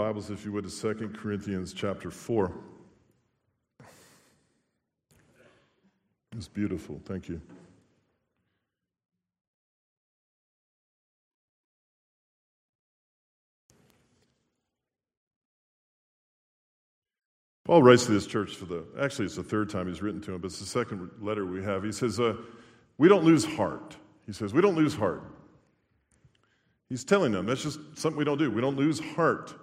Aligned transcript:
Bibles, 0.00 0.30
if 0.30 0.46
you 0.46 0.52
would, 0.52 0.66
to 0.66 0.94
2 0.94 1.10
Corinthians 1.10 1.74
chapter 1.74 2.10
4. 2.10 2.50
It's 6.34 6.48
beautiful. 6.48 7.02
Thank 7.04 7.28
you. 7.28 7.38
Paul 17.66 17.82
writes 17.82 18.06
to 18.06 18.12
this 18.12 18.26
church 18.26 18.56
for 18.56 18.64
the, 18.64 18.86
actually, 18.98 19.26
it's 19.26 19.36
the 19.36 19.42
third 19.42 19.68
time 19.68 19.86
he's 19.86 20.00
written 20.00 20.22
to 20.22 20.32
him, 20.32 20.40
but 20.40 20.46
it's 20.46 20.60
the 20.60 20.64
second 20.64 21.10
letter 21.20 21.44
we 21.44 21.62
have. 21.62 21.84
He 21.84 21.92
says, 21.92 22.18
uh, 22.18 22.36
We 22.96 23.10
don't 23.10 23.24
lose 23.24 23.44
heart. 23.44 23.98
He 24.24 24.32
says, 24.32 24.54
We 24.54 24.62
don't 24.62 24.76
lose 24.76 24.94
heart. 24.94 25.24
He's 26.88 27.04
telling 27.04 27.32
them 27.32 27.44
that's 27.44 27.62
just 27.62 27.80
something 27.98 28.16
we 28.16 28.24
don't 28.24 28.38
do. 28.38 28.50
We 28.50 28.62
don't 28.62 28.76
lose 28.76 28.98
heart. 28.98 29.54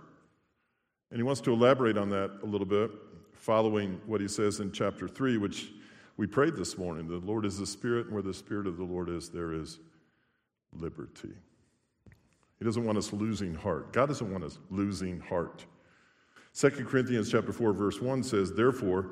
And 1.10 1.20
he 1.20 1.24
wants 1.24 1.42
to 1.42 1.54
elaborate 1.54 1.98
on 1.98 2.10
that 2.10 2.40
a 2.44 2.46
little 2.46 2.68
bit, 2.68 2.92
following 3.34 4.02
what 4.06 4.20
he 4.20 4.28
says 4.28 4.60
in 4.60 4.72
chapter 4.72 5.08
3, 5.08 5.38
which 5.38 5.72
we 6.18 6.28
prayed 6.28 6.56
this 6.56 6.78
morning. 6.78 7.08
The 7.08 7.18
Lord 7.18 7.46
is 7.46 7.58
the 7.58 7.66
Spirit, 7.68 8.08
and 8.08 8.14
where 8.14 8.24
the 8.24 8.34
Spirit 8.34 8.68
of 8.68 8.78
the 8.78 8.84
Lord 8.84 9.10
is, 9.10 9.30
there 9.30 9.54
is 9.54 9.80
liberty. 10.74 11.34
He 12.60 12.66
doesn't 12.66 12.84
want 12.84 12.98
us 12.98 13.14
losing 13.14 13.54
heart. 13.54 13.94
God 13.94 14.08
doesn't 14.08 14.32
want 14.32 14.44
us 14.44 14.58
losing 14.70 15.20
heart. 15.20 15.66
2 16.54 16.70
Corinthians 16.86 17.32
chapter 17.32 17.54
4 17.54 17.72
verse 17.72 18.02
1 18.02 18.24
says, 18.24 18.52
"Therefore, 18.52 19.12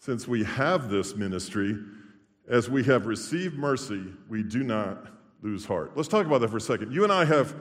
since 0.00 0.26
we 0.26 0.42
have 0.42 0.90
this 0.90 1.14
ministry, 1.14 1.78
as 2.48 2.68
we 2.68 2.82
have 2.82 3.06
received 3.06 3.56
mercy, 3.56 4.12
we 4.28 4.42
do 4.42 4.64
not 4.64 5.06
lose 5.42 5.64
heart." 5.64 5.96
Let's 5.96 6.08
talk 6.08 6.26
about 6.26 6.40
that 6.40 6.48
for 6.48 6.56
a 6.56 6.60
second. 6.60 6.92
You 6.92 7.04
and 7.04 7.12
I 7.12 7.24
have 7.24 7.54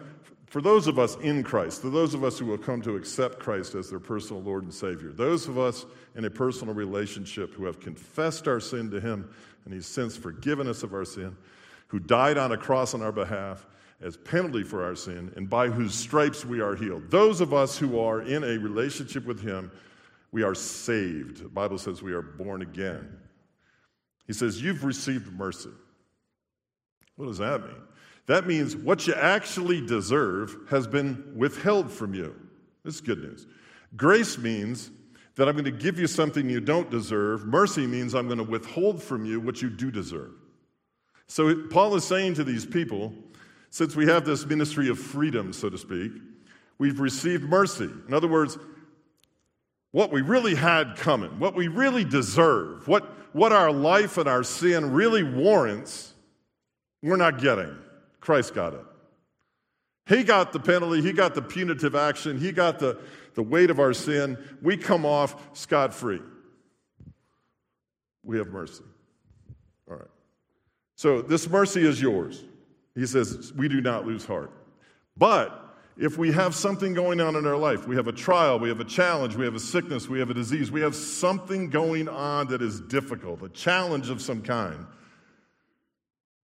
for 0.52 0.61
those 0.61 0.88
of 0.88 0.99
us 0.99 1.16
in 1.21 1.44
Christ, 1.44 1.81
for 1.81 1.89
those 1.89 2.13
of 2.13 2.25
us 2.25 2.38
who 2.38 2.45
will 2.45 2.57
come 2.57 2.81
to 2.81 2.97
accept 2.97 3.39
Christ 3.39 3.73
as 3.73 3.89
their 3.89 4.02
personal 4.02 4.41
Lord 4.41 4.63
and 4.63 4.73
Savior, 4.73 5.13
those 5.13 5.47
of 5.47 5.57
us 5.57 5.85
in 6.13 6.25
a 6.25 6.30
personal 6.30 6.73
relationship 6.73 7.53
who 7.53 7.63
have 7.63 7.80
confessed 7.80 8.49
our 8.49 8.59
sin 8.59 8.91
to 8.91 8.99
Him 8.99 9.33
and 9.63 9.73
He's 9.73 9.85
since 9.85 10.17
forgiven 10.17 10.67
us 10.67 10.83
of 10.83 10.94
our 10.94 11.05
sin, 11.05 11.38
who 11.88 11.99
died 11.99 12.38
on 12.38 12.52
a 12.52 12.57
cross 12.57 12.94
on 12.94 13.02
our 13.02 13.13
behalf, 13.13 13.66
as 14.02 14.17
penalty 14.17 14.63
for 14.63 14.83
our 14.83 14.94
sin, 14.94 15.31
and 15.38 15.49
by 15.49 15.69
whose 15.69 15.94
stripes 15.94 16.44
we 16.44 16.59
are 16.59 16.75
healed. 16.75 17.09
Those 17.09 17.39
of 17.39 17.53
us 17.53 17.77
who 17.77 17.97
are 17.97 18.22
in 18.22 18.44
a 18.44 18.57
relationship 18.57 19.25
with 19.25 19.41
Him, 19.41 19.72
we 20.33 20.44
are 20.44 20.53
saved. 20.53 21.38
The 21.38 21.47
Bible 21.47 21.77
says 21.77 22.02
we 22.02 22.11
are 22.11 22.22
born 22.22 22.61
again. 22.61 23.07
He 24.27 24.33
says, 24.33 24.61
You've 24.61 24.83
received 24.83 25.31
mercy. 25.31 25.69
What 27.16 27.27
does 27.27 27.38
that 27.38 27.61
mean? 27.61 27.81
That 28.27 28.47
means 28.47 28.75
what 28.75 29.08
you 29.08 29.14
actually 29.14 29.86
deserve 29.86 30.55
has 30.69 30.88
been 30.88 31.33
withheld 31.36 31.91
from 31.91 32.14
you. 32.14 32.36
This 32.83 32.95
is 32.95 33.02
good 33.02 33.19
news. 33.19 33.47
Grace 33.95 34.38
means 34.38 34.91
that 35.36 35.47
I'm 35.47 35.55
going 35.55 35.66
to 35.66 35.72
give 35.72 36.00
you 36.00 36.08
something 36.08 36.50
you 36.50 36.59
don't 36.59 36.89
deserve. 36.89 37.45
Mercy 37.45 37.88
means 37.88 38.13
I'm 38.13 38.28
going 38.28 38.38
to 38.38 38.44
withhold 38.44 39.02
from 39.02 39.25
you 39.25 39.39
what 39.39 39.61
you 39.61 39.69
do 39.69 39.91
deserve. 39.91 40.31
So 41.28 41.63
Paul 41.67 41.95
is 41.95 42.03
saying 42.03 42.36
to 42.36 42.44
these 42.44 42.66
people, 42.66 43.13
since 43.69 43.95
we 43.95 44.05
have 44.08 44.25
this 44.25 44.45
ministry 44.45 44.89
of 44.89 45.00
freedom, 45.00 45.53
so 45.53 45.69
to 45.69 45.78
speak, 45.78 46.11
we've 46.78 47.00
received 47.00 47.44
mercy. 47.44 47.89
In 48.08 48.13
other 48.13 48.28
words, 48.28 48.58
what 49.91 50.12
we 50.12 50.22
really 50.22 50.56
had 50.56 50.95
coming, 50.97 51.40
what 51.40 51.56
we 51.56 51.68
really 51.69 52.03
deserve, 52.03 52.88
what, 52.88 53.06
what 53.34 53.51
our 53.51 53.72
life 53.72 54.18
and 54.18 54.28
our 54.28 54.44
sin 54.44 54.91
really 54.91 55.24
warrants, 55.24 56.13
we're 57.01 57.18
not 57.18 57.40
getting. 57.40 57.78
Christ 58.21 58.53
got 58.53 58.73
it. 58.73 58.85
He 60.07 60.23
got 60.23 60.53
the 60.53 60.59
penalty, 60.59 61.01
he 61.01 61.13
got 61.13 61.35
the 61.35 61.41
punitive 61.41 61.95
action, 61.95 62.39
he 62.39 62.51
got 62.51 62.79
the, 62.79 62.99
the 63.35 63.43
weight 63.43 63.69
of 63.69 63.79
our 63.79 63.93
sin. 63.93 64.37
We 64.61 64.77
come 64.77 65.05
off 65.05 65.57
scot 65.57 65.93
free. 65.93 66.21
We 68.23 68.37
have 68.37 68.47
mercy. 68.47 68.83
All 69.89 69.97
right. 69.97 70.07
So 70.95 71.21
this 71.21 71.49
mercy 71.49 71.85
is 71.85 72.01
yours. 72.01 72.43
He 72.95 73.05
says, 73.05 73.53
we 73.53 73.67
do 73.67 73.81
not 73.81 74.05
lose 74.05 74.25
heart. 74.25 74.51
But 75.17 75.57
if 75.97 76.17
we 76.17 76.31
have 76.31 76.55
something 76.55 76.93
going 76.93 77.21
on 77.21 77.35
in 77.35 77.45
our 77.45 77.57
life, 77.57 77.88
we 77.88 77.95
have 77.95 78.07
a 78.07 78.11
trial, 78.11 78.59
we 78.59 78.69
have 78.69 78.79
a 78.79 78.85
challenge, 78.85 79.35
we 79.35 79.45
have 79.45 79.55
a 79.55 79.59
sickness, 79.59 80.07
we 80.07 80.19
have 80.19 80.29
a 80.29 80.33
disease, 80.33 80.71
we 80.71 80.81
have 80.81 80.95
something 80.95 81.69
going 81.69 82.07
on 82.09 82.47
that 82.47 82.61
is 82.61 82.81
difficult, 82.81 83.41
a 83.43 83.49
challenge 83.49 84.09
of 84.09 84.21
some 84.21 84.41
kind. 84.41 84.85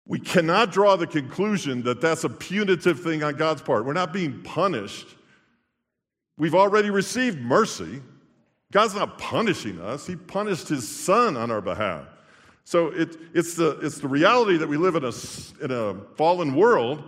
We 0.06 0.20
cannot 0.20 0.70
draw 0.70 0.96
the 0.96 1.06
conclusion 1.06 1.82
that 1.82 2.00
that's 2.00 2.22
a 2.24 2.28
punitive 2.28 3.00
thing 3.00 3.24
on 3.24 3.34
God's 3.34 3.62
part. 3.62 3.84
We're 3.84 3.92
not 3.92 4.12
being 4.12 4.40
punished. 4.42 5.08
We've 6.38 6.54
already 6.54 6.90
received 6.90 7.40
mercy. 7.40 8.00
God's 8.72 8.94
not 8.94 9.18
punishing 9.18 9.80
us, 9.80 10.06
He 10.06 10.16
punished 10.16 10.68
His 10.68 10.88
Son 10.88 11.36
on 11.36 11.50
our 11.50 11.60
behalf. 11.60 12.06
So 12.64 12.88
it, 12.88 13.16
it's, 13.32 13.54
the, 13.54 13.78
it's 13.80 13.98
the 13.98 14.08
reality 14.08 14.56
that 14.56 14.68
we 14.68 14.76
live 14.76 14.96
in 14.96 15.04
a, 15.04 15.12
in 15.62 15.70
a 15.70 15.94
fallen 16.16 16.54
world, 16.56 17.02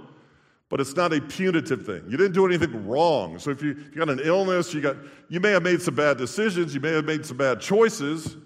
but 0.69 0.81
it's 0.81 0.94
not 0.94 1.12
a 1.12 1.20
punitive 1.20 1.84
thing. 1.84 2.04
You 2.08 2.16
didn't 2.16 2.34
do 2.34 2.47
anything 2.47 2.87
wrong. 2.87 3.41
So 3.41 3.50
if 3.50 3.60
you, 3.62 3.72
if 3.72 3.94
you 3.94 3.97
got 3.97 4.08
an 4.08 4.20
illness, 4.22 4.72
you, 4.72 4.81
got, 4.81 4.97
you 5.28 5.41
may 5.41 5.50
have 5.50 5.64
made 5.64 5.82
some 5.82 5.97
bad 5.97 6.16
decisions, 6.16 6.75
you 6.75 6.81
may 6.81 6.92
have 6.92 7.04
made 7.04 7.26
some 7.26 7.37
bad 7.37 7.60
choices. 7.60 8.37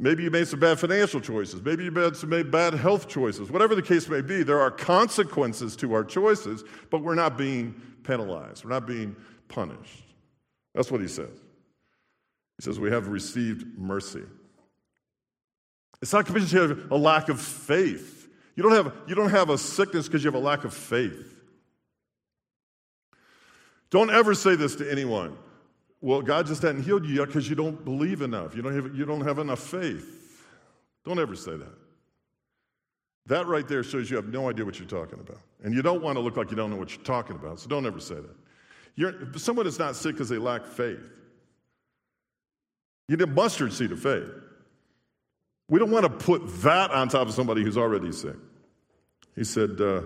Maybe 0.00 0.22
you 0.22 0.30
made 0.30 0.46
some 0.46 0.60
bad 0.60 0.78
financial 0.78 1.20
choices. 1.20 1.60
Maybe 1.60 1.82
you 1.84 1.90
made 1.90 2.14
some 2.14 2.30
bad 2.50 2.74
health 2.74 3.08
choices. 3.08 3.50
Whatever 3.50 3.74
the 3.74 3.82
case 3.82 4.08
may 4.08 4.20
be, 4.20 4.44
there 4.44 4.60
are 4.60 4.70
consequences 4.70 5.74
to 5.76 5.92
our 5.92 6.04
choices, 6.04 6.62
but 6.90 7.02
we're 7.02 7.16
not 7.16 7.36
being 7.36 7.74
penalized. 8.04 8.64
We're 8.64 8.70
not 8.70 8.86
being 8.86 9.16
punished. 9.48 10.04
That's 10.72 10.92
what 10.92 11.00
he 11.00 11.08
says. 11.08 11.36
He 12.58 12.64
says, 12.64 12.78
We 12.78 12.90
have 12.92 13.08
received 13.08 13.76
mercy. 13.76 14.22
It's 16.00 16.12
not 16.12 16.26
because 16.26 16.52
you 16.52 16.60
have 16.60 16.92
a 16.92 16.96
lack 16.96 17.28
of 17.28 17.40
faith. 17.40 18.28
You 18.54 18.62
don't 18.62 18.72
have, 18.72 18.92
you 19.08 19.16
don't 19.16 19.30
have 19.30 19.50
a 19.50 19.58
sickness 19.58 20.06
because 20.06 20.22
you 20.22 20.30
have 20.30 20.40
a 20.40 20.44
lack 20.44 20.62
of 20.62 20.72
faith. 20.72 21.34
Don't 23.90 24.10
ever 24.10 24.34
say 24.34 24.54
this 24.54 24.76
to 24.76 24.88
anyone. 24.88 25.36
Well, 26.00 26.22
God 26.22 26.46
just 26.46 26.62
hadn't 26.62 26.84
healed 26.84 27.04
you 27.04 27.16
yet 27.16 27.26
because 27.26 27.48
you 27.48 27.56
don't 27.56 27.84
believe 27.84 28.22
enough. 28.22 28.54
You 28.54 28.62
don't, 28.62 28.74
have, 28.74 28.94
you 28.94 29.04
don't 29.04 29.22
have 29.22 29.38
enough 29.38 29.60
faith. 29.60 30.46
Don't 31.04 31.18
ever 31.18 31.34
say 31.34 31.56
that. 31.56 31.74
That 33.26 33.46
right 33.46 33.66
there 33.66 33.82
shows 33.82 34.10
you 34.10 34.16
have 34.16 34.28
no 34.28 34.48
idea 34.48 34.64
what 34.64 34.78
you're 34.78 34.88
talking 34.88 35.20
about. 35.20 35.40
And 35.62 35.74
you 35.74 35.82
don't 35.82 36.02
want 36.02 36.16
to 36.16 36.20
look 36.20 36.36
like 36.36 36.50
you 36.50 36.56
don't 36.56 36.70
know 36.70 36.76
what 36.76 36.94
you're 36.94 37.04
talking 37.04 37.36
about, 37.36 37.60
so 37.60 37.68
don't 37.68 37.84
ever 37.84 38.00
say 38.00 38.14
that. 38.14 38.36
You're, 38.94 39.14
someone 39.36 39.66
is 39.66 39.78
not 39.78 39.96
sick 39.96 40.14
because 40.14 40.28
they 40.28 40.38
lack 40.38 40.66
faith. 40.66 41.00
You 43.08 43.16
need 43.16 43.22
a 43.22 43.26
mustard 43.26 43.72
seed 43.72 43.92
of 43.92 44.00
faith. 44.00 44.30
We 45.68 45.78
don't 45.78 45.90
want 45.90 46.04
to 46.04 46.10
put 46.10 46.62
that 46.62 46.90
on 46.90 47.08
top 47.08 47.28
of 47.28 47.34
somebody 47.34 47.62
who's 47.62 47.76
already 47.76 48.12
sick. 48.12 48.36
He 49.36 49.44
said, 49.44 49.80
uh, 49.80 50.02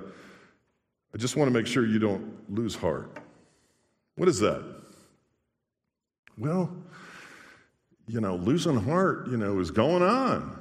I 1.15 1.19
just 1.19 1.37
want 1.37 1.49
to 1.49 1.53
make 1.53 1.67
sure 1.67 1.87
you 1.87 1.99
don't 1.99 2.37
lose 2.53 2.75
heart. 2.75 3.19
What 4.17 4.29
is 4.29 4.41
that? 4.41 4.82
Well, 6.39 6.75
you 8.07 8.21
know, 8.21 8.37
losing 8.37 8.77
heart, 8.77 9.29
you 9.29 9.37
know, 9.37 9.59
is 9.61 9.71
going 9.71 10.03
on. 10.03 10.59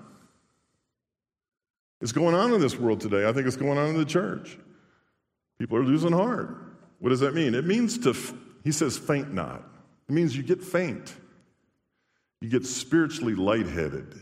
It's 2.02 2.12
going 2.12 2.36
on 2.36 2.54
in 2.54 2.62
this 2.62 2.78
world 2.78 3.00
today. 3.00 3.28
I 3.28 3.34
think 3.34 3.48
it's 3.48 3.56
going 3.56 3.78
on 3.78 3.90
in 3.90 3.98
the 3.98 4.06
church. 4.06 4.58
People 5.60 5.78
are 5.78 5.84
losing 5.84 6.12
heart. 6.12 6.58
What 7.00 7.10
does 7.10 7.20
that 7.20 7.34
mean? 7.34 7.54
It 7.56 7.66
means 7.66 7.98
to, 8.00 8.16
he 8.64 8.72
says, 8.72 8.98
faint 8.98 9.34
not. 9.34 9.64
It 10.10 10.14
means 10.14 10.36
you 10.36 10.44
get 10.44 10.64
faint. 10.64 11.14
You 12.42 12.50
get 12.50 12.66
spiritually 12.66 13.36
lightheaded. 13.36 14.22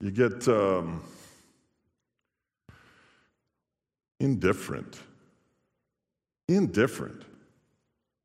You 0.00 0.10
get 0.10 0.46
um, 0.48 1.02
indifferent, 4.18 4.98
indifferent, 6.48 7.22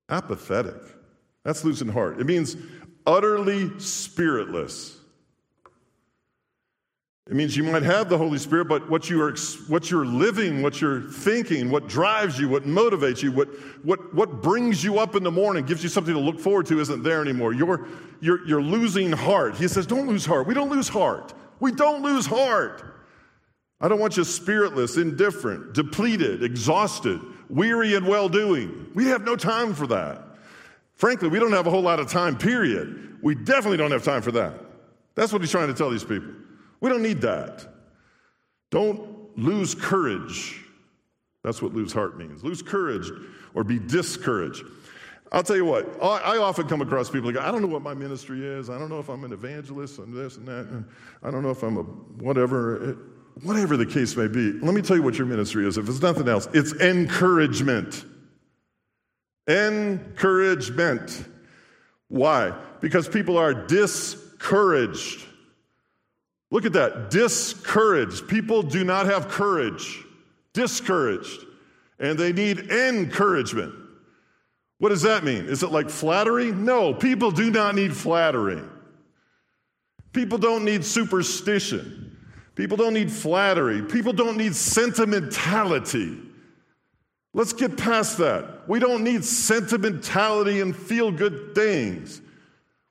apathetic. 0.09 0.81
That's 1.43 1.63
losing 1.63 1.87
heart. 1.87 2.19
It 2.19 2.25
means 2.25 2.57
utterly 3.05 3.71
spiritless. 3.79 4.97
It 7.29 7.35
means 7.35 7.57
you 7.57 7.63
might 7.63 7.83
have 7.83 8.07
the 8.07 8.17
Holy 8.17 8.37
Spirit, 8.37 8.69
but 8.69 8.89
what, 8.89 9.09
you 9.09 9.21
are, 9.21 9.35
what 9.67 9.91
you're 9.91 10.05
living, 10.05 10.61
what 10.61 10.79
you're 10.79 11.01
thinking, 11.01 11.69
what 11.69 11.89
drives 11.89 12.39
you, 12.39 12.47
what 12.47 12.63
motivates 12.63 13.21
you, 13.21 13.33
what, 13.33 13.49
what, 13.83 14.13
what 14.13 14.41
brings 14.41 14.81
you 14.81 14.97
up 14.99 15.13
in 15.13 15.23
the 15.23 15.31
morning, 15.31 15.65
gives 15.65 15.83
you 15.83 15.89
something 15.89 16.13
to 16.13 16.19
look 16.19 16.39
forward 16.39 16.67
to, 16.67 16.79
isn't 16.79 17.03
there 17.03 17.21
anymore. 17.21 17.53
You're, 17.53 17.85
you're, 18.21 18.47
you're 18.47 18.61
losing 18.61 19.11
heart. 19.11 19.57
He 19.57 19.67
says, 19.67 19.85
Don't 19.85 20.07
lose 20.07 20.25
heart. 20.25 20.47
We 20.47 20.53
don't 20.53 20.69
lose 20.69 20.87
heart. 20.87 21.33
We 21.59 21.73
don't 21.73 22.01
lose 22.01 22.25
heart. 22.25 22.81
I 23.81 23.89
don't 23.89 23.99
want 23.99 24.15
you 24.15 24.23
spiritless, 24.23 24.95
indifferent, 24.95 25.73
depleted, 25.73 26.43
exhausted, 26.43 27.19
weary, 27.49 27.93
and 27.95 28.07
well 28.07 28.29
doing. 28.29 28.89
We 28.95 29.07
have 29.07 29.23
no 29.23 29.35
time 29.35 29.73
for 29.73 29.87
that. 29.87 30.26
Frankly, 30.97 31.29
we 31.29 31.39
don't 31.39 31.53
have 31.53 31.67
a 31.67 31.69
whole 31.69 31.81
lot 31.81 31.99
of 31.99 32.09
time, 32.11 32.37
period. 32.37 33.17
We 33.21 33.35
definitely 33.35 33.77
don't 33.77 33.91
have 33.91 34.03
time 34.03 34.21
for 34.21 34.31
that. 34.33 34.53
That's 35.15 35.31
what 35.31 35.41
he's 35.41 35.51
trying 35.51 35.67
to 35.67 35.73
tell 35.73 35.89
these 35.89 36.03
people. 36.03 36.31
We 36.79 36.89
don't 36.89 37.01
need 37.01 37.21
that. 37.21 37.65
Don't 38.69 39.37
lose 39.37 39.73
courage. 39.73 40.63
That's 41.43 41.61
what 41.61 41.73
lose 41.73 41.93
heart 41.93 42.17
means. 42.17 42.43
Lose 42.43 42.61
courage 42.61 43.09
or 43.53 43.63
be 43.63 43.79
discouraged. 43.79 44.63
I'll 45.31 45.43
tell 45.43 45.55
you 45.55 45.65
what, 45.65 45.85
I 46.01 46.37
often 46.37 46.67
come 46.67 46.81
across 46.81 47.09
people 47.09 47.31
like, 47.31 47.43
I 47.43 47.51
don't 47.51 47.61
know 47.61 47.67
what 47.67 47.81
my 47.81 47.93
ministry 47.93 48.45
is. 48.45 48.69
I 48.69 48.77
don't 48.79 48.89
know 48.89 48.99
if 48.99 49.09
I'm 49.09 49.23
an 49.23 49.33
evangelist 49.33 49.99
and 49.99 50.13
this 50.13 50.37
and 50.37 50.47
that. 50.47 50.85
I 51.21 51.31
don't 51.31 51.43
know 51.43 51.49
if 51.49 51.63
I'm 51.63 51.77
a 51.77 51.83
whatever, 51.83 52.97
whatever 53.43 53.75
the 53.75 53.85
case 53.85 54.15
may 54.15 54.27
be. 54.27 54.53
Let 54.53 54.73
me 54.73 54.81
tell 54.81 54.95
you 54.95 55.03
what 55.03 55.17
your 55.17 55.27
ministry 55.27 55.67
is. 55.67 55.77
If 55.77 55.89
it's 55.89 56.01
nothing 56.01 56.29
else, 56.29 56.47
it's 56.53 56.73
encouragement. 56.73 58.05
Encouragement. 59.47 61.25
Why? 62.09 62.53
Because 62.81 63.07
people 63.07 63.37
are 63.37 63.53
discouraged. 63.53 65.25
Look 66.51 66.65
at 66.65 66.73
that. 66.73 67.09
Discouraged. 67.09 68.27
People 68.27 68.63
do 68.63 68.83
not 68.83 69.05
have 69.05 69.27
courage. 69.27 70.03
Discouraged. 70.53 71.45
And 71.99 72.17
they 72.17 72.33
need 72.33 72.71
encouragement. 72.71 73.73
What 74.79 74.89
does 74.89 75.01
that 75.01 75.23
mean? 75.23 75.45
Is 75.45 75.63
it 75.63 75.71
like 75.71 75.89
flattery? 75.89 76.51
No, 76.51 76.93
people 76.93 77.31
do 77.31 77.49
not 77.49 77.75
need 77.75 77.95
flattery. 77.95 78.61
People 80.13 80.37
don't 80.37 80.63
need 80.63 80.85
superstition. 80.85 82.17
People 82.55 82.77
don't 82.77 82.93
need 82.93 83.11
flattery. 83.11 83.81
People 83.83 84.13
don't 84.13 84.37
need 84.37 84.55
sentimentality. 84.55 86.17
Let's 87.37 87.53
get 87.53 87.77
past 87.77 88.17
that. 88.17 88.67
We 88.67 88.79
don't 88.79 89.03
need 89.03 89.23
sentimentality 89.23 90.59
and 90.59 90.75
feel 90.75 91.11
good 91.11 91.53
things. 91.53 92.19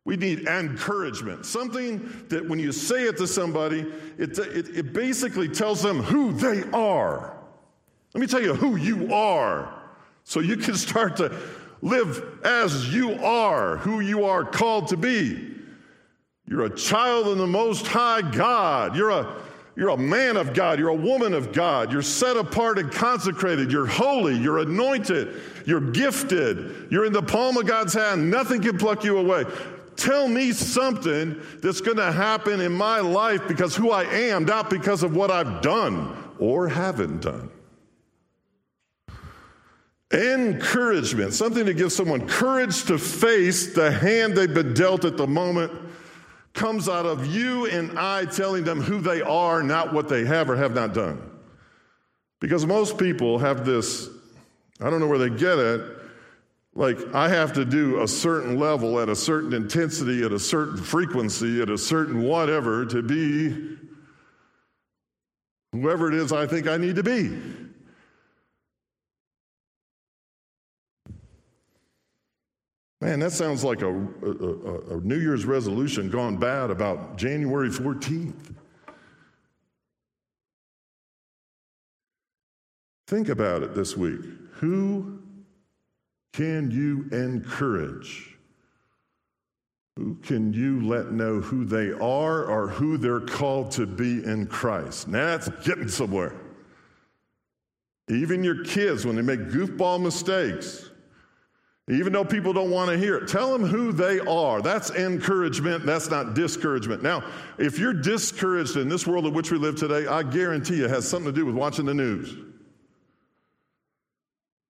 We 0.05 0.17
need 0.17 0.47
encouragement. 0.47 1.45
Something 1.45 2.09
that 2.29 2.49
when 2.49 2.61
you 2.61 2.71
say 2.71 3.09
it 3.09 3.17
to 3.17 3.27
somebody, 3.27 3.81
it, 4.17 4.39
it, 4.39 4.69
it, 4.69 4.93
basically 4.93 5.49
tells 5.49 5.83
them 5.83 6.01
who 6.01 6.33
they 6.33 6.63
are. 6.71 7.37
Let 8.15 8.21
me 8.21 8.29
tell 8.29 8.41
you 8.41 8.55
who 8.55 8.77
you 8.77 9.13
are 9.13 9.83
so 10.23 10.39
you 10.39 10.57
can 10.57 10.77
start 10.77 11.17
to 11.17 11.37
live 11.83 12.39
as 12.45 12.95
you 12.95 13.15
are, 13.15 13.79
who 13.79 13.99
you 13.99 14.27
are 14.27 14.45
called 14.45 14.87
to 14.89 14.97
be. 14.97 15.57
You're 16.47 16.67
a 16.67 16.77
child 16.77 17.27
of 17.27 17.39
the 17.39 17.49
Most 17.49 17.89
High 17.89 18.23
God. 18.23 18.95
You're 18.95 19.11
a 19.11 19.43
you're 19.77 19.91
a 19.91 19.97
man 19.97 20.39
of 20.39 20.55
God. 20.55 20.79
You're 20.79 20.89
a 20.89 20.95
woman 20.95 21.35
of 21.35 21.53
God. 21.53 21.93
You're 21.93 22.01
set 22.01 22.39
apart 22.39 22.79
and 22.79 22.91
consecrated. 22.91 23.71
You're 23.71 23.87
holy. 23.87 24.35
You're 24.35 24.59
anointed. 24.61 25.39
You're 25.67 25.93
gifted. 25.93 26.89
You're 26.91 27.05
in 27.05 27.13
the 27.13 27.23
palm 27.23 27.59
of 27.59 27.67
God's 27.67 27.93
hand. 27.93 28.31
Nothing 28.31 28.63
can 28.63 28.79
pluck 28.79 29.05
you 29.05 29.19
away. 29.19 29.45
Tell 29.97 30.29
me 30.29 30.53
something 30.53 31.41
that's 31.63 31.83
going 31.83 31.99
to 31.99 32.11
happen 32.11 32.63
in 32.63 32.73
my 32.73 33.01
life 33.01 33.47
because 33.47 33.77
who 33.77 33.91
I 33.91 34.05
am, 34.05 34.47
not 34.47 34.71
because 34.71 35.03
of 35.03 35.15
what 35.15 35.31
I've 35.31 35.61
done 35.61 36.17
or 36.39 36.69
haven't 36.69 37.21
done. 37.21 37.51
Encouragement, 40.13 41.35
something 41.35 41.67
to 41.67 41.75
give 41.75 41.93
someone 41.93 42.27
courage 42.27 42.85
to 42.85 42.97
face 42.97 43.75
the 43.75 43.91
hand 43.91 44.37
they've 44.37 44.53
been 44.53 44.73
dealt 44.73 45.05
at 45.05 45.19
the 45.19 45.27
moment 45.27 45.73
comes 46.57 46.89
out 46.89 47.07
of 47.07 47.27
you 47.27 47.67
and 47.67 47.99
I 47.99 48.25
telling 48.25 48.65
them 48.65 48.81
who 48.81 49.01
they 49.01 49.23
are, 49.23 49.63
not 49.63 49.93
what 49.93 50.09
they 50.09 50.25
have 50.25 50.51
or 50.51 50.57
have 50.57 50.75
not 50.75 50.95
done. 50.95 51.23
Because 52.41 52.67
most 52.67 52.99
people 52.99 53.39
have 53.39 53.65
this, 53.65 54.09
I 54.81 54.91
don't 54.91 55.01
know 55.01 55.07
where 55.07 55.19
they 55.19 55.31
get 55.31 55.59
it, 55.59 55.83
like 56.75 56.99
I 57.15 57.29
have 57.29 57.53
to 57.55 57.65
do 57.65 58.03
a 58.03 58.09
certain 58.09 58.59
level 58.59 58.99
at 59.01 59.09
a 59.09 59.17
certain 59.17 59.53
intensity, 59.53 60.25
at 60.25 60.33
a 60.33 60.39
certain 60.39 60.77
frequency, 60.77 61.63
at 61.63 61.71
a 61.71 61.79
certain 61.79 62.23
whatever 62.23 62.85
to 62.87 63.03
be 63.03 63.77
whoever 65.73 66.09
it 66.09 66.15
is 66.15 66.33
I 66.33 66.47
think 66.47 66.67
I 66.67 66.77
need 66.77 66.97
to 66.97 67.03
be. 67.03 67.39
Man, 73.01 73.21
that 73.21 73.33
sounds 73.33 73.63
like 73.63 73.83
a, 73.83 73.89
a, 73.89 74.97
a, 74.97 75.01
New 75.03 75.19
Year's 75.19 75.45
resolution 75.45 76.09
gone 76.09 76.39
bad 76.39 76.71
about 76.71 77.19
January 77.19 77.69
14th. 77.69 78.55
Think 83.07 83.29
about 83.29 83.63
it 83.63 83.75
this 83.75 83.97
week. 83.97 84.21
Who 84.55 85.21
can 86.33 86.71
you 86.71 87.07
encourage? 87.13 88.37
Who 89.97 90.15
can 90.17 90.53
you 90.53 90.87
let 90.87 91.13
know 91.13 91.41
who 91.41 91.65
they 91.65 91.93
are 91.93 92.45
or 92.45 92.69
who 92.69 92.97
they're 92.97 93.21
called 93.21 93.71
to 93.73 93.87
be 93.87 94.25
in 94.25 94.47
Christ? 94.47 95.09
Now 95.09 95.27
that's 95.27 95.49
getting 95.67 95.89
somewhere. 95.89 96.35
Even 98.09 98.43
your 98.43 98.65
kids, 98.65 99.05
when 99.05 99.17
they 99.17 99.23
make 99.23 99.41
goofball 99.41 100.01
mistakes, 100.03 100.91
even 101.89 102.13
though 102.13 102.25
people 102.25 102.53
don't 102.53 102.71
want 102.71 102.91
to 102.91 102.99
hear 102.99 103.17
it. 103.17 103.29
Tell 103.29 103.53
them 103.53 103.65
who 103.65 103.93
they 103.93 104.19
are. 104.19 104.61
That's 104.61 104.91
encouragement. 104.91 105.87
That's 105.87 106.11
not 106.11 106.35
discouragement. 106.35 107.03
Now, 107.03 107.23
if 107.59 107.79
you're 107.79 107.93
discouraged 107.93 108.77
in 108.77 108.89
this 108.89 109.07
world 109.07 109.25
in 109.27 109.33
which 109.33 109.53
we 109.53 109.59
live 109.59 109.77
today, 109.77 110.07
I 110.07 110.25
guarantee 110.25 110.83
it 110.83 110.91
has 110.91 111.07
something 111.09 111.33
to 111.33 111.39
do 111.39 111.47
with 111.47 111.55
watching 111.55 111.85
the 111.85 111.95
news. 111.95 112.37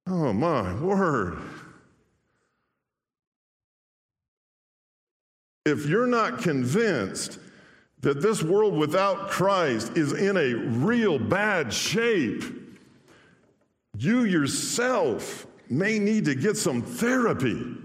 Oh, 0.07 0.33
my 0.33 0.79
word. 0.81 1.39
If 5.65 5.87
you're 5.87 6.07
not 6.07 6.43
convinced 6.43 7.39
that 8.01 8.21
this 8.21 8.43
world 8.43 8.75
without 8.75 9.31
Christ 9.31 9.97
is 9.97 10.13
in 10.13 10.37
a 10.37 10.53
real 10.55 11.19
bad 11.19 11.73
shape, 11.73 12.45
you 13.97 14.25
yourself 14.25 15.46
may 15.71 15.99
need 15.99 16.25
to 16.27 16.35
get 16.35 16.57
some 16.57 16.83
therapy. 16.83 17.77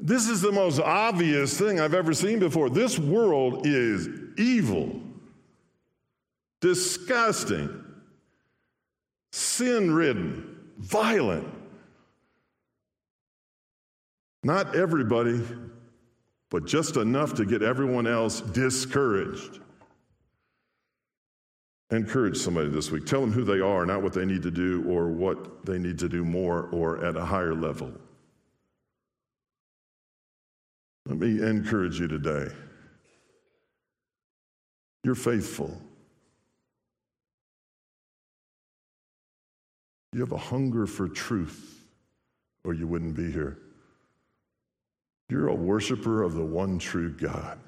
This 0.00 0.28
is 0.28 0.40
the 0.40 0.52
most 0.52 0.80
obvious 0.80 1.56
thing 1.56 1.78
I've 1.78 1.94
ever 1.94 2.12
seen 2.12 2.38
before. 2.40 2.68
This 2.68 2.98
world 2.98 3.66
is 3.66 4.08
evil, 4.36 5.00
disgusting, 6.60 7.84
sin 9.30 9.94
ridden, 9.94 10.58
violent. 10.78 11.46
Not 14.42 14.74
everybody, 14.74 15.40
but 16.50 16.66
just 16.66 16.96
enough 16.96 17.34
to 17.34 17.44
get 17.44 17.62
everyone 17.62 18.08
else 18.08 18.40
discouraged. 18.40 19.60
Encourage 21.92 22.38
somebody 22.38 22.70
this 22.70 22.90
week. 22.90 23.04
Tell 23.04 23.20
them 23.20 23.30
who 23.30 23.44
they 23.44 23.60
are, 23.60 23.84
not 23.84 24.02
what 24.02 24.14
they 24.14 24.24
need 24.24 24.42
to 24.42 24.50
do 24.50 24.82
or 24.88 25.08
what 25.08 25.66
they 25.66 25.78
need 25.78 25.98
to 25.98 26.08
do 26.08 26.24
more 26.24 26.70
or 26.72 27.04
at 27.04 27.16
a 27.16 27.24
higher 27.24 27.54
level. 27.54 27.92
Let 31.04 31.18
me 31.18 31.42
encourage 31.42 32.00
you 32.00 32.08
today. 32.08 32.46
You're 35.04 35.14
faithful. 35.14 35.78
You 40.14 40.20
have 40.20 40.32
a 40.32 40.38
hunger 40.38 40.86
for 40.86 41.08
truth, 41.08 41.84
or 42.64 42.72
you 42.72 42.86
wouldn't 42.86 43.16
be 43.16 43.30
here. 43.30 43.58
You're 45.28 45.48
a 45.48 45.54
worshiper 45.54 46.22
of 46.22 46.32
the 46.32 46.44
one 46.44 46.78
true 46.78 47.10
God. 47.10 47.58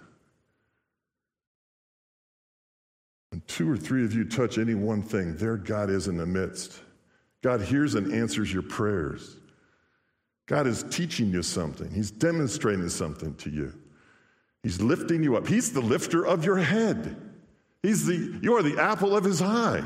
When 3.34 3.42
two 3.48 3.68
or 3.68 3.76
three 3.76 4.04
of 4.04 4.14
you 4.14 4.24
touch 4.24 4.58
any 4.58 4.76
one 4.76 5.02
thing, 5.02 5.34
there 5.34 5.56
God 5.56 5.90
is 5.90 6.06
in 6.06 6.16
the 6.16 6.24
midst. 6.24 6.78
God 7.42 7.60
hears 7.60 7.96
and 7.96 8.12
answers 8.12 8.52
your 8.52 8.62
prayers. 8.62 9.38
God 10.46 10.68
is 10.68 10.84
teaching 10.84 11.30
you 11.30 11.42
something, 11.42 11.90
He's 11.90 12.12
demonstrating 12.12 12.88
something 12.88 13.34
to 13.34 13.50
you. 13.50 13.74
He's 14.62 14.80
lifting 14.80 15.24
you 15.24 15.36
up. 15.36 15.48
He's 15.48 15.72
the 15.72 15.80
lifter 15.80 16.24
of 16.24 16.44
your 16.44 16.58
head. 16.58 17.16
He's 17.82 18.06
the, 18.06 18.38
you 18.40 18.54
are 18.54 18.62
the 18.62 18.80
apple 18.80 19.16
of 19.16 19.24
His 19.24 19.42
eye. 19.42 19.82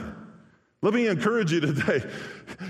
Let 0.81 0.95
me 0.95 1.09
encourage 1.09 1.51
you 1.51 1.61
today. 1.61 2.09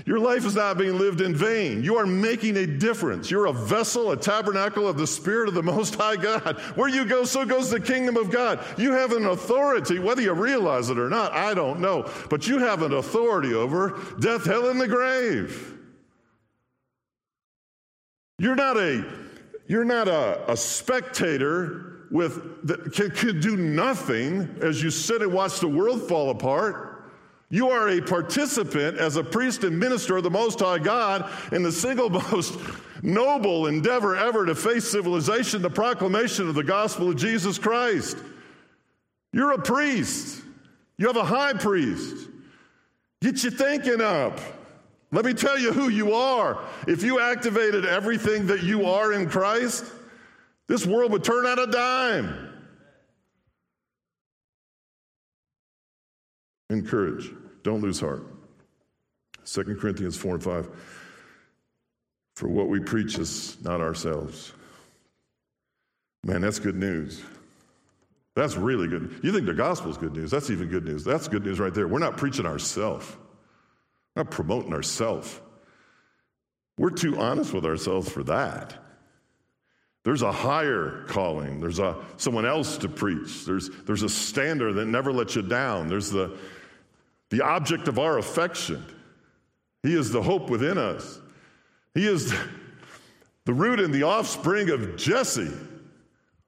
Your 0.07 0.17
life 0.17 0.43
is 0.43 0.55
not 0.55 0.79
being 0.79 0.97
lived 0.97 1.21
in 1.21 1.35
vain. 1.35 1.83
You 1.83 1.97
are 1.97 2.07
making 2.07 2.57
a 2.57 2.65
difference. 2.65 3.29
You're 3.29 3.45
a 3.45 3.53
vessel, 3.53 4.11
a 4.11 4.17
tabernacle 4.17 4.87
of 4.87 4.97
the 4.97 5.05
Spirit 5.05 5.47
of 5.47 5.53
the 5.53 5.61
Most 5.61 5.93
High 5.93 6.15
God. 6.15 6.59
Where 6.75 6.89
you 6.89 7.05
go, 7.05 7.23
so 7.23 7.45
goes 7.45 7.69
the 7.69 7.79
kingdom 7.79 8.17
of 8.17 8.31
God. 8.31 8.65
You 8.79 8.93
have 8.93 9.11
an 9.11 9.25
authority, 9.25 9.99
whether 9.99 10.23
you 10.23 10.33
realize 10.33 10.89
it 10.89 10.97
or 10.97 11.07
not, 11.07 11.33
I 11.33 11.53
don't 11.53 11.79
know. 11.81 12.11
But 12.31 12.47
you 12.47 12.57
have 12.57 12.81
an 12.81 12.93
authority 12.93 13.53
over 13.53 14.01
death, 14.19 14.43
hell, 14.43 14.69
and 14.69 14.81
the 14.81 14.87
grave. 14.87 15.77
You're 18.39 18.55
not 18.55 18.77
a, 18.77 19.05
you're 19.67 19.85
not 19.85 20.07
a, 20.07 20.51
a 20.51 20.57
spectator 20.57 22.07
with 22.09 22.65
that 22.65 22.91
can, 22.91 23.11
can 23.11 23.39
do 23.39 23.55
nothing 23.55 24.57
as 24.63 24.81
you 24.81 24.89
sit 24.89 25.21
and 25.21 25.31
watch 25.31 25.59
the 25.59 25.67
world 25.67 26.07
fall 26.07 26.31
apart. 26.31 26.88
You 27.49 27.69
are 27.69 27.89
a 27.89 28.01
participant 28.01 28.97
as 28.97 29.15
a 29.15 29.23
priest 29.23 29.63
and 29.63 29.77
minister 29.77 30.17
of 30.17 30.23
the 30.23 30.29
Most 30.29 30.59
High 30.59 30.77
God 30.77 31.29
in 31.51 31.63
the 31.63 31.71
single 31.71 32.09
most 32.31 32.59
noble 33.01 33.67
endeavor 33.67 34.15
ever 34.15 34.45
to 34.45 34.53
face 34.53 34.89
civilization, 34.89 35.61
the 35.61 35.69
proclamation 35.69 36.47
of 36.47 36.55
the 36.55 36.63
gospel 36.63 37.09
of 37.09 37.15
Jesus 37.15 37.57
Christ. 37.57 38.17
You're 39.33 39.51
a 39.51 39.61
priest, 39.61 40.43
you 40.97 41.07
have 41.07 41.17
a 41.17 41.23
high 41.23 41.53
priest. 41.53 42.27
Get 43.21 43.43
your 43.43 43.51
thinking 43.51 44.01
up. 44.01 44.39
Let 45.11 45.25
me 45.25 45.33
tell 45.33 45.57
you 45.57 45.73
who 45.73 45.89
you 45.89 46.13
are. 46.13 46.63
If 46.87 47.03
you 47.03 47.19
activated 47.19 47.85
everything 47.85 48.47
that 48.47 48.63
you 48.63 48.85
are 48.85 49.11
in 49.11 49.29
Christ, 49.29 49.85
this 50.67 50.85
world 50.85 51.11
would 51.11 51.23
turn 51.23 51.45
out 51.45 51.59
a 51.59 51.67
dime. 51.67 52.48
Encourage. 56.69 57.31
Don't 57.63 57.81
lose 57.81 57.99
heart. 57.99 58.25
2 59.45 59.77
Corinthians 59.79 60.15
4 60.15 60.35
and 60.35 60.43
5. 60.43 60.69
For 62.35 62.47
what 62.47 62.69
we 62.69 62.79
preach 62.79 63.17
is 63.17 63.57
not 63.63 63.81
ourselves. 63.81 64.53
Man, 66.23 66.41
that's 66.41 66.59
good 66.59 66.75
news. 66.75 67.21
That's 68.35 68.55
really 68.55 68.87
good. 68.87 69.19
You 69.23 69.33
think 69.33 69.45
the 69.45 69.53
gospel 69.53 69.91
is 69.91 69.97
good 69.97 70.13
news? 70.13 70.31
That's 70.31 70.49
even 70.49 70.69
good 70.69 70.85
news. 70.85 71.03
That's 71.03 71.27
good 71.27 71.43
news 71.43 71.59
right 71.59 71.73
there. 71.73 71.87
We're 71.87 71.99
not 71.99 72.17
preaching 72.17 72.45
ourselves, 72.45 73.05
not 74.15 74.29
promoting 74.29 74.73
ourselves. 74.73 75.39
We're 76.77 76.91
too 76.91 77.19
honest 77.19 77.53
with 77.53 77.65
ourselves 77.65 78.09
for 78.09 78.23
that. 78.23 78.75
There's 80.05 80.21
a 80.21 80.31
higher 80.31 81.03
calling. 81.09 81.59
There's 81.59 81.79
a 81.79 81.97
someone 82.15 82.45
else 82.45 82.77
to 82.77 82.87
preach. 82.87 83.45
There's, 83.45 83.69
there's 83.85 84.03
a 84.03 84.09
standard 84.09 84.73
that 84.73 84.85
never 84.85 85.11
lets 85.11 85.35
you 85.35 85.41
down. 85.41 85.89
There's 85.89 86.09
the, 86.09 86.37
the 87.29 87.41
object 87.41 87.87
of 87.87 87.99
our 87.99 88.17
affection. 88.17 88.83
He 89.83 89.95
is 89.95 90.11
the 90.11 90.21
hope 90.21 90.49
within 90.49 90.77
us. 90.77 91.19
He 91.93 92.07
is 92.07 92.33
the 93.45 93.53
root 93.53 93.79
and 93.79 93.93
the 93.93 94.03
offspring 94.03 94.69
of 94.69 94.95
Jesse. 94.95 95.51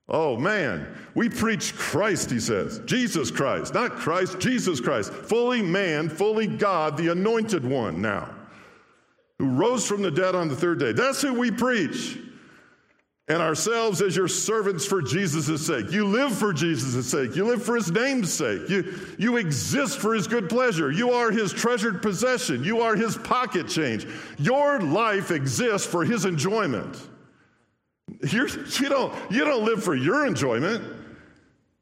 Oh 0.09 0.37
man, 0.37 0.87
we 1.15 1.29
preach 1.29 1.75
Christ, 1.75 2.29
he 2.29 2.39
says. 2.39 2.79
Jesus 2.85 3.31
Christ, 3.31 3.73
not 3.73 3.91
Christ, 3.91 4.39
Jesus 4.39 4.81
Christ. 4.81 5.13
Fully 5.13 5.61
man, 5.61 6.09
fully 6.09 6.47
God, 6.47 6.97
the 6.97 7.11
anointed 7.11 7.63
one 7.63 8.01
now, 8.01 8.29
who 9.39 9.49
rose 9.49 9.87
from 9.87 10.01
the 10.01 10.11
dead 10.11 10.35
on 10.35 10.49
the 10.49 10.55
third 10.55 10.79
day. 10.79 10.91
That's 10.91 11.21
who 11.21 11.33
we 11.33 11.49
preach. 11.49 12.17
And 13.27 13.41
ourselves 13.41 14.01
as 14.01 14.15
your 14.15 14.27
servants 14.27 14.85
for 14.85 15.01
Jesus' 15.01 15.65
sake. 15.65 15.91
You 15.91 16.05
live 16.05 16.33
for 16.35 16.51
Jesus' 16.51 17.09
sake. 17.09 17.35
You 17.35 17.45
live 17.45 17.63
for 17.63 17.75
his 17.75 17.89
name's 17.91 18.33
sake. 18.33 18.67
You, 18.67 18.93
you 19.17 19.37
exist 19.37 19.99
for 19.99 20.13
his 20.13 20.27
good 20.27 20.49
pleasure. 20.49 20.91
You 20.91 21.11
are 21.11 21.31
his 21.31 21.53
treasured 21.53 22.01
possession. 22.01 22.63
You 22.63 22.81
are 22.81 22.95
his 22.95 23.15
pocket 23.15 23.69
change. 23.69 24.05
Your 24.37 24.81
life 24.81 25.31
exists 25.31 25.87
for 25.87 26.03
his 26.03 26.25
enjoyment. 26.25 26.97
You're, 28.27 28.47
you, 28.47 28.89
don't, 28.89 29.13
you 29.31 29.45
don't 29.45 29.63
live 29.63 29.83
for 29.83 29.95
your 29.95 30.25
enjoyment. 30.25 30.83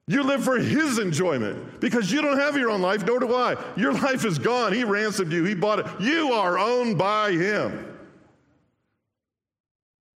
You 0.10 0.24
live 0.24 0.44
for 0.44 0.58
His 0.58 0.98
enjoyment 0.98 1.80
because 1.80 2.12
you 2.12 2.24
don't 2.24 2.40
have 2.40 2.58
your 2.58 2.72
own 2.72 2.82
life, 2.82 3.06
nor 3.06 3.20
do 3.20 3.36
I. 3.36 3.56
Your 3.78 3.94
life 3.94 4.26
is 4.26 4.40
gone. 4.40 4.74
He 4.74 4.84
ransomed 4.84 5.32
you, 5.32 5.44
He 5.44 5.54
bought 5.54 5.80
it. 5.80 5.86
You 6.00 6.34
are 6.34 6.58
owned 6.58 6.98
by 6.98 7.32
Him. 7.32 7.89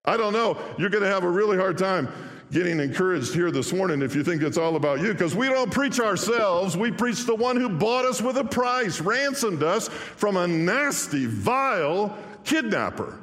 I 0.06 0.18
don't 0.18 0.34
know. 0.34 0.58
You're 0.78 0.90
going 0.90 1.04
to 1.04 1.10
have 1.10 1.24
a 1.24 1.30
really 1.30 1.58
hard 1.58 1.78
time 1.78 2.12
getting 2.52 2.80
encouraged 2.80 3.34
here 3.34 3.50
this 3.50 3.72
morning 3.72 4.02
if 4.02 4.14
you 4.14 4.24
think 4.24 4.42
it's 4.42 4.58
all 4.58 4.76
about 4.76 5.00
you 5.00 5.14
because 5.14 5.36
we 5.36 5.48
don't 5.48 5.72
preach 5.72 6.00
ourselves. 6.00 6.76
We 6.76 6.92
preach 6.92 7.26
the 7.26 7.36
one 7.36 7.56
who 7.56 7.70
bought 7.70 8.06
us 8.06 8.22
with 8.22 8.38
a 8.38 8.44
price, 8.44 9.00
ransomed 9.00 9.64
us 9.64 9.88
from 9.88 10.38
a 10.38 10.48
nasty, 10.48 11.26
vile 11.28 12.18
kidnapper 12.44 13.22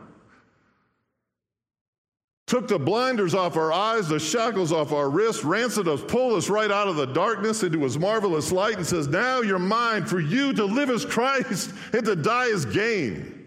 took 2.49 2.67
the 2.67 2.79
blinders 2.79 3.35
off 3.35 3.57
our 3.57 3.73
eyes, 3.73 4.09
the 4.09 4.19
shackles 4.19 4.73
off 4.73 4.91
our 4.91 5.11
wrists, 5.11 5.45
ransomed 5.45 5.87
us, 5.87 6.03
pulled 6.03 6.37
us 6.37 6.49
right 6.49 6.71
out 6.71 6.89
of 6.89 6.97
the 6.97 7.07
darkness 7.07 7.63
into 7.63 7.81
his 7.81 7.99
marvelous 7.99 8.51
light, 8.51 8.77
and 8.77 8.87
says, 8.87 9.07
Now 9.07 9.43
you're 9.43 9.59
mine. 9.59 10.07
For 10.07 10.19
you 10.19 10.55
to 10.55 10.65
live 10.65 10.89
as 10.89 11.05
Christ 11.05 11.73
and 11.93 12.05
to 12.07 12.17
die 12.17 12.51
as 12.51 12.65
gain. 12.65 13.38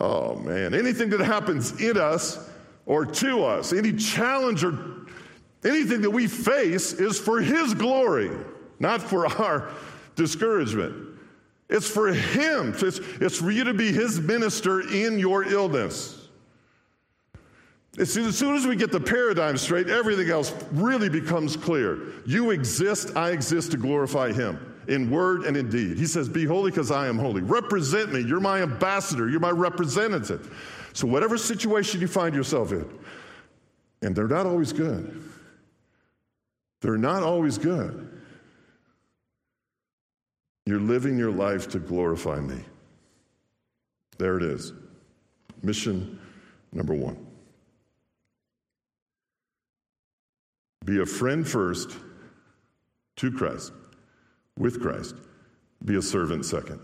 Oh 0.00 0.36
man, 0.36 0.74
anything 0.74 1.10
that 1.10 1.20
happens 1.20 1.80
in 1.80 1.96
us 1.96 2.50
or 2.86 3.06
to 3.06 3.44
us, 3.44 3.72
any 3.72 3.92
challenge 3.92 4.64
or 4.64 5.06
anything 5.64 6.00
that 6.02 6.10
we 6.10 6.26
face 6.26 6.92
is 6.92 7.18
for 7.18 7.40
his 7.40 7.74
glory, 7.74 8.30
not 8.78 9.00
for 9.00 9.26
our 9.40 9.70
discouragement. 10.16 11.10
It's 11.70 11.88
for 11.88 12.12
him. 12.12 12.74
It's, 12.76 12.98
it's 13.20 13.38
for 13.38 13.50
you 13.50 13.64
to 13.64 13.74
be 13.74 13.90
his 13.90 14.20
minister 14.20 14.80
in 14.80 15.18
your 15.18 15.44
illness. 15.44 16.28
As 17.96 18.12
soon 18.12 18.56
as 18.56 18.66
we 18.66 18.74
get 18.74 18.90
the 18.90 19.00
paradigm 19.00 19.56
straight, 19.56 19.88
everything 19.88 20.28
else 20.28 20.52
really 20.72 21.08
becomes 21.08 21.56
clear. 21.56 22.00
You 22.26 22.50
exist, 22.50 23.16
I 23.16 23.30
exist 23.30 23.70
to 23.70 23.76
glorify 23.76 24.32
Him 24.32 24.73
in 24.88 25.10
word 25.10 25.44
and 25.44 25.56
in 25.56 25.70
deed. 25.70 25.98
He 25.98 26.06
says, 26.06 26.28
Be 26.28 26.44
holy 26.44 26.70
because 26.70 26.90
I 26.90 27.06
am 27.08 27.18
holy. 27.18 27.42
Represent 27.42 28.12
me. 28.12 28.20
You're 28.20 28.40
my 28.40 28.62
ambassador, 28.62 29.28
you're 29.28 29.40
my 29.40 29.50
representative. 29.50 30.88
So, 30.92 31.06
whatever 31.06 31.36
situation 31.36 32.00
you 32.00 32.06
find 32.06 32.34
yourself 32.34 32.72
in, 32.72 32.88
and 34.02 34.14
they're 34.14 34.28
not 34.28 34.46
always 34.46 34.72
good, 34.72 35.22
they're 36.80 36.98
not 36.98 37.22
always 37.22 37.58
good. 37.58 38.10
You're 40.66 40.80
living 40.80 41.18
your 41.18 41.32
life 41.32 41.68
to 41.70 41.78
glorify 41.78 42.40
me. 42.40 42.60
There 44.18 44.36
it 44.36 44.42
is. 44.42 44.72
Mission 45.62 46.18
number 46.72 46.94
one. 46.94 47.18
Be 50.84 51.00
a 51.00 51.06
friend 51.06 51.46
first 51.46 51.96
to 53.16 53.30
Christ, 53.32 53.72
with 54.58 54.80
Christ. 54.80 55.16
Be 55.84 55.96
a 55.96 56.02
servant 56.02 56.44
second. 56.44 56.80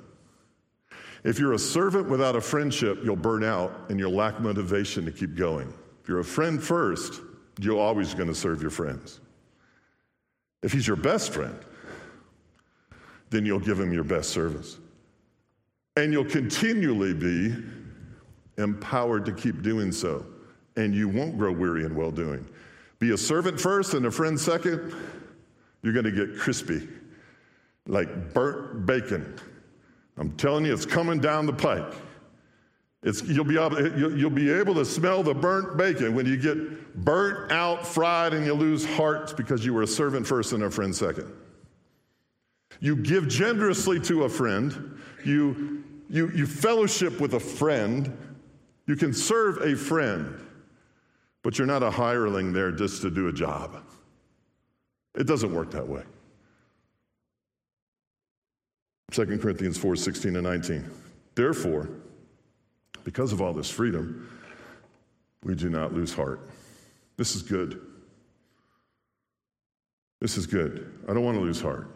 If 1.25 1.39
you're 1.39 1.53
a 1.53 1.59
servant 1.59 2.09
without 2.09 2.37
a 2.37 2.41
friendship, 2.41 3.01
you'll 3.05 3.17
burn 3.17 3.45
out 3.45 3.73
and 3.91 3.99
you'll 3.99 4.15
lack 4.15 4.41
motivation 4.41 5.05
to 5.05 5.13
keep 5.13 5.37
going. 5.37 5.73
If 6.03 6.09
you're 6.09 6.21
a 6.21 6.25
friend 6.25 6.63
first, 6.63 7.21
you're 7.61 7.79
always 7.79 8.15
going 8.15 8.29
to 8.29 8.35
serve 8.35 8.63
your 8.63 8.71
friends. 8.71 9.21
If 10.63 10.73
he's 10.73 10.87
your 10.87 10.97
best 10.97 11.33
friend, 11.33 11.59
then 13.31 13.47
you'll 13.47 13.61
give 13.61 13.79
him 13.79 13.93
your 13.93 14.05
best 14.05 14.31
service. 14.31 14.79
And 15.97 16.13
you'll 16.13 16.25
continually 16.25 17.15
be 17.15 17.55
empowered 18.59 19.25
to 19.27 19.33
keep 19.33 19.63
doing 19.63 19.93
so. 19.93 20.27
And 20.77 20.95
you 20.95 21.09
won't 21.09 21.37
grow 21.37 21.53
weary 21.53 21.85
in 21.85 21.95
well 21.95 22.11
doing. 22.11 22.47
Be 22.99 23.13
a 23.13 23.19
servant 23.19 23.61
first 23.61 23.95
and 23.95 24.07
a 24.07 24.11
friend 24.11 24.39
second, 24.39 24.95
you're 25.83 25.93
going 25.93 26.05
to 26.05 26.13
get 26.13 26.39
crispy, 26.39 26.87
like 27.87 28.35
burnt 28.35 28.87
bacon. 28.87 29.39
I'm 30.17 30.33
telling 30.33 30.65
you, 30.65 30.73
it's 30.73 30.87
coming 30.87 31.21
down 31.21 31.47
the 31.47 31.53
pike. 31.53 31.95
It's, 33.03 33.23
you'll, 33.23 33.45
be 33.45 33.59
able, 33.59 33.99
you'll 33.99 34.29
be 34.29 34.51
able 34.51 34.75
to 34.75 34.85
smell 34.85 35.23
the 35.23 35.33
burnt 35.33 35.79
bacon 35.79 36.15
when 36.15 36.27
you 36.27 36.37
get 36.37 37.03
burnt 37.03 37.51
out, 37.51 37.87
fried, 37.87 38.35
and 38.35 38.45
you 38.45 38.53
lose 38.53 38.85
hearts 38.85 39.33
because 39.33 39.65
you 39.65 39.73
were 39.73 39.83
a 39.83 39.87
servant 39.87 40.27
first 40.27 40.53
and 40.53 40.63
a 40.63 40.71
friend 40.71 40.95
second. 40.95 41.33
You 42.81 42.97
give 42.97 43.27
generously 43.27 43.99
to 44.01 44.25
a 44.25 44.29
friend, 44.29 45.01
you, 45.25 45.83
you, 46.11 46.31
you 46.31 46.47
fellowship 46.47 47.21
with 47.21 47.35
a 47.35 47.41
friend, 47.41 48.17
you 48.87 48.97
can 48.97 49.15
serve 49.15 49.59
a 49.63 49.75
friend. 49.75 50.39
But 51.43 51.57
you're 51.57 51.67
not 51.67 51.83
a 51.83 51.91
hireling 51.91 52.53
there 52.53 52.71
just 52.71 53.01
to 53.03 53.11
do 53.11 53.29
a 53.29 53.33
job. 53.33 53.83
It 55.15 55.27
doesn't 55.27 55.55
work 55.55 55.71
that 55.71 55.89
way. 55.89 56.03
2 59.11 59.39
Corinthians 59.39 59.77
4 59.77 59.97
16 59.97 60.37
and 60.37 60.45
19. 60.45 60.91
Therefore, 61.35 61.89
because 63.05 63.33
of 63.33 63.41
all 63.41 63.53
this 63.53 63.71
freedom, 63.71 64.29
we 65.43 65.55
do 65.55 65.69
not 65.69 65.93
lose 65.93 66.13
heart. 66.13 66.49
This 67.17 67.35
is 67.35 67.43
good. 67.43 67.81
This 70.21 70.37
is 70.37 70.47
good. 70.47 70.93
I 71.09 71.15
don't 71.15 71.25
want 71.25 71.39
to 71.39 71.43
lose 71.43 71.61
heart. 71.61 71.89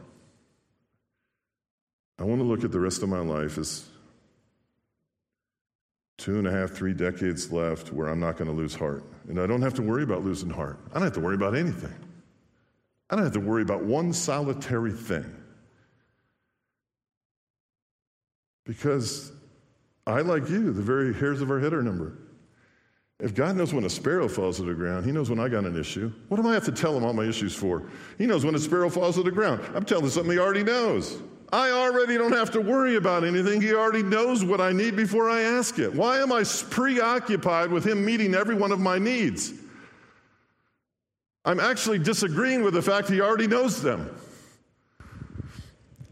I 2.19 2.25
want 2.25 2.41
to 2.41 2.45
look 2.45 2.65
at 2.65 2.73
the 2.73 2.81
rest 2.81 3.03
of 3.03 3.09
my 3.09 3.19
life 3.19 3.59
as 3.59 3.87
two 6.17 6.39
and 6.39 6.47
a 6.47 6.51
half, 6.51 6.71
three 6.71 6.95
decades 6.95 7.53
left 7.53 7.93
where 7.93 8.09
I'm 8.09 8.21
not 8.21 8.37
going 8.37 8.49
to 8.49 8.57
lose 8.57 8.75
heart. 8.75 9.05
And 9.29 9.41
I 9.41 9.47
don't 9.47 9.63
have 9.63 9.75
to 9.75 9.83
worry 9.83 10.05
about 10.05 10.25
losing 10.25 10.51
heart. 10.51 10.79
I 10.91 10.95
don't 10.95 11.03
have 11.03 11.15
to 11.15 11.21
worry 11.21 11.35
about 11.35 11.55
anything. 11.55 11.95
I 13.11 13.17
don't 13.17 13.25
have 13.25 13.35
to 13.35 13.41
worry 13.41 13.63
about 13.63 13.85
one 13.85 14.13
solitary 14.13 14.93
thing. 14.93 15.44
Because 18.65 19.33
I, 20.07 20.21
like 20.21 20.49
you, 20.49 20.73
the 20.73 20.83
very 20.83 21.15
hairs 21.15 21.41
of 21.41 21.51
our 21.51 21.61
head 21.61 21.73
are 21.73 21.83
numbered. 21.83 22.19
If 23.21 23.35
God 23.35 23.57
knows 23.57 23.73
when 23.73 23.85
a 23.85 23.91
sparrow 23.91 24.29
falls 24.29 24.57
to 24.57 24.65
the 24.65 24.75
ground, 24.75 25.07
He 25.07 25.13
knows 25.13 25.31
when 25.31 25.39
I 25.39 25.49
got 25.49 25.65
an 25.65 25.79
issue. 25.79 26.13
What 26.29 26.43
do 26.43 26.49
I 26.49 26.55
have 26.55 26.65
to 26.65 26.73
tell 26.73 26.97
Him 26.97 27.05
all 27.05 27.13
my 27.13 27.25
issues 27.25 27.55
for? 27.55 27.85
He 28.19 28.27
knows 28.27 28.45
when 28.45 28.55
a 28.55 28.59
sparrow 28.59 28.91
falls 28.91 29.15
to 29.17 29.23
the 29.23 29.31
ground. 29.31 29.63
I'm 29.75 29.85
telling 29.85 30.05
Him 30.05 30.11
something 30.11 30.33
He 30.33 30.39
already 30.39 30.65
knows. 30.65 31.21
I 31.53 31.71
already 31.71 32.19
don't 32.19 32.33
have 32.33 32.51
to 32.53 32.61
worry 32.61 32.97
about 32.97 33.23
anything. 33.23 33.61
He 33.61 33.73
already 33.73 34.03
knows 34.03 34.45
what 34.45 34.61
I 34.61 34.73
need 34.73 34.97
before 34.97 35.31
I 35.31 35.43
ask 35.43 35.79
it. 35.79 35.95
Why 35.95 36.19
am 36.19 36.33
I 36.33 36.43
preoccupied 36.71 37.71
with 37.71 37.87
Him 37.87 38.05
meeting 38.05 38.35
every 38.35 38.57
one 38.57 38.73
of 38.73 38.81
my 38.81 38.99
needs? 38.99 39.53
I'm 41.45 41.61
actually 41.61 42.01
disagreeing 42.01 42.65
with 42.65 42.75
the 42.75 42.83
fact 42.83 43.09
He 43.09 43.21
already 43.21 43.47
knows 43.47 43.81
them. 43.81 44.11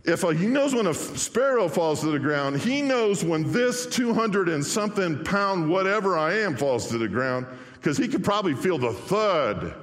If 0.04 0.24
a, 0.24 0.34
he 0.34 0.46
knows 0.46 0.74
when 0.74 0.88
a 0.88 0.94
sparrow 0.94 1.68
falls 1.68 2.00
to 2.00 2.06
the 2.06 2.18
ground, 2.18 2.60
he 2.60 2.82
knows 2.82 3.24
when 3.24 3.50
this 3.52 3.86
200 3.86 4.48
and 4.48 4.64
something 4.64 5.22
pound 5.24 5.70
whatever 5.70 6.18
I 6.18 6.34
am 6.38 6.56
falls 6.56 6.88
to 6.88 6.98
the 6.98 7.08
ground 7.08 7.46
because 7.74 7.96
he 7.96 8.08
could 8.08 8.24
probably 8.24 8.54
feel 8.54 8.78
the 8.78 8.92
thud. 8.92 9.74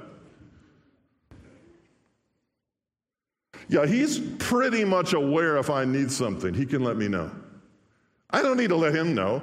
Yeah, 3.68 3.86
he's 3.86 4.18
pretty 4.38 4.84
much 4.84 5.12
aware 5.12 5.56
if 5.56 5.70
I 5.70 5.84
need 5.84 6.10
something, 6.10 6.52
he 6.52 6.66
can 6.66 6.82
let 6.82 6.96
me 6.96 7.08
know. 7.08 7.30
I 8.30 8.42
don't 8.42 8.56
need 8.56 8.70
to 8.70 8.76
let 8.76 8.94
him 8.94 9.14
know. 9.14 9.42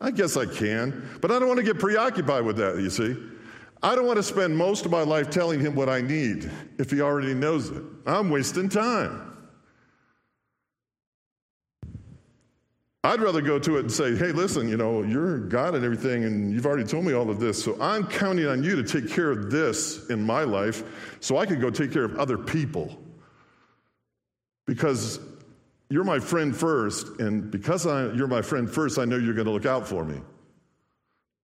I 0.00 0.10
guess 0.10 0.36
I 0.36 0.46
can, 0.46 1.08
but 1.20 1.30
I 1.30 1.38
don't 1.38 1.48
want 1.48 1.58
to 1.58 1.64
get 1.64 1.78
preoccupied 1.78 2.44
with 2.44 2.56
that, 2.56 2.78
you 2.78 2.90
see. 2.90 3.16
I 3.82 3.94
don't 3.94 4.06
want 4.06 4.16
to 4.16 4.22
spend 4.22 4.56
most 4.56 4.86
of 4.86 4.90
my 4.90 5.02
life 5.02 5.28
telling 5.28 5.60
him 5.60 5.74
what 5.74 5.88
I 5.88 6.00
need 6.00 6.50
if 6.78 6.90
he 6.90 7.00
already 7.00 7.34
knows 7.34 7.70
it. 7.70 7.82
I'm 8.06 8.30
wasting 8.30 8.68
time. 8.68 9.33
I'd 13.04 13.20
rather 13.20 13.42
go 13.42 13.58
to 13.58 13.76
it 13.76 13.80
and 13.80 13.92
say, 13.92 14.16
hey, 14.16 14.32
listen, 14.32 14.66
you 14.66 14.78
know, 14.78 15.02
you're 15.02 15.38
God 15.38 15.74
and 15.74 15.84
everything, 15.84 16.24
and 16.24 16.50
you've 16.50 16.64
already 16.64 16.84
told 16.84 17.04
me 17.04 17.12
all 17.12 17.28
of 17.28 17.38
this, 17.38 17.62
so 17.62 17.76
I'm 17.78 18.06
counting 18.06 18.46
on 18.46 18.64
you 18.64 18.76
to 18.76 18.82
take 18.82 19.10
care 19.12 19.30
of 19.30 19.50
this 19.50 20.08
in 20.08 20.24
my 20.24 20.42
life 20.44 21.18
so 21.20 21.36
I 21.36 21.44
can 21.44 21.60
go 21.60 21.68
take 21.68 21.92
care 21.92 22.04
of 22.04 22.18
other 22.18 22.38
people. 22.38 22.98
Because 24.66 25.20
you're 25.90 26.02
my 26.02 26.18
friend 26.18 26.56
first, 26.56 27.20
and 27.20 27.50
because 27.50 27.86
I, 27.86 28.10
you're 28.14 28.26
my 28.26 28.40
friend 28.40 28.70
first, 28.70 28.98
I 28.98 29.04
know 29.04 29.18
you're 29.18 29.34
going 29.34 29.48
to 29.48 29.52
look 29.52 29.66
out 29.66 29.86
for 29.86 30.02
me. 30.02 30.18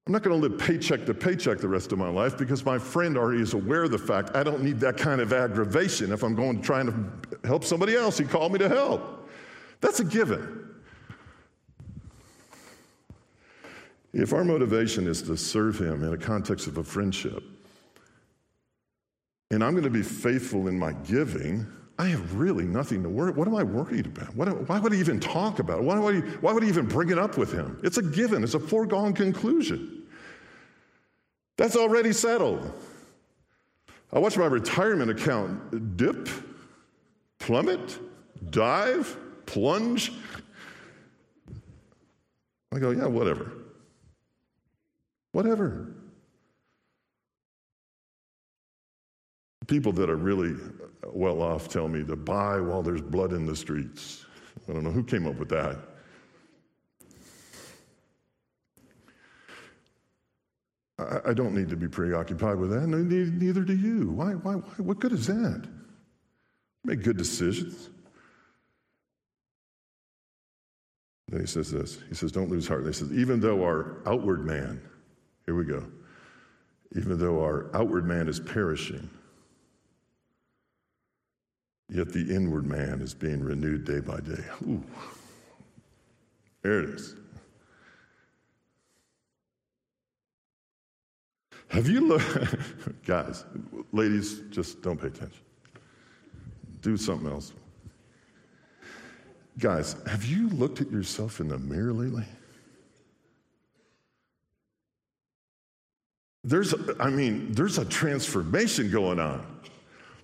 I'm 0.07 0.13
not 0.15 0.23
going 0.23 0.41
to 0.41 0.49
live 0.49 0.59
paycheck 0.59 1.05
to 1.05 1.13
paycheck 1.13 1.59
the 1.59 1.69
rest 1.69 1.93
of 1.93 1.99
my 1.99 2.09
life 2.09 2.39
because 2.39 2.65
my 2.65 2.79
friend 2.79 3.19
already 3.19 3.43
is 3.43 3.53
aware 3.53 3.85
of 3.85 3.91
the 3.91 3.99
fact 3.99 4.35
I 4.35 4.43
don't 4.43 4.63
need 4.63 4.81
that 4.81 4.97
kind 4.97 5.21
of 5.21 5.35
aggravation 5.35 6.11
if 6.11 6.23
I'm 6.23 6.35
going 6.35 6.57
to 6.57 6.63
try 6.63 6.83
to 6.83 6.95
help 7.45 7.65
somebody 7.65 7.97
else. 7.97 8.17
He 8.17 8.25
called 8.25 8.51
me 8.51 8.59
to 8.61 8.69
help. 8.71 9.29
That's 9.83 10.01
a 10.01 10.05
given. 10.05 10.70
If 14.13 14.33
our 14.33 14.45
motivation 14.45 15.07
is 15.07 15.23
to 15.23 15.37
serve 15.37 15.79
Him 15.79 16.03
in 16.03 16.13
a 16.13 16.19
context 16.19 16.67
of 16.67 16.79
a 16.79 16.85
friendship, 16.85 17.43
and 19.51 19.65
I'm 19.65 19.73
going 19.73 19.85
to 19.85 19.91
be 19.91 20.03
faithful 20.03 20.69
in 20.69 20.79
my 20.79 20.93
giving, 20.93 21.67
I 21.99 22.07
have 22.07 22.35
really 22.35 22.65
nothing 22.65 23.03
to 23.03 23.09
worry. 23.09 23.33
What 23.33 23.47
am 23.47 23.55
I 23.55 23.63
worried 23.63 24.07
about? 24.07 24.35
What, 24.35 24.69
why 24.69 24.79
would 24.79 24.93
I 24.93 24.97
even 24.97 25.21
talk 25.21 25.59
about 25.59 25.81
it? 25.81 25.85
Why 25.85 25.99
would, 25.99 26.17
I, 26.17 26.21
why 26.39 26.53
would 26.53 26.65
I 26.65 26.67
even 26.67 26.87
bring 26.87 27.11
it 27.11 27.19
up 27.19 27.37
with 27.37 27.53
him? 27.53 27.79
It's 27.83 27.99
a 27.99 28.03
given. 28.03 28.43
It's 28.43 28.55
a 28.55 28.61
foregone 28.61 29.13
conclusion. 29.13 30.05
That's 31.57 31.77
already 31.77 32.13
settled. 32.13 32.73
I 34.13 34.19
watch 34.19 34.39
my 34.39 34.47
retirement 34.47 35.11
account 35.11 35.97
dip, 35.97 36.29
plummet, 37.39 37.99
dive, 38.51 39.17
plunge. 39.45 40.13
I 42.73 42.79
go, 42.79 42.93
yeah, 42.93 43.07
whatever. 43.07 43.53
Whatever. 45.33 45.95
People 49.67 49.93
that 49.93 50.11
are 50.11 50.17
really 50.17 50.53
uh, 50.53 51.11
well 51.13 51.43
off 51.43 51.69
tell 51.69 51.87
me 51.87 52.03
to 52.05 52.17
buy 52.17 52.61
while 52.61 52.83
there's 52.83 53.03
blood 53.03 53.33
in 53.33 53.47
the 53.47 53.55
streets. 53.55 54.27
I 54.69 54.73
don't 54.73 54.83
know 54.83 54.91
who 54.91 55.05
came 55.05 55.27
up 55.27 55.37
with 55.37 55.49
that. 55.51 55.79
I, 60.99 61.31
I 61.31 61.35
don't 61.35 61.55
need 61.55 61.69
to 61.71 61.77
be 61.77 61.89
preoccupied 61.89 62.57
with 62.57 62.71
that. 62.71 62.87
neither 62.87 63.63
do 63.63 63.77
you. 63.77 64.11
Why, 64.11 64.33
why, 64.33 64.55
why? 64.55 64.75
What 64.79 64.99
good 64.99 65.13
is 65.13 65.27
that? 65.29 65.69
Make 66.85 67.03
good 67.03 67.17
decisions. 67.17 67.91
Then 71.29 71.41
he 71.41 71.47
says 71.47 71.71
this. 71.71 71.99
He 72.09 72.15
says, 72.15 72.33
Don't 72.33 72.51
lose 72.51 72.67
heart. 72.67 72.85
He 72.87 72.93
says, 72.93 73.13
Even 73.13 73.41
though 73.41 73.63
our 73.63 73.99
outward 74.07 74.45
man, 74.45 74.81
here 75.51 75.57
we 75.57 75.65
go. 75.65 75.85
Even 76.95 77.19
though 77.19 77.43
our 77.43 77.69
outward 77.75 78.07
man 78.07 78.29
is 78.29 78.39
perishing, 78.39 79.11
yet 81.89 82.13
the 82.13 82.33
inward 82.33 82.65
man 82.65 83.01
is 83.01 83.15
being 83.15 83.43
renewed 83.43 83.85
day 83.85 83.99
by 83.99 84.21
day. 84.21 84.45
Ooh. 84.63 84.81
There 86.63 86.83
it 86.83 86.91
is. 86.91 87.17
Have 91.67 91.89
you 91.89 92.07
looked, 92.07 92.55
guys, 93.05 93.45
ladies, 93.91 94.43
just 94.51 94.83
don't 94.83 95.01
pay 95.01 95.09
attention. 95.09 95.43
Do 96.81 96.97
something 96.97 97.29
else. 97.29 97.55
Guys, 99.59 99.97
have 100.07 100.25
you 100.25 100.49
looked 100.51 100.81
at 100.81 100.93
yourself 100.93 101.41
in 101.41 101.49
the 101.49 101.59
mirror 101.59 101.93
lately? 101.93 102.27
There's, 106.43 106.75
I 106.99 107.11
mean, 107.11 107.53
there's 107.53 107.79
a 107.79 107.85
transformation 107.85 108.91
going 108.91 109.21
on. 109.21 109.45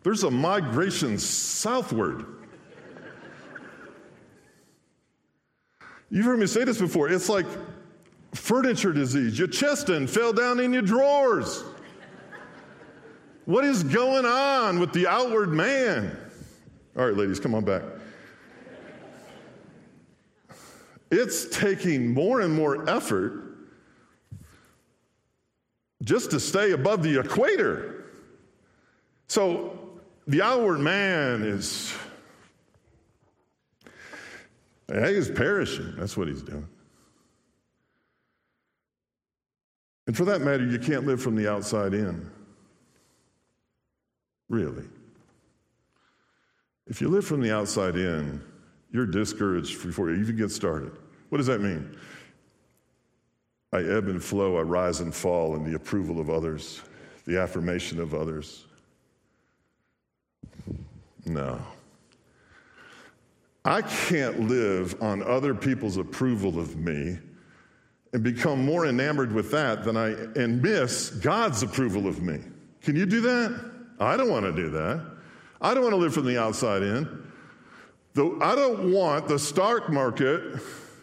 There's 0.02 0.22
a 0.22 0.30
migration 0.30 1.18
southward. 1.18 2.24
You've 6.10 6.24
heard 6.24 6.38
me 6.38 6.46
say 6.46 6.64
this 6.64 6.78
before. 6.78 7.08
It's 7.08 7.28
like 7.28 7.46
furniture 8.32 8.92
disease. 8.92 9.38
Your 9.38 9.48
chest 9.48 9.88
and 9.88 10.08
fell 10.08 10.32
down 10.32 10.60
in 10.60 10.72
your 10.72 10.82
drawers. 10.82 11.64
What 13.44 13.64
is 13.64 13.82
going 13.82 14.24
on 14.24 14.78
with 14.78 14.92
the 14.92 15.06
outward 15.06 15.50
man? 15.50 16.16
All 16.96 17.06
right, 17.06 17.16
ladies, 17.16 17.38
come 17.38 17.54
on 17.54 17.64
back. 17.64 17.82
It's 21.10 21.48
taking 21.56 22.12
more 22.12 22.40
and 22.40 22.54
more 22.54 22.88
effort 22.88 23.45
just 26.02 26.30
to 26.30 26.40
stay 26.40 26.72
above 26.72 27.02
the 27.02 27.18
equator. 27.18 28.04
So 29.28 29.78
the 30.26 30.42
outward 30.42 30.78
man 30.78 31.42
is, 31.42 31.94
he's 34.88 35.30
perishing. 35.30 35.94
That's 35.96 36.16
what 36.16 36.28
he's 36.28 36.42
doing. 36.42 36.68
And 40.06 40.16
for 40.16 40.24
that 40.26 40.40
matter, 40.40 40.64
you 40.64 40.78
can't 40.78 41.06
live 41.06 41.20
from 41.20 41.34
the 41.34 41.50
outside 41.50 41.92
in. 41.92 42.30
Really. 44.48 44.84
If 46.86 47.00
you 47.00 47.08
live 47.08 47.24
from 47.26 47.40
the 47.40 47.52
outside 47.52 47.96
in, 47.96 48.40
you're 48.92 49.06
discouraged 49.06 49.82
before 49.84 50.10
you 50.10 50.20
even 50.20 50.36
get 50.36 50.52
started. 50.52 50.92
What 51.30 51.38
does 51.38 51.48
that 51.48 51.60
mean? 51.60 51.96
I 53.76 53.82
ebb 53.82 54.08
and 54.08 54.24
flow, 54.24 54.56
I 54.56 54.62
rise 54.62 55.00
and 55.00 55.14
fall 55.14 55.54
in 55.54 55.62
the 55.62 55.76
approval 55.76 56.18
of 56.18 56.30
others, 56.30 56.80
the 57.26 57.38
affirmation 57.38 58.00
of 58.00 58.14
others. 58.14 58.64
No. 61.26 61.60
I 63.66 63.82
can't 63.82 64.48
live 64.48 65.02
on 65.02 65.22
other 65.22 65.54
people's 65.54 65.98
approval 65.98 66.58
of 66.58 66.76
me 66.76 67.18
and 68.14 68.22
become 68.22 68.64
more 68.64 68.86
enamored 68.86 69.30
with 69.30 69.50
that 69.50 69.84
than 69.84 69.96
I 69.96 70.10
and 70.40 70.62
miss 70.62 71.10
God's 71.10 71.62
approval 71.62 72.06
of 72.06 72.22
me. 72.22 72.38
Can 72.80 72.96
you 72.96 73.04
do 73.04 73.20
that? 73.20 73.72
I 74.00 74.16
don't 74.16 74.30
want 74.30 74.46
to 74.46 74.52
do 74.52 74.70
that. 74.70 75.04
I 75.60 75.74
don't 75.74 75.82
want 75.82 75.92
to 75.92 75.98
live 75.98 76.14
from 76.14 76.24
the 76.24 76.38
outside 76.40 76.82
in. 76.82 77.30
Though 78.14 78.40
I 78.40 78.54
don't 78.54 78.90
want 78.90 79.28
the 79.28 79.38
stock 79.38 79.90
market 79.90 80.62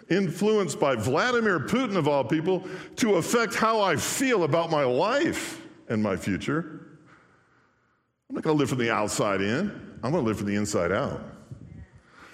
influenced 0.10 0.80
by 0.80 0.96
Vladimir 0.96 1.60
Putin, 1.60 1.96
of 1.96 2.08
all 2.08 2.24
people, 2.24 2.68
to 2.98 3.16
affect 3.16 3.56
how 3.56 3.82
I 3.82 3.96
feel 3.96 4.44
about 4.44 4.70
my 4.70 4.84
life 4.84 5.62
and 5.90 6.02
my 6.02 6.16
future. 6.16 7.00
I'm 8.30 8.36
not 8.36 8.44
going 8.44 8.56
to 8.56 8.60
live 8.60 8.70
from 8.70 8.80
the 8.80 8.92
outside 8.92 9.42
in, 9.42 9.70
I'm 10.04 10.12
going 10.12 10.24
to 10.24 10.28
live 10.28 10.38
from 10.38 10.48
the 10.48 10.56
inside 10.56 10.92
out. 10.92 11.22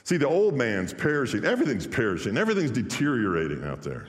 See, 0.03 0.17
the 0.17 0.27
old 0.27 0.55
man's 0.55 0.93
perishing, 0.93 1.45
everything's 1.45 1.85
perishing, 1.85 2.37
everything's 2.37 2.71
deteriorating 2.71 3.63
out 3.63 3.81
there. 3.81 4.07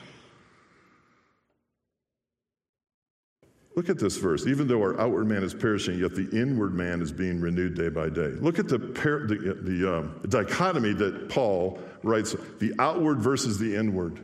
Look 3.75 3.89
at 3.89 3.99
this 3.99 4.17
verse. 4.17 4.47
Even 4.47 4.67
though 4.67 4.81
our 4.81 4.99
outward 4.99 5.27
man 5.27 5.43
is 5.43 5.53
perishing, 5.53 5.99
yet 5.99 6.13
the 6.13 6.29
inward 6.29 6.73
man 6.73 7.01
is 7.01 7.11
being 7.11 7.39
renewed 7.39 7.75
day 7.75 7.89
by 7.89 8.09
day. 8.09 8.31
Look 8.39 8.59
at 8.59 8.67
the, 8.67 8.79
par- 8.79 9.27
the, 9.27 9.57
the 9.61 9.97
um, 9.97 10.19
dichotomy 10.27 10.93
that 10.93 11.29
Paul 11.29 11.79
writes 12.03 12.35
the 12.59 12.73
outward 12.79 13.19
versus 13.19 13.57
the 13.57 13.75
inward. 13.75 14.19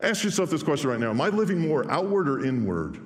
Ask 0.00 0.24
yourself 0.24 0.50
this 0.50 0.62
question 0.62 0.90
right 0.90 0.98
now 0.98 1.10
Am 1.10 1.20
I 1.20 1.28
living 1.28 1.58
more 1.58 1.88
outward 1.90 2.28
or 2.28 2.44
inward? 2.44 2.98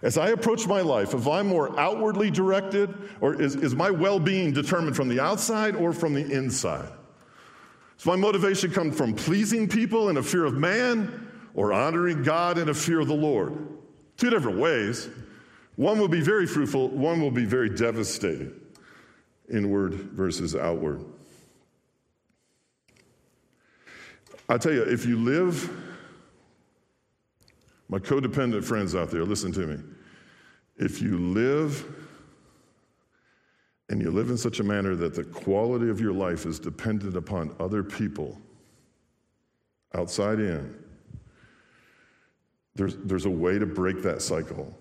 As 0.00 0.16
I 0.16 0.28
approach 0.28 0.66
my 0.68 0.80
life, 0.80 1.12
if 1.12 1.26
I'm 1.26 1.48
more 1.48 1.78
outwardly 1.78 2.30
directed, 2.30 2.94
or 3.20 3.40
is, 3.40 3.56
is 3.56 3.74
my 3.74 3.90
well 3.90 4.20
being 4.20 4.52
determined 4.52 4.94
from 4.94 5.08
the 5.08 5.18
outside 5.18 5.74
or 5.74 5.92
from 5.92 6.14
the 6.14 6.24
inside? 6.24 6.92
Does 7.96 8.06
my 8.06 8.14
motivation 8.14 8.70
come 8.70 8.92
from 8.92 9.12
pleasing 9.12 9.66
people 9.66 10.08
in 10.08 10.16
a 10.16 10.22
fear 10.22 10.44
of 10.44 10.54
man 10.54 11.28
or 11.54 11.72
honoring 11.72 12.22
God 12.22 12.58
in 12.58 12.68
a 12.68 12.74
fear 12.74 13.00
of 13.00 13.08
the 13.08 13.14
Lord? 13.14 13.58
Two 14.18 14.30
different 14.30 14.58
ways. 14.58 15.08
One 15.76 15.98
will 15.98 16.08
be 16.08 16.20
very 16.20 16.46
fruitful, 16.46 16.88
one 16.88 17.20
will 17.22 17.30
be 17.30 17.44
very 17.44 17.70
devastating. 17.70 18.52
Inward 19.50 19.94
versus 19.94 20.54
outward. 20.54 21.04
I 24.48 24.58
tell 24.58 24.72
you, 24.72 24.82
if 24.82 25.06
you 25.06 25.18
live, 25.18 25.70
my 27.88 27.98
codependent 27.98 28.64
friends 28.64 28.94
out 28.94 29.10
there, 29.10 29.24
listen 29.24 29.52
to 29.52 29.66
me. 29.66 29.82
If 30.76 31.00
you 31.00 31.18
live 31.18 31.84
and 33.88 34.02
you 34.02 34.10
live 34.10 34.30
in 34.30 34.36
such 34.36 34.58
a 34.60 34.64
manner 34.64 34.96
that 34.96 35.14
the 35.14 35.24
quality 35.24 35.88
of 35.88 36.00
your 36.00 36.12
life 36.12 36.44
is 36.44 36.58
dependent 36.58 37.16
upon 37.16 37.54
other 37.60 37.82
people 37.82 38.38
outside 39.94 40.40
in, 40.40 40.74
there's, 42.78 42.94
there's 42.98 43.26
a 43.26 43.30
way 43.30 43.58
to 43.58 43.66
break 43.66 44.02
that 44.02 44.22
cycle. 44.22 44.72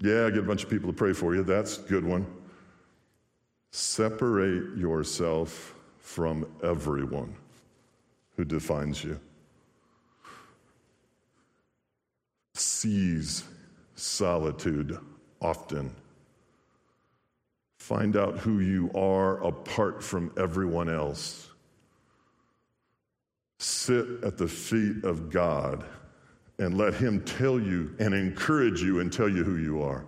Yeah, 0.00 0.28
get 0.28 0.40
a 0.40 0.42
bunch 0.42 0.62
of 0.62 0.68
people 0.68 0.90
to 0.90 0.96
pray 0.96 1.14
for 1.14 1.34
you. 1.34 1.42
That's 1.42 1.78
a 1.78 1.82
good 1.82 2.04
one. 2.04 2.26
Separate 3.72 4.76
yourself 4.76 5.74
from 6.00 6.46
everyone 6.62 7.34
who 8.36 8.44
defines 8.44 9.02
you. 9.02 9.18
Seize 12.54 13.44
solitude 13.96 14.98
often. 15.40 15.90
Find 17.78 18.18
out 18.18 18.36
who 18.38 18.60
you 18.60 18.90
are 18.94 19.42
apart 19.42 20.02
from 20.02 20.30
everyone 20.36 20.90
else. 20.90 21.48
Sit 23.60 24.06
at 24.22 24.36
the 24.36 24.46
feet 24.46 25.04
of 25.04 25.30
God 25.30 25.86
and 26.58 26.76
let 26.76 26.94
Him 26.94 27.22
tell 27.24 27.60
you 27.60 27.94
and 27.98 28.14
encourage 28.14 28.82
you 28.82 29.00
and 29.00 29.12
tell 29.12 29.28
you 29.28 29.44
who 29.44 29.56
you 29.56 29.82
are. 29.82 30.04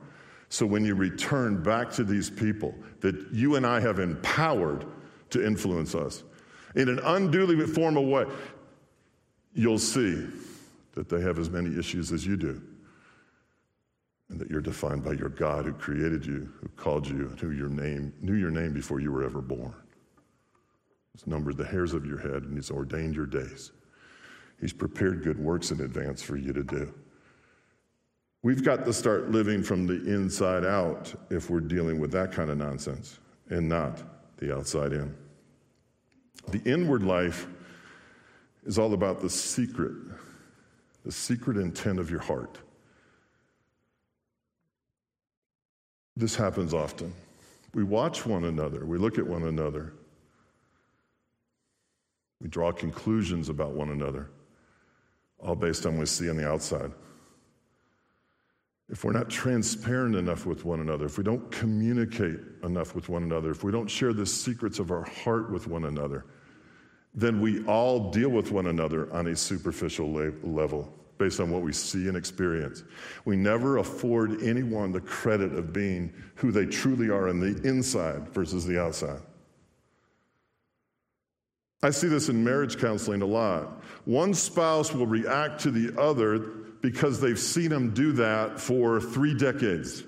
So 0.48 0.66
when 0.66 0.84
you 0.84 0.94
return 0.94 1.62
back 1.62 1.90
to 1.92 2.04
these 2.04 2.28
people 2.28 2.74
that 3.00 3.14
you 3.32 3.54
and 3.54 3.64
I 3.64 3.78
have 3.80 4.00
empowered 4.00 4.84
to 5.30 5.46
influence 5.46 5.94
us 5.94 6.24
in 6.74 6.88
an 6.88 6.98
unduly 7.00 7.64
formal 7.66 8.06
way, 8.06 8.26
you'll 9.54 9.78
see 9.78 10.26
that 10.94 11.08
they 11.08 11.20
have 11.20 11.38
as 11.38 11.48
many 11.50 11.78
issues 11.78 12.10
as 12.12 12.26
you 12.26 12.36
do. 12.36 12.60
And 14.28 14.40
that 14.40 14.50
you're 14.50 14.60
defined 14.60 15.04
by 15.04 15.12
your 15.12 15.28
God 15.28 15.64
who 15.64 15.72
created 15.72 16.24
you, 16.24 16.52
who 16.60 16.68
called 16.76 17.08
you, 17.08 17.28
and 17.28 17.38
who 17.38 17.50
your 17.50 17.68
name, 17.68 18.12
knew 18.20 18.34
your 18.34 18.50
name 18.50 18.72
before 18.72 19.00
you 19.00 19.10
were 19.10 19.24
ever 19.24 19.40
born. 19.40 19.74
He's 21.12 21.26
numbered 21.26 21.56
the 21.56 21.64
hairs 21.64 21.94
of 21.94 22.06
your 22.06 22.18
head 22.18 22.44
and 22.44 22.54
he's 22.54 22.70
ordained 22.70 23.14
your 23.14 23.26
days. 23.26 23.72
He's 24.60 24.72
prepared 24.72 25.22
good 25.22 25.38
works 25.38 25.70
in 25.70 25.80
advance 25.80 26.22
for 26.22 26.36
you 26.36 26.52
to 26.52 26.62
do. 26.62 26.92
We've 28.42 28.64
got 28.64 28.84
to 28.86 28.92
start 28.92 29.30
living 29.30 29.62
from 29.62 29.86
the 29.86 29.94
inside 30.06 30.64
out 30.64 31.12
if 31.30 31.50
we're 31.50 31.60
dealing 31.60 32.00
with 32.00 32.10
that 32.12 32.32
kind 32.32 32.50
of 32.50 32.58
nonsense 32.58 33.18
and 33.48 33.68
not 33.68 34.02
the 34.38 34.54
outside 34.54 34.92
in. 34.92 35.14
The 36.48 36.62
inward 36.70 37.02
life 37.02 37.46
is 38.64 38.78
all 38.78 38.94
about 38.94 39.20
the 39.20 39.28
secret, 39.28 39.92
the 41.04 41.12
secret 41.12 41.56
intent 41.56 41.98
of 41.98 42.10
your 42.10 42.20
heart. 42.20 42.58
This 46.16 46.34
happens 46.34 46.74
often. 46.74 47.12
We 47.74 47.84
watch 47.84 48.26
one 48.26 48.44
another, 48.44 48.84
we 48.84 48.98
look 48.98 49.18
at 49.18 49.26
one 49.26 49.44
another, 49.44 49.92
we 52.40 52.48
draw 52.48 52.72
conclusions 52.72 53.48
about 53.48 53.72
one 53.72 53.90
another, 53.90 54.30
all 55.42 55.55
based 55.55 55.87
on 55.87 55.94
what 55.94 56.00
we 56.00 56.07
see 56.07 56.31
on 56.31 56.37
the 56.37 56.48
outside. 56.48 56.92
If 58.88 59.05
we're 59.05 59.12
not 59.12 59.31
transparent 59.31 60.16
enough 60.16 60.46
with 60.46 60.64
one 60.64 60.81
another, 60.81 61.07
if 61.07 61.16
we 61.16 61.22
don't 61.22 61.50
communicate 61.53 62.40
enough 62.64 62.94
with 62.94 63.09
one 63.09 63.22
another, 63.22 63.53
if 63.53 63.62
we 63.62 63.70
don't 63.70 63.88
share 63.88 64.12
the 64.12 64.26
secrets 64.26 64.81
of 64.81 64.90
our 64.90 65.05
heart 65.05 65.50
with 65.50 65.68
one 65.68 65.85
another, 65.85 66.26
then 67.14 67.40
we 67.40 67.64
all 67.66 68.11
deal 68.11 68.31
with 68.31 68.50
one 68.50 68.66
another 68.66 69.12
on 69.12 69.29
a 69.29 69.37
superficial 69.37 70.11
level 70.42 70.92
based 71.18 71.38
on 71.38 71.50
what 71.50 71.62
we 71.62 71.72
see 71.72 72.09
and 72.09 72.16
experience. 72.16 72.83
We 73.24 73.37
never 73.37 73.79
afford 73.79 74.42
anyone 74.42 74.90
the 74.90 75.03
credit 75.03 75.53
of 75.53 75.72
being 75.72 76.12
who 76.35 76.50
they 76.50 76.66
truly 76.66 77.11
are 77.11 77.29
on 77.29 77.38
the 77.38 77.61
inside 77.68 78.29
versus 78.31 78.64
the 78.64 78.81
outside. 78.81 79.20
I 81.82 81.90
see 81.90 82.08
this 82.08 82.28
in 82.28 82.44
marriage 82.44 82.78
counseling 82.78 83.22
a 83.22 83.26
lot. 83.26 83.82
One 84.04 84.34
spouse 84.34 84.92
will 84.92 85.06
react 85.06 85.60
to 85.62 85.70
the 85.70 85.98
other 86.00 86.38
because 86.82 87.20
they've 87.20 87.38
seen 87.38 87.70
them 87.70 87.92
do 87.94 88.12
that 88.12 88.60
for 88.60 89.00
three 89.00 89.34
decades. 89.34 90.02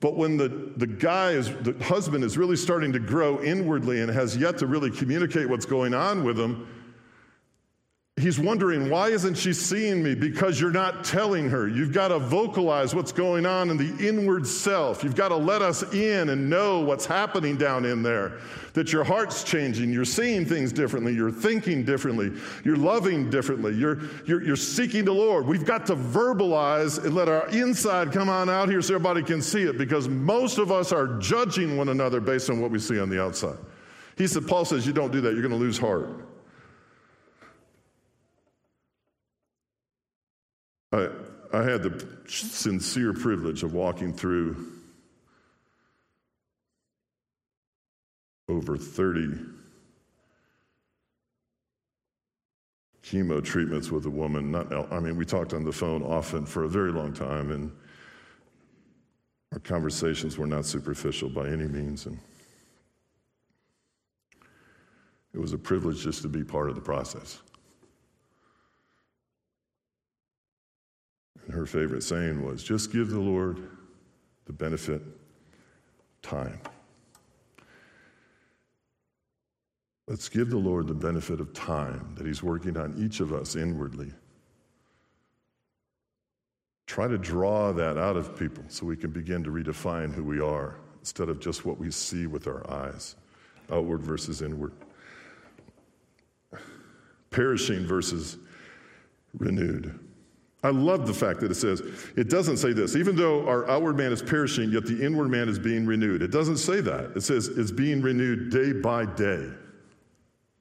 But 0.00 0.16
when 0.16 0.36
the, 0.36 0.48
the 0.76 0.86
guy 0.86 1.30
is, 1.30 1.48
the 1.62 1.74
husband 1.84 2.24
is 2.24 2.36
really 2.36 2.56
starting 2.56 2.92
to 2.92 2.98
grow 2.98 3.42
inwardly 3.42 4.00
and 4.00 4.10
has 4.10 4.36
yet 4.36 4.58
to 4.58 4.66
really 4.66 4.90
communicate 4.90 5.48
what's 5.48 5.64
going 5.64 5.94
on 5.94 6.24
with 6.24 6.36
them, 6.36 6.68
He's 8.16 8.38
wondering, 8.38 8.90
why 8.90 9.08
isn't 9.08 9.34
she 9.34 9.52
seeing 9.52 10.00
me? 10.00 10.14
Because 10.14 10.60
you're 10.60 10.70
not 10.70 11.02
telling 11.02 11.50
her. 11.50 11.66
You've 11.66 11.92
got 11.92 12.08
to 12.08 12.20
vocalize 12.20 12.94
what's 12.94 13.10
going 13.10 13.44
on 13.44 13.70
in 13.70 13.76
the 13.76 14.08
inward 14.08 14.46
self. 14.46 15.02
You've 15.02 15.16
got 15.16 15.30
to 15.30 15.36
let 15.36 15.62
us 15.62 15.82
in 15.92 16.28
and 16.28 16.48
know 16.48 16.78
what's 16.78 17.06
happening 17.06 17.56
down 17.56 17.84
in 17.84 18.04
there. 18.04 18.38
That 18.74 18.92
your 18.92 19.02
heart's 19.02 19.42
changing. 19.42 19.92
You're 19.92 20.04
seeing 20.04 20.46
things 20.46 20.72
differently. 20.72 21.12
You're 21.12 21.32
thinking 21.32 21.84
differently. 21.84 22.30
You're 22.64 22.76
loving 22.76 23.30
differently. 23.30 23.74
You're, 23.74 23.98
you're, 24.26 24.44
you're 24.44 24.54
seeking 24.54 25.04
the 25.04 25.12
Lord. 25.12 25.44
We've 25.44 25.64
got 25.66 25.84
to 25.86 25.96
verbalize 25.96 27.04
and 27.04 27.16
let 27.16 27.28
our 27.28 27.48
inside 27.48 28.12
come 28.12 28.28
on 28.28 28.48
out 28.48 28.68
here 28.68 28.80
so 28.80 28.94
everybody 28.94 29.24
can 29.24 29.42
see 29.42 29.64
it 29.64 29.76
because 29.76 30.08
most 30.08 30.58
of 30.58 30.70
us 30.70 30.92
are 30.92 31.18
judging 31.18 31.76
one 31.76 31.88
another 31.88 32.20
based 32.20 32.48
on 32.48 32.60
what 32.60 32.70
we 32.70 32.78
see 32.78 33.00
on 33.00 33.10
the 33.10 33.20
outside. 33.20 33.58
He 34.16 34.28
said, 34.28 34.46
Paul 34.46 34.64
says, 34.64 34.86
you 34.86 34.92
don't 34.92 35.10
do 35.10 35.20
that. 35.22 35.32
You're 35.32 35.42
going 35.42 35.50
to 35.50 35.56
lose 35.56 35.78
heart. 35.78 36.10
I, 40.94 41.08
I 41.52 41.62
had 41.62 41.82
the 41.82 42.06
sincere 42.28 43.12
privilege 43.12 43.62
of 43.62 43.74
walking 43.74 44.12
through 44.12 44.72
over 48.48 48.76
30 48.76 49.38
chemo 53.02 53.42
treatments 53.44 53.90
with 53.90 54.06
a 54.06 54.10
woman. 54.10 54.52
Not, 54.52 54.72
I 54.92 55.00
mean, 55.00 55.16
we 55.16 55.24
talked 55.24 55.52
on 55.52 55.64
the 55.64 55.72
phone 55.72 56.02
often 56.02 56.46
for 56.46 56.64
a 56.64 56.68
very 56.68 56.92
long 56.92 57.12
time, 57.12 57.50
and 57.50 57.72
our 59.52 59.58
conversations 59.58 60.38
were 60.38 60.46
not 60.46 60.64
superficial 60.64 61.28
by 61.28 61.48
any 61.48 61.66
means. 61.66 62.06
And 62.06 62.18
it 65.32 65.38
was 65.38 65.52
a 65.52 65.58
privilege 65.58 66.02
just 66.02 66.22
to 66.22 66.28
be 66.28 66.44
part 66.44 66.68
of 66.68 66.76
the 66.76 66.80
process. 66.80 67.40
And 71.46 71.54
her 71.54 71.66
favorite 71.66 72.02
saying 72.02 72.44
was 72.44 72.62
just 72.62 72.92
give 72.92 73.10
the 73.10 73.20
Lord 73.20 73.68
the 74.46 74.52
benefit 74.52 75.02
time. 76.22 76.60
Let's 80.06 80.28
give 80.28 80.50
the 80.50 80.58
Lord 80.58 80.86
the 80.86 80.94
benefit 80.94 81.40
of 81.40 81.54
time 81.54 82.14
that 82.16 82.26
He's 82.26 82.42
working 82.42 82.76
on 82.76 82.94
each 82.98 83.20
of 83.20 83.32
us 83.32 83.56
inwardly. 83.56 84.12
Try 86.86 87.08
to 87.08 87.16
draw 87.16 87.72
that 87.72 87.96
out 87.96 88.16
of 88.16 88.38
people 88.38 88.64
so 88.68 88.84
we 88.84 88.96
can 88.96 89.10
begin 89.10 89.42
to 89.44 89.50
redefine 89.50 90.12
who 90.12 90.22
we 90.22 90.40
are 90.40 90.76
instead 91.00 91.28
of 91.28 91.40
just 91.40 91.64
what 91.64 91.78
we 91.78 91.90
see 91.90 92.26
with 92.26 92.46
our 92.46 92.70
eyes, 92.70 93.16
outward 93.70 94.02
versus 94.02 94.42
inward. 94.42 94.72
Perishing 97.30 97.86
versus 97.86 98.36
renewed. 99.38 99.98
I 100.64 100.70
love 100.70 101.06
the 101.06 101.12
fact 101.12 101.40
that 101.40 101.50
it 101.50 101.56
says, 101.56 101.82
it 102.16 102.30
doesn't 102.30 102.56
say 102.56 102.72
this. 102.72 102.96
Even 102.96 103.14
though 103.14 103.46
our 103.46 103.68
outward 103.70 103.98
man 103.98 104.12
is 104.12 104.22
perishing, 104.22 104.70
yet 104.70 104.86
the 104.86 105.04
inward 105.04 105.28
man 105.28 105.46
is 105.46 105.58
being 105.58 105.84
renewed. 105.84 106.22
It 106.22 106.30
doesn't 106.30 106.56
say 106.56 106.80
that. 106.80 107.12
It 107.14 107.20
says 107.20 107.48
it's 107.48 107.70
being 107.70 108.00
renewed 108.00 108.50
day 108.50 108.72
by 108.72 109.04
day. 109.04 109.50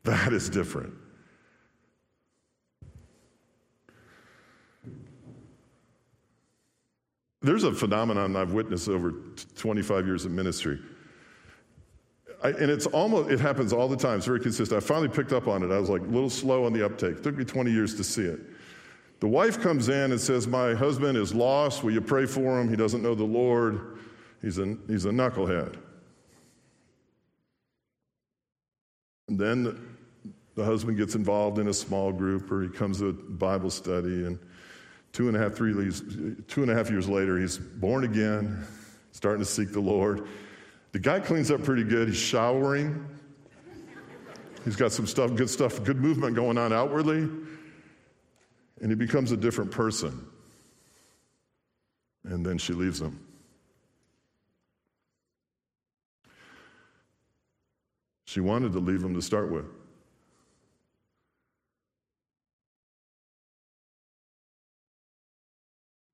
That 0.04 0.34
is 0.34 0.50
different. 0.50 0.94
There's 7.42 7.63
a 7.63 7.72
phenomenon 7.72 8.36
I've 8.36 8.52
witnessed 8.52 8.89
over 8.89 9.13
25 9.56 10.06
years 10.06 10.26
of 10.26 10.32
ministry. 10.32 10.80
I, 12.44 12.50
and 12.50 12.70
it's 12.70 12.88
almost, 12.88 13.32
it 13.32 13.39
happens 13.39 13.72
all 13.72 13.88
the 13.88 13.96
time. 13.96 14.18
It's 14.18 14.26
very 14.26 14.42
consistent. 14.42 14.84
I 14.84 14.86
finally 14.86 15.08
picked 15.08 15.32
up 15.32 15.48
on 15.48 15.63
it. 15.63 15.72
I 15.72 15.80
was 15.80 15.89
like 15.89 16.02
a 16.02 16.06
little 16.06 16.30
slow 16.30 16.66
on 16.66 16.74
the 16.74 16.86
uptake. 16.86 17.18
It 17.18 17.24
took 17.24 17.38
me 17.38 17.46
20 17.46 17.72
years 17.72 17.96
to 17.96 18.04
see 18.04 18.24
it. 18.24 18.42
The 19.24 19.30
wife 19.30 19.62
comes 19.62 19.88
in 19.88 20.12
and 20.12 20.20
says, 20.20 20.48
My 20.48 20.74
husband 20.74 21.18
is 21.18 21.34
lost. 21.34 21.82
Will 21.82 21.94
you 21.94 22.02
pray 22.02 22.26
for 22.26 22.60
him? 22.60 22.68
He 22.68 22.76
doesn't 22.76 23.02
know 23.02 23.16
the 23.16 23.24
Lord. 23.24 24.00
He's 24.42 24.58
a, 24.58 24.76
he's 24.86 25.06
a 25.06 25.12
knucklehead. 25.12 25.78
And 29.30 29.40
then 29.40 29.64
the, 29.64 29.78
the 30.56 30.66
husband 30.66 30.98
gets 30.98 31.16
involved 31.16 31.58
in 31.58 31.70
a 31.70 31.74
small 31.74 32.12
group 32.12 32.52
or 32.52 32.64
he 32.64 32.68
comes 32.68 33.00
to 33.00 33.08
a 33.08 33.14
Bible 33.14 33.70
study, 33.70 34.26
and 34.26 34.38
two 35.14 35.30
and 35.30 35.38
a 35.38 35.40
half, 35.40 35.54
three, 35.54 35.72
two 36.50 36.62
and 36.62 36.70
a 36.70 36.76
half 36.76 36.90
years 36.90 37.08
later, 37.08 37.40
he's 37.40 37.58
born 37.58 38.04
again, 38.04 38.68
starting 39.14 39.40
to 39.40 39.50
seek 39.50 39.72
the 39.72 39.80
Lord. 39.80 40.28
The 40.92 41.00
guy 41.00 41.22
cleans 41.22 41.50
up 41.50 41.64
pretty 41.64 41.86
good. 41.86 42.10
He's 42.10 42.18
showering. 42.18 43.08
He's 44.66 44.76
got 44.76 44.92
some 44.92 45.08
stuff, 45.08 45.34
good 45.34 45.50
stuff, 45.50 45.82
good 45.86 46.02
movement 46.02 46.36
going 46.36 46.58
on 46.58 46.74
outwardly, 46.74 47.30
and 48.82 48.92
he 48.92 48.96
becomes 48.96 49.32
a 49.32 49.38
different 49.38 49.72
person. 49.72 50.28
And 52.26 52.46
then 52.46 52.58
she 52.58 52.74
leaves 52.74 53.02
him. 53.02 53.20
She 58.26 58.40
wanted 58.40 58.74
to 58.74 58.80
leave 58.80 59.04
him 59.04 59.14
to 59.14 59.22
start 59.22 59.52
with. 59.52 59.66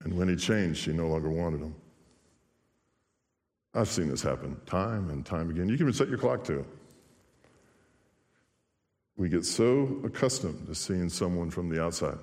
And 0.04 0.18
when 0.18 0.28
he 0.28 0.36
changed, 0.36 0.82
she 0.82 0.92
no 0.92 1.08
longer 1.08 1.30
wanted 1.30 1.62
him. 1.62 1.76
I've 3.74 3.88
seen 3.88 4.10
this 4.10 4.22
happen 4.22 4.60
time 4.66 5.10
and 5.12 5.26
time 5.26 5.50
again. 5.50 5.70
You 5.70 5.78
can 5.78 5.86
even 5.86 5.94
set 5.94 6.10
your 6.10 6.18
clock 6.18 6.44
to 6.46 6.60
it. 6.60 6.66
We 9.16 9.30
get 9.30 9.46
so 9.46 10.02
accustomed 10.04 10.68
to 10.68 10.76
seeing 10.76 11.10
someone 11.10 11.52
from 11.52 11.70
the 11.70 11.82
outside 11.82 12.18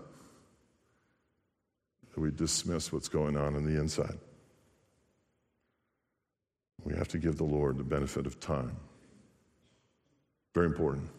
that 2.17 2.23
we 2.23 2.31
dismiss 2.31 2.95
what's 2.95 3.11
going 3.11 3.37
on 3.37 3.55
in 3.57 3.65
the 3.65 3.79
inside. 3.79 4.19
We 6.83 6.95
have 6.95 7.09
to 7.09 7.19
give 7.19 7.37
the 7.37 7.45
Lord 7.45 7.77
the 7.77 7.85
benefit 7.85 8.27
of 8.27 8.41
time. 8.41 8.75
Very 10.55 10.65
important. 10.65 11.11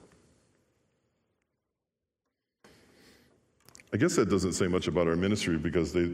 I 3.94 3.98
guess 3.98 4.16
that 4.16 4.28
doesn't 4.28 4.54
say 4.54 4.66
much 4.66 4.88
about 4.88 5.08
our 5.08 5.16
ministry 5.16 5.58
because 5.58 5.94
they, 5.94 6.10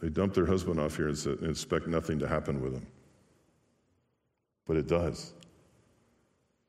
they 0.00 0.08
dump 0.08 0.34
their 0.34 0.46
husband 0.46 0.80
off 0.80 0.96
here 0.96 1.08
and 1.08 1.44
expect 1.44 1.86
nothing 1.86 2.18
to 2.18 2.26
happen 2.26 2.60
with 2.60 2.72
him. 2.72 2.86
But 4.66 4.78
it 4.78 4.88
does. 4.88 5.32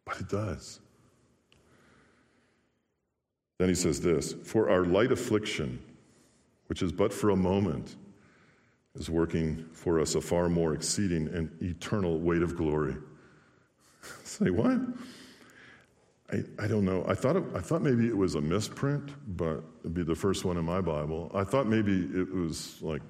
But 0.06 0.20
it 0.20 0.30
does. 0.30 0.82
Then 3.58 3.70
he 3.70 3.76
says 3.76 4.00
this 4.00 4.34
For 4.34 4.70
our 4.70 4.86
light 4.86 5.12
affliction, 5.12 5.80
which 6.68 6.82
is 6.82 6.92
but 6.92 7.14
for 7.14 7.32
a 7.32 7.36
moment, 7.36 7.96
is 8.96 9.10
working 9.10 9.66
for 9.74 10.00
us 10.00 10.16
a 10.16 10.22
far 10.22 10.50
more 10.50 10.74
exceeding 10.74 11.28
and 11.28 11.52
eternal 11.62 12.20
weight 12.20 12.42
of 12.42 12.56
glory 12.56 12.96
Say 14.24 14.50
what? 14.50 14.80
I, 16.32 16.44
I 16.60 16.68
don't 16.68 16.86
know. 16.86 17.06
I 17.08 17.14
thought, 17.14 17.38
it, 17.38 17.44
I 17.56 17.60
thought 17.60 17.82
maybe 17.82 18.08
it 18.08 18.16
was 18.16 18.36
a 18.36 18.42
misprint, 18.42 19.12
but 19.38 19.64
it'd 19.82 19.94
be 19.94 20.04
the 20.04 20.16
first 20.16 20.44
one 20.46 20.58
in 20.58 20.66
my 20.66 20.82
Bible. 20.82 21.32
I 21.34 21.44
thought 21.44 21.68
maybe 21.68 22.10
it 22.14 22.34
was 22.34 22.82
like 22.82 23.02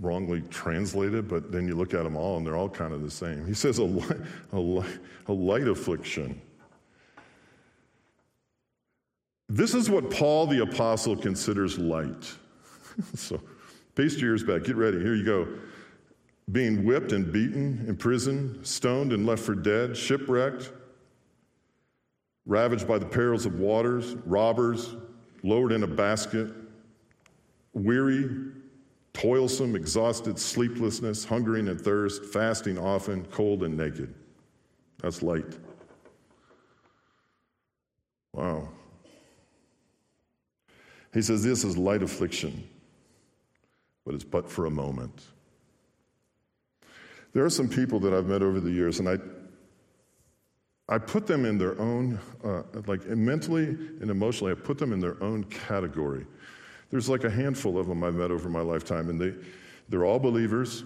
wrongly 0.00 0.42
translated, 0.50 1.26
but 1.26 1.50
then 1.50 1.66
you 1.66 1.74
look 1.74 1.94
at 1.94 2.02
them 2.02 2.16
all 2.16 2.36
and 2.36 2.46
they're 2.46 2.56
all 2.56 2.68
kind 2.68 2.92
of 2.92 3.02
the 3.02 3.10
same. 3.10 3.46
He 3.46 3.54
says 3.54 3.78
a 3.78 3.84
light, 3.84 4.20
a 4.52 4.58
light, 4.58 4.98
a 5.28 5.32
light 5.32 5.68
affliction. 5.68 6.40
This 9.48 9.74
is 9.74 9.88
what 9.88 10.10
Paul 10.10 10.46
the 10.46 10.62
Apostle 10.62 11.16
considers 11.16 11.78
light. 11.78 12.30
so, 13.14 13.40
paste 13.94 14.18
your 14.20 14.30
ears 14.30 14.42
back. 14.42 14.64
Get 14.64 14.76
ready. 14.76 14.98
Here 14.98 15.14
you 15.14 15.24
go 15.24 15.48
being 16.52 16.84
whipped 16.84 17.12
and 17.12 17.32
beaten, 17.32 17.84
imprisoned, 17.88 18.64
stoned 18.64 19.12
and 19.12 19.26
left 19.26 19.42
for 19.42 19.54
dead, 19.54 19.96
shipwrecked, 19.96 20.72
ravaged 22.44 22.86
by 22.86 22.98
the 22.98 23.06
perils 23.06 23.46
of 23.46 23.58
waters, 23.58 24.14
robbers, 24.24 24.94
lowered 25.42 25.72
in 25.72 25.82
a 25.82 25.86
basket, 25.86 26.52
weary, 27.72 28.30
toilsome, 29.12 29.74
exhausted, 29.74 30.38
sleeplessness, 30.38 31.24
hungering 31.24 31.68
and 31.68 31.80
thirst, 31.80 32.24
fasting 32.24 32.78
often, 32.78 33.24
cold 33.26 33.64
and 33.64 33.76
naked. 33.76 34.14
That's 34.98 35.22
light. 35.22 35.58
Wow. 38.32 38.68
He 41.12 41.22
says 41.22 41.42
this 41.42 41.64
is 41.64 41.76
light 41.76 42.02
affliction, 42.02 42.68
but 44.06 44.14
it's 44.14 44.24
but 44.24 44.48
for 44.48 44.66
a 44.66 44.70
moment. 44.70 45.24
There 47.32 47.44
are 47.44 47.50
some 47.50 47.68
people 47.68 48.00
that 48.00 48.14
I've 48.14 48.26
met 48.26 48.40
over 48.40 48.60
the 48.60 48.70
years, 48.70 49.00
and 49.00 49.08
I, 49.08 49.18
I 50.88 50.98
put 50.98 51.26
them 51.26 51.44
in 51.44 51.58
their 51.58 51.78
own, 51.78 52.18
uh, 52.42 52.62
like 52.86 53.04
mentally 53.08 53.64
and 53.64 54.08
emotionally, 54.08 54.52
I 54.52 54.54
put 54.54 54.78
them 54.78 54.92
in 54.92 55.00
their 55.00 55.22
own 55.22 55.44
category. 55.44 56.24
There's 56.90 57.08
like 57.08 57.24
a 57.24 57.30
handful 57.30 57.76
of 57.78 57.88
them 57.88 58.04
I've 58.04 58.14
met 58.14 58.30
over 58.30 58.48
my 58.48 58.60
lifetime, 58.60 59.10
and 59.10 59.20
they, 59.20 59.34
they're 59.88 60.04
all 60.04 60.20
believers. 60.20 60.84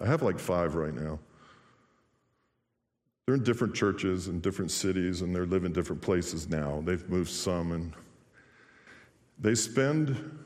I 0.00 0.06
have 0.06 0.22
like 0.22 0.38
five 0.38 0.76
right 0.76 0.94
now. 0.94 1.18
They're 3.26 3.34
in 3.34 3.42
different 3.42 3.74
churches 3.74 4.28
and 4.28 4.40
different 4.40 4.70
cities, 4.70 5.20
and 5.20 5.34
they 5.34 5.40
live 5.40 5.64
in 5.64 5.72
different 5.72 6.00
places 6.00 6.48
now. 6.48 6.82
They've 6.84 7.06
moved 7.08 7.30
some, 7.30 7.72
and 7.72 7.92
they 9.38 9.54
spend, 9.54 10.38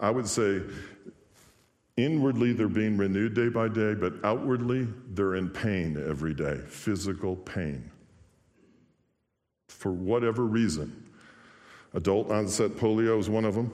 I 0.00 0.10
would 0.10 0.28
say, 0.28 0.62
Inwardly, 1.96 2.52
they're 2.52 2.68
being 2.68 2.96
renewed 2.96 3.34
day 3.34 3.48
by 3.48 3.68
day, 3.68 3.94
but 3.94 4.14
outwardly, 4.24 4.88
they're 5.10 5.36
in 5.36 5.48
pain 5.48 5.96
every 6.08 6.34
day 6.34 6.60
physical 6.66 7.36
pain. 7.36 7.90
For 9.68 9.92
whatever 9.92 10.44
reason. 10.44 11.08
Adult 11.94 12.32
onset 12.32 12.72
polio 12.72 13.20
is 13.20 13.30
one 13.30 13.44
of 13.44 13.54
them. 13.54 13.72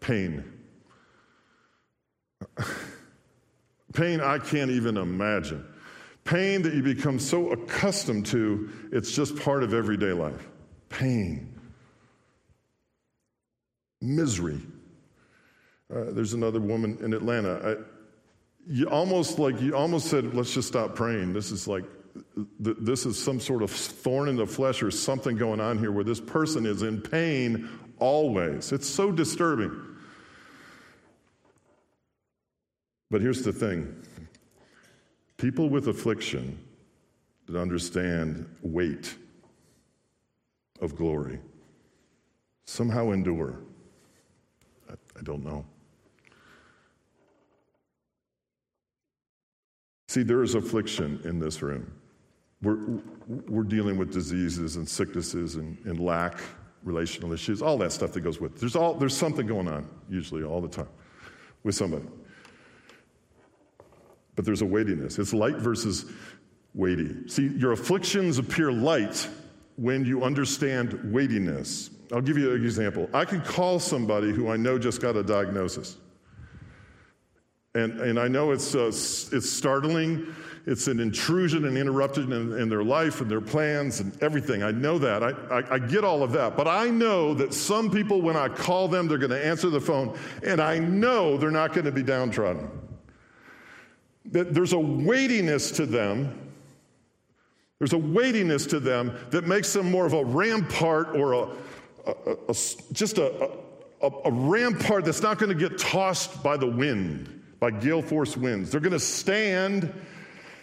Pain. 0.00 0.42
pain 3.92 4.20
I 4.20 4.38
can't 4.38 4.72
even 4.72 4.96
imagine. 4.96 5.64
Pain 6.24 6.62
that 6.62 6.74
you 6.74 6.82
become 6.82 7.20
so 7.20 7.52
accustomed 7.52 8.26
to, 8.26 8.68
it's 8.90 9.12
just 9.12 9.36
part 9.36 9.62
of 9.62 9.72
everyday 9.72 10.12
life. 10.12 10.48
Pain. 10.88 11.49
Misery. 14.00 14.60
Uh, 15.94 16.04
there's 16.10 16.34
another 16.34 16.60
woman 16.60 16.98
in 17.02 17.12
Atlanta. 17.12 17.78
I, 17.78 17.84
you 18.66 18.88
almost 18.88 19.38
like 19.38 19.60
you 19.60 19.74
almost 19.74 20.08
said, 20.08 20.34
let's 20.34 20.54
just 20.54 20.68
stop 20.68 20.94
praying. 20.94 21.32
This 21.32 21.50
is 21.50 21.66
like 21.66 21.84
th- 22.62 22.76
this 22.80 23.06
is 23.06 23.22
some 23.22 23.40
sort 23.40 23.62
of 23.62 23.70
thorn 23.70 24.28
in 24.28 24.36
the 24.36 24.46
flesh 24.46 24.82
or 24.82 24.90
something 24.90 25.36
going 25.36 25.60
on 25.60 25.78
here 25.78 25.92
where 25.92 26.04
this 26.04 26.20
person 26.20 26.66
is 26.66 26.82
in 26.82 27.00
pain 27.00 27.68
always. 27.98 28.72
It's 28.72 28.88
so 28.88 29.10
disturbing. 29.10 29.72
But 33.10 33.20
here's 33.20 33.42
the 33.42 33.52
thing 33.52 33.94
people 35.36 35.68
with 35.68 35.88
affliction 35.88 36.58
that 37.46 37.58
understand 37.58 38.46
weight 38.62 39.16
of 40.80 40.94
glory 40.94 41.40
somehow 42.64 43.10
endure. 43.10 43.58
I, 45.20 45.22
don't 45.22 45.44
know. 45.44 45.64
See, 50.08 50.22
there 50.22 50.42
is 50.42 50.54
affliction 50.54 51.20
in 51.24 51.38
this 51.38 51.62
room. 51.62 51.92
We're, 52.62 52.78
we're 53.48 53.62
dealing 53.62 53.96
with 53.96 54.12
diseases 54.12 54.76
and 54.76 54.88
sicknesses 54.88 55.56
and, 55.56 55.78
and 55.84 56.00
lack, 56.00 56.40
relational 56.82 57.32
issues, 57.32 57.62
all 57.62 57.78
that 57.78 57.92
stuff 57.92 58.12
that 58.12 58.20
goes 58.20 58.40
with 58.40 58.56
it. 58.56 58.60
There's, 58.60 58.76
all, 58.76 58.94
there's 58.94 59.16
something 59.16 59.46
going 59.46 59.68
on, 59.68 59.88
usually, 60.08 60.42
all 60.42 60.60
the 60.60 60.68
time, 60.68 60.88
with 61.62 61.74
somebody. 61.74 62.06
But 64.36 64.44
there's 64.44 64.62
a 64.62 64.66
weightiness. 64.66 65.18
It's 65.18 65.34
light 65.34 65.56
versus 65.56 66.06
weighty. 66.74 67.28
See, 67.28 67.48
your 67.48 67.72
afflictions 67.72 68.38
appear 68.38 68.72
light 68.72 69.28
when 69.76 70.04
you 70.04 70.22
understand 70.22 70.98
weightiness. 71.12 71.90
I'll 72.12 72.20
give 72.20 72.36
you 72.36 72.54
an 72.54 72.64
example. 72.64 73.08
I 73.14 73.24
could 73.24 73.44
call 73.44 73.78
somebody 73.78 74.32
who 74.32 74.50
I 74.50 74.56
know 74.56 74.78
just 74.78 75.00
got 75.00 75.16
a 75.16 75.22
diagnosis. 75.22 75.96
And, 77.74 78.00
and 78.00 78.18
I 78.18 78.26
know 78.26 78.50
it's, 78.50 78.74
uh, 78.74 78.86
it's 78.88 79.48
startling. 79.48 80.34
It's 80.66 80.88
an 80.88 80.98
intrusion 80.98 81.64
and 81.66 81.78
interruption 81.78 82.32
in, 82.32 82.52
in, 82.58 82.68
their 82.68 82.82
life 82.82 83.20
and 83.20 83.30
their 83.30 83.40
plans 83.40 84.00
and 84.00 84.20
everything. 84.22 84.62
I 84.64 84.72
know 84.72 84.98
that. 84.98 85.22
I, 85.22 85.30
I, 85.50 85.74
I 85.74 85.78
get 85.78 86.04
all 86.04 86.22
of 86.24 86.32
that. 86.32 86.56
But 86.56 86.66
I 86.66 86.90
know 86.90 87.32
that 87.34 87.54
some 87.54 87.90
people, 87.90 88.20
when 88.22 88.36
I 88.36 88.48
call 88.48 88.88
them, 88.88 89.06
they're 89.06 89.18
going 89.18 89.30
to 89.30 89.44
answer 89.44 89.70
the 89.70 89.80
phone. 89.80 90.18
And 90.44 90.60
I 90.60 90.78
know 90.78 91.36
they're 91.36 91.50
not 91.52 91.72
going 91.72 91.86
to 91.86 91.92
be 91.92 92.02
downtrodden. 92.02 92.68
That 94.32 94.52
there's 94.52 94.72
a 94.72 94.78
weightiness 94.78 95.70
to 95.72 95.86
them. 95.86 96.52
There's 97.78 97.92
a 97.92 97.98
weightiness 97.98 98.66
to 98.66 98.80
them 98.80 99.16
that 99.30 99.46
makes 99.46 99.72
them 99.72 99.90
more 99.90 100.06
of 100.06 100.12
a 100.12 100.24
rampart 100.24 101.16
or 101.16 101.32
a, 101.32 101.48
a, 102.06 102.36
a 102.48 102.54
just 102.92 103.18
a, 103.18 103.50
a 104.02 104.30
rampart 104.30 105.04
that's 105.04 105.22
not 105.22 105.38
going 105.38 105.56
to 105.56 105.68
get 105.68 105.78
tossed 105.78 106.42
by 106.42 106.56
the 106.56 106.66
wind 106.66 107.40
by 107.60 107.70
gale 107.70 108.02
force 108.02 108.36
winds. 108.36 108.70
They're 108.70 108.80
going 108.80 108.92
to 108.92 108.98
stand. 108.98 109.92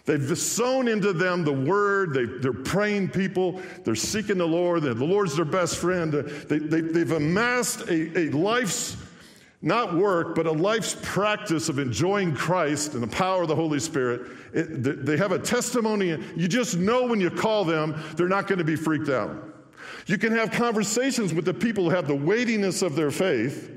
They've 0.05 0.37
sown 0.37 0.87
into 0.87 1.13
them 1.13 1.43
the 1.43 1.53
word. 1.53 2.13
They, 2.13 2.47
are 2.47 2.53
praying 2.53 3.09
people. 3.09 3.61
They're 3.83 3.95
seeking 3.95 4.37
the 4.37 4.47
Lord. 4.47 4.81
The 4.81 4.93
Lord's 4.95 5.35
their 5.35 5.45
best 5.45 5.77
friend. 5.77 6.11
They, 6.11 6.57
they, 6.57 6.81
they've 6.81 7.11
amassed 7.11 7.81
a, 7.81 8.19
a 8.19 8.29
life's 8.31 8.97
not 9.61 9.95
work, 9.95 10.35
but 10.35 10.45
a 10.45 10.51
life's 10.51 10.95
practice 11.01 11.67
of 11.67 11.79
enjoying 11.79 12.35
Christ 12.35 12.93
and 12.93 13.01
the 13.01 13.07
power 13.07 13.41
of 13.41 13.47
the 13.47 13.55
Holy 13.55 13.79
Spirit. 13.79 14.31
It, 14.53 15.05
they 15.05 15.17
have 15.17 15.31
a 15.31 15.39
testimony. 15.39 16.09
You 16.35 16.47
just 16.47 16.77
know 16.77 17.05
when 17.05 17.19
you 17.19 17.29
call 17.29 17.65
them, 17.65 17.99
they're 18.15 18.29
not 18.29 18.47
going 18.47 18.59
to 18.59 18.65
be 18.65 18.75
freaked 18.75 19.09
out. 19.09 19.56
You 20.07 20.17
can 20.17 20.31
have 20.31 20.51
conversations 20.51 21.33
with 21.33 21.45
the 21.45 21.53
people 21.53 21.83
who 21.83 21.89
have 21.91 22.07
the 22.07 22.15
weightiness 22.15 22.81
of 22.81 22.95
their 22.95 23.11
faith 23.11 23.71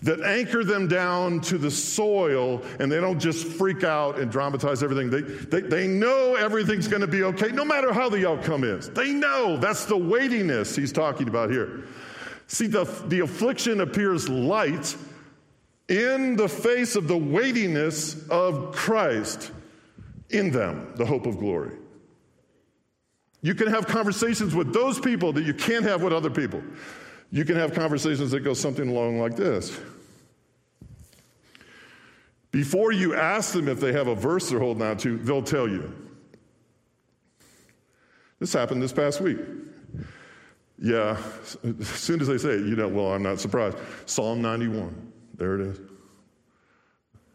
that 0.00 0.20
anchor 0.22 0.64
them 0.64 0.88
down 0.88 1.40
to 1.40 1.58
the 1.58 1.70
soil 1.70 2.62
and 2.78 2.90
they 2.90 3.00
don't 3.00 3.18
just 3.18 3.46
freak 3.46 3.84
out 3.84 4.18
and 4.18 4.30
dramatize 4.30 4.82
everything. 4.82 5.10
They, 5.10 5.20
they, 5.20 5.60
they 5.60 5.86
know 5.86 6.36
everything's 6.36 6.88
going 6.88 7.02
to 7.02 7.06
be 7.06 7.22
okay, 7.24 7.48
no 7.48 7.64
matter 7.64 7.92
how 7.92 8.08
the 8.08 8.26
outcome 8.28 8.64
is. 8.64 8.88
They 8.90 9.12
know 9.12 9.58
that's 9.58 9.84
the 9.84 9.96
weightiness 9.96 10.74
he's 10.74 10.92
talking 10.92 11.28
about 11.28 11.50
here. 11.50 11.84
See, 12.46 12.66
the, 12.66 12.84
the 13.08 13.20
affliction 13.20 13.82
appears 13.82 14.28
light 14.28 14.96
in 15.88 16.36
the 16.36 16.48
face 16.48 16.96
of 16.96 17.08
the 17.08 17.16
weightiness 17.16 18.26
of 18.28 18.74
Christ 18.74 19.50
in 20.30 20.50
them, 20.50 20.94
the 20.96 21.04
hope 21.04 21.26
of 21.26 21.38
glory. 21.38 21.72
You 23.40 23.54
can 23.54 23.68
have 23.68 23.86
conversations 23.86 24.54
with 24.54 24.72
those 24.72 24.98
people 24.98 25.32
that 25.34 25.44
you 25.44 25.54
can't 25.54 25.84
have 25.84 26.02
with 26.02 26.12
other 26.12 26.30
people. 26.30 26.62
You 27.30 27.44
can 27.44 27.56
have 27.56 27.74
conversations 27.74 28.30
that 28.32 28.40
go 28.40 28.54
something 28.54 28.88
along 28.88 29.20
like 29.20 29.36
this. 29.36 29.78
Before 32.50 32.92
you 32.92 33.14
ask 33.14 33.52
them 33.52 33.68
if 33.68 33.78
they 33.78 33.92
have 33.92 34.08
a 34.08 34.14
verse 34.14 34.48
they're 34.48 34.58
holding 34.58 34.82
on 34.82 34.96
to, 34.98 35.18
they'll 35.18 35.42
tell 35.42 35.68
you. 35.68 35.92
This 38.40 38.52
happened 38.52 38.82
this 38.82 38.92
past 38.92 39.20
week. 39.20 39.38
Yeah, 40.80 41.18
as 41.80 41.88
soon 41.88 42.20
as 42.20 42.28
they 42.28 42.38
say 42.38 42.50
it, 42.50 42.66
you 42.66 42.76
know, 42.76 42.88
well, 42.88 43.12
I'm 43.12 43.22
not 43.22 43.40
surprised. 43.40 43.76
Psalm 44.06 44.40
91. 44.40 45.12
There 45.34 45.60
it 45.60 45.66
is. 45.66 45.80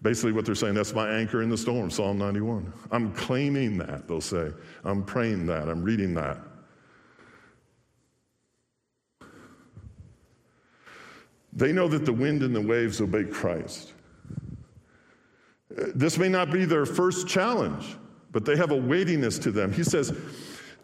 Basically, 0.03 0.33
what 0.33 0.45
they're 0.45 0.53
saying, 0.53 0.73
that's 0.73 0.93
my 0.93 1.09
anchor 1.09 1.41
in 1.41 1.49
the 1.49 1.57
storm, 1.57 1.89
Psalm 1.89 2.17
91. 2.17 2.71
I'm 2.91 3.13
claiming 3.13 3.77
that, 3.77 4.05
they'll 4.05 4.19
say. 4.19 4.51
I'm 4.83 5.01
praying 5.01 5.45
that. 5.45 5.69
I'm 5.69 5.81
reading 5.81 6.13
that. 6.15 6.39
They 11.53 11.71
know 11.71 11.87
that 11.87 12.03
the 12.05 12.11
wind 12.11 12.43
and 12.43 12.53
the 12.53 12.61
waves 12.61 12.99
obey 12.99 13.23
Christ. 13.23 13.93
This 15.69 16.17
may 16.17 16.27
not 16.27 16.51
be 16.51 16.65
their 16.65 16.85
first 16.85 17.25
challenge, 17.27 17.95
but 18.31 18.43
they 18.43 18.57
have 18.57 18.71
a 18.71 18.75
weightiness 18.77 19.39
to 19.39 19.51
them. 19.51 19.71
He 19.71 19.83
says, 19.83 20.11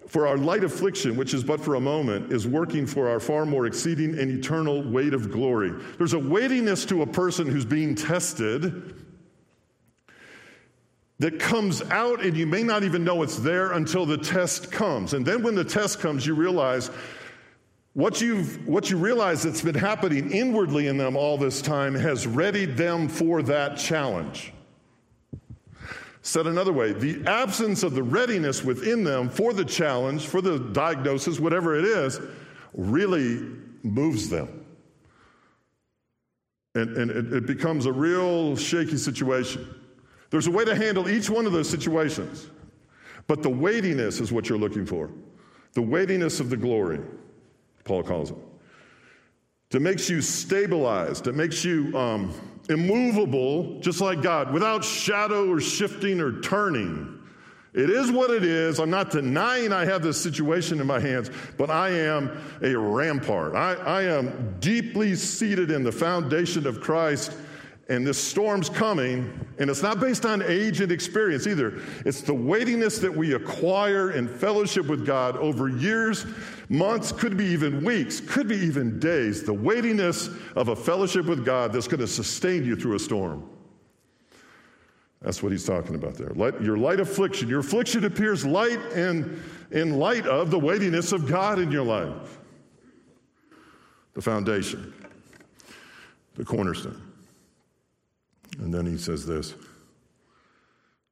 For 0.07 0.27
our 0.27 0.37
light 0.37 0.63
affliction, 0.63 1.17
which 1.17 1.33
is 1.33 1.43
but 1.43 1.59
for 1.59 1.75
a 1.75 1.81
moment, 1.81 2.31
is 2.31 2.47
working 2.47 2.85
for 2.85 3.09
our 3.09 3.19
far 3.19 3.45
more 3.45 3.65
exceeding 3.65 4.17
and 4.17 4.31
eternal 4.31 4.89
weight 4.89 5.13
of 5.13 5.29
glory. 5.29 5.73
There's 5.97 6.13
a 6.13 6.19
weightiness 6.19 6.85
to 6.85 7.01
a 7.01 7.07
person 7.07 7.47
who's 7.47 7.65
being 7.65 7.95
tested 7.95 9.07
that 11.19 11.37
comes 11.37 11.81
out, 11.91 12.23
and 12.23 12.35
you 12.35 12.47
may 12.47 12.63
not 12.63 12.83
even 12.83 13.03
know 13.03 13.21
it's 13.23 13.37
there 13.37 13.73
until 13.73 14.05
the 14.05 14.17
test 14.17 14.71
comes. 14.71 15.13
And 15.13 15.25
then 15.25 15.43
when 15.43 15.53
the 15.53 15.65
test 15.65 15.99
comes, 15.99 16.25
you 16.25 16.33
realize 16.33 16.89
what, 17.93 18.21
you've, 18.21 18.65
what 18.65 18.89
you 18.89 18.97
realize 18.97 19.43
that's 19.43 19.61
been 19.61 19.75
happening 19.75 20.31
inwardly 20.31 20.87
in 20.87 20.97
them 20.97 21.17
all 21.17 21.37
this 21.37 21.61
time 21.61 21.93
has 21.95 22.25
readied 22.25 22.77
them 22.77 23.09
for 23.09 23.41
that 23.43 23.77
challenge. 23.77 24.53
Said 26.21 26.47
another 26.47 26.71
way, 26.71 26.93
the 26.93 27.25
absence 27.25 27.83
of 27.83 27.95
the 27.95 28.03
readiness 28.03 28.63
within 28.63 29.03
them 29.03 29.29
for 29.29 29.51
the 29.51 29.65
challenge, 29.65 30.25
for 30.25 30.41
the 30.41 30.59
diagnosis, 30.59 31.39
whatever 31.39 31.77
it 31.77 31.85
is, 31.85 32.21
really 32.73 33.41
moves 33.83 34.29
them. 34.29 34.65
And, 36.75 36.95
and 36.95 37.11
it, 37.11 37.33
it 37.33 37.45
becomes 37.45 37.85
a 37.85 37.91
real 37.91 38.55
shaky 38.55 38.97
situation. 38.97 39.78
There's 40.29 40.47
a 40.47 40.51
way 40.51 40.65
to 40.65 40.75
handle 40.75 41.09
each 41.09 41.29
one 41.29 41.45
of 41.45 41.51
those 41.51 41.69
situations, 41.69 42.49
but 43.27 43.41
the 43.41 43.49
weightiness 43.49 44.19
is 44.19 44.31
what 44.31 44.49
you're 44.49 44.59
looking 44.59 44.85
for 44.85 45.09
the 45.73 45.81
weightiness 45.83 46.39
of 46.39 46.49
the 46.49 46.57
glory. 46.57 46.99
Paul 47.83 48.03
calls 48.03 48.31
it. 48.31 48.37
That 49.69 49.81
makes 49.81 50.09
you 50.09 50.19
stabilized, 50.21 51.25
that 51.25 51.35
makes 51.35 51.63
you 51.63 51.95
um, 51.95 52.33
immovable, 52.69 53.79
just 53.81 54.01
like 54.01 54.23
God, 54.23 54.51
without 54.51 54.83
shadow 54.83 55.47
or 55.47 55.61
shifting 55.61 56.19
or 56.19 56.41
turning. 56.41 57.19
It 57.73 57.91
is 57.91 58.11
what 58.11 58.31
it 58.31 58.43
is. 58.43 58.79
I'm 58.79 58.89
not 58.89 59.11
denying 59.11 59.71
I 59.71 59.85
have 59.85 60.01
this 60.01 60.19
situation 60.19 60.81
in 60.81 60.87
my 60.87 60.99
hands, 60.99 61.29
but 61.55 61.69
I 61.69 61.89
am 61.91 62.31
a 62.63 62.75
rampart. 62.75 63.55
I, 63.55 63.75
I 63.75 64.01
am 64.03 64.55
deeply 64.59 65.15
seated 65.15 65.69
in 65.69 65.83
the 65.83 65.91
foundation 65.91 66.65
of 66.65 66.81
Christ 66.81 67.31
and 67.89 68.05
this 68.05 68.23
storm's 68.23 68.69
coming, 68.69 69.47
and 69.57 69.67
it's 69.67 69.81
not 69.81 69.99
based 69.99 70.23
on 70.23 70.43
age 70.43 70.79
and 70.79 70.91
experience 70.91 71.47
either. 71.47 71.81
It's 72.05 72.21
the 72.21 72.33
weightiness 72.33 72.99
that 72.99 73.13
we 73.13 73.33
acquire 73.33 74.11
in 74.11 74.27
fellowship 74.27 74.85
with 74.85 75.07
God 75.07 75.35
over 75.37 75.69
years, 75.69 76.27
months, 76.69 77.11
could 77.11 77.35
be 77.35 77.45
even 77.45 77.83
weeks, 77.83 78.19
could 78.19 78.47
be 78.47 78.57
even 78.57 78.99
days. 78.99 79.41
The 79.41 79.53
weightiness 79.53 80.29
of 80.55 80.67
a 80.67 80.75
fellowship 80.75 81.25
with 81.25 81.43
God 81.43 81.73
that's 81.73 81.87
going 81.87 81.99
to 81.99 82.07
sustain 82.07 82.63
you 82.63 82.75
through 82.75 82.95
a 82.95 82.99
storm. 82.99 83.49
That's 85.23 85.41
what 85.41 85.51
he's 85.51 85.65
talking 85.65 85.95
about 85.95 86.13
there. 86.13 86.29
Light, 86.29 86.61
your 86.61 86.77
light 86.77 86.99
affliction. 86.99 87.49
Your 87.49 87.59
affliction 87.59 88.05
appears 88.05 88.45
light 88.45 88.79
and 88.93 89.41
in 89.71 89.97
light 89.97 90.27
of 90.27 90.51
the 90.51 90.59
weightiness 90.59 91.11
of 91.11 91.27
God 91.27 91.57
in 91.57 91.71
your 91.71 91.83
life. 91.83 92.37
The 94.13 94.21
foundation, 94.21 94.93
the 96.35 96.45
cornerstone. 96.45 97.08
And 98.59 98.73
then 98.73 98.85
he 98.85 98.97
says 98.97 99.25
this 99.25 99.55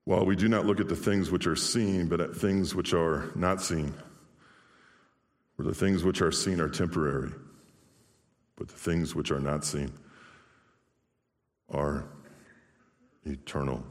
While 0.06 0.26
we 0.26 0.36
do 0.36 0.48
not 0.48 0.66
look 0.66 0.80
at 0.80 0.90
the 0.90 0.96
things 0.96 1.32
which 1.32 1.48
are 1.48 1.56
seen, 1.56 2.08
but 2.08 2.22
at 2.22 2.36
things 2.36 2.76
which 2.76 2.94
are 2.94 3.32
not 3.36 3.62
seen. 3.62 3.94
For 5.56 5.64
the 5.64 5.74
things 5.74 6.04
which 6.04 6.22
are 6.22 6.32
seen 6.32 6.62
are 6.62 6.70
temporary, 6.70 7.32
but 8.58 8.68
the 8.68 8.76
things 8.76 9.16
which 9.16 9.32
are 9.32 9.40
not 9.40 9.66
seen 9.66 9.92
are 11.70 12.06
eternal. 13.26 13.84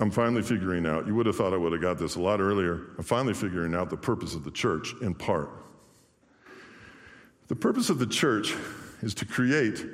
I'm 0.00 0.10
finally 0.10 0.42
figuring 0.42 0.86
out, 0.86 1.06
you 1.06 1.14
would 1.14 1.26
have 1.26 1.36
thought 1.36 1.52
I 1.52 1.56
would 1.56 1.72
have 1.72 1.80
got 1.80 1.98
this 1.98 2.16
a 2.16 2.20
lot 2.20 2.40
earlier. 2.40 2.86
I'm 2.98 3.04
finally 3.04 3.34
figuring 3.34 3.74
out 3.74 3.88
the 3.88 3.96
purpose 3.96 4.34
of 4.34 4.42
the 4.42 4.50
church 4.50 4.94
in 5.00 5.14
part. 5.14 5.61
The 7.52 7.56
purpose 7.56 7.90
of 7.90 7.98
the 7.98 8.06
church 8.06 8.56
is 9.02 9.12
to 9.12 9.26
create 9.26 9.84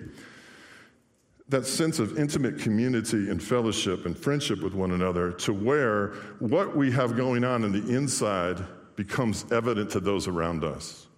that 1.49 1.67
sense 1.67 1.99
of 1.99 2.17
intimate 2.17 2.61
community 2.61 3.31
and 3.31 3.43
fellowship 3.43 4.07
and 4.07 4.17
friendship 4.17 4.63
with 4.63 4.75
one 4.75 4.93
another 4.93 5.33
to 5.33 5.53
where 5.53 6.11
what 6.39 6.77
we 6.77 6.93
have 6.93 7.17
going 7.17 7.43
on 7.43 7.65
in 7.65 7.73
the 7.73 7.97
inside 7.97 8.65
becomes 8.95 9.45
evident 9.51 9.91
to 9.91 9.99
those 9.99 10.29
around 10.29 10.63
us. 10.63 11.09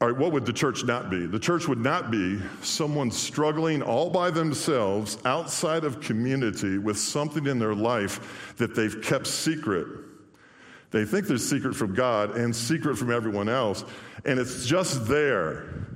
All 0.00 0.12
right, 0.12 0.16
what 0.16 0.30
would 0.30 0.46
the 0.46 0.52
church 0.52 0.84
not 0.84 1.10
be? 1.10 1.26
The 1.26 1.40
church 1.40 1.66
would 1.66 1.80
not 1.80 2.12
be 2.12 2.40
someone 2.62 3.10
struggling 3.10 3.82
all 3.82 4.10
by 4.10 4.30
themselves 4.30 5.18
outside 5.24 5.82
of 5.82 6.00
community 6.00 6.78
with 6.78 6.98
something 6.98 7.46
in 7.46 7.58
their 7.58 7.74
life 7.74 8.54
that 8.58 8.76
they've 8.76 9.02
kept 9.02 9.26
secret 9.26 9.88
they 10.94 11.04
think 11.04 11.26
they're 11.26 11.38
secret 11.38 11.74
from 11.74 11.92
God 11.92 12.36
and 12.36 12.54
secret 12.54 12.96
from 12.96 13.10
everyone 13.10 13.48
else, 13.48 13.84
and 14.24 14.38
it's 14.38 14.64
just 14.64 15.08
there, 15.08 15.88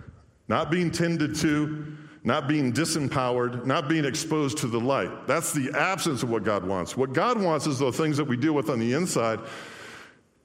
not 0.49 0.72
being 0.72 0.90
tended 0.90 1.36
to, 1.36 1.96
not 2.24 2.49
being 2.49 2.72
disempowered, 2.72 3.64
not 3.64 3.88
being 3.88 4.05
exposed 4.05 4.59
to 4.59 4.66
the 4.66 4.80
light. 4.80 5.28
That's 5.28 5.53
the 5.53 5.70
absence 5.78 6.24
of 6.24 6.30
what 6.30 6.42
God 6.42 6.66
wants. 6.66 6.96
What 6.96 7.12
God 7.12 7.40
wants 7.40 7.68
is 7.68 7.78
the 7.78 7.92
things 7.92 8.16
that 8.16 8.24
we 8.24 8.36
deal 8.36 8.55
with 8.55 8.68
on 8.68 8.80
the 8.80 8.92
inside 8.92 9.38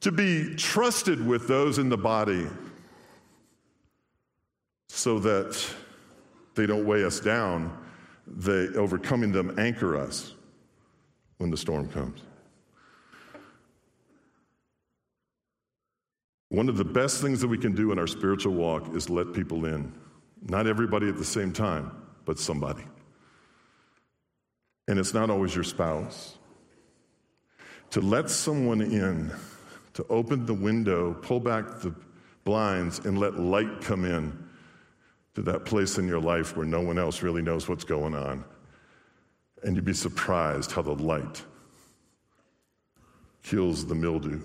to 0.01 0.11
be 0.11 0.53
trusted 0.53 1.25
with 1.25 1.47
those 1.47 1.79
in 1.79 1.89
the 1.89 1.97
body 1.97 2.45
so 4.87 5.17
that 5.17 5.59
they 6.53 6.67
don't 6.67 6.85
weigh 6.85 7.03
us 7.03 7.19
down. 7.19 7.75
They 8.27 8.67
overcoming 8.67 9.31
them 9.31 9.57
anchor 9.57 9.97
us 9.97 10.35
when 11.39 11.49
the 11.49 11.57
storm 11.57 11.89
comes. 11.89 12.21
One 16.53 16.69
of 16.69 16.77
the 16.77 16.85
best 16.85 17.19
things 17.19 17.41
that 17.41 17.47
we 17.47 17.57
can 17.57 17.73
do 17.73 17.91
in 17.91 17.97
our 17.97 18.05
spiritual 18.05 18.53
walk 18.53 18.95
is 18.95 19.09
let 19.09 19.33
people 19.33 19.65
in. 19.65 19.91
Not 20.47 20.67
everybody 20.67 21.09
at 21.09 21.17
the 21.17 21.25
same 21.25 21.51
time, 21.51 21.91
but 22.25 22.37
somebody. 22.37 22.83
And 24.87 24.99
it's 24.99 25.15
not 25.15 25.31
always 25.31 25.55
your 25.55 25.63
spouse. 25.63 26.37
To 27.89 28.01
let 28.01 28.29
someone 28.29 28.81
in, 28.81 29.33
to 29.95 30.05
open 30.09 30.45
the 30.45 30.53
window, 30.53 31.15
pull 31.15 31.39
back 31.39 31.79
the 31.79 31.91
blinds, 32.43 32.99
and 32.99 33.17
let 33.17 33.39
light 33.39 33.81
come 33.81 34.05
in 34.05 34.47
to 35.33 35.41
that 35.41 35.65
place 35.65 35.97
in 35.97 36.07
your 36.07 36.21
life 36.21 36.55
where 36.55 36.67
no 36.67 36.81
one 36.81 36.99
else 36.99 37.23
really 37.23 37.41
knows 37.41 37.67
what's 37.67 37.83
going 37.83 38.13
on. 38.13 38.45
And 39.63 39.75
you'd 39.75 39.85
be 39.85 39.93
surprised 39.93 40.71
how 40.71 40.83
the 40.83 40.93
light 40.93 41.41
kills 43.41 43.87
the 43.87 43.95
mildew 43.95 44.39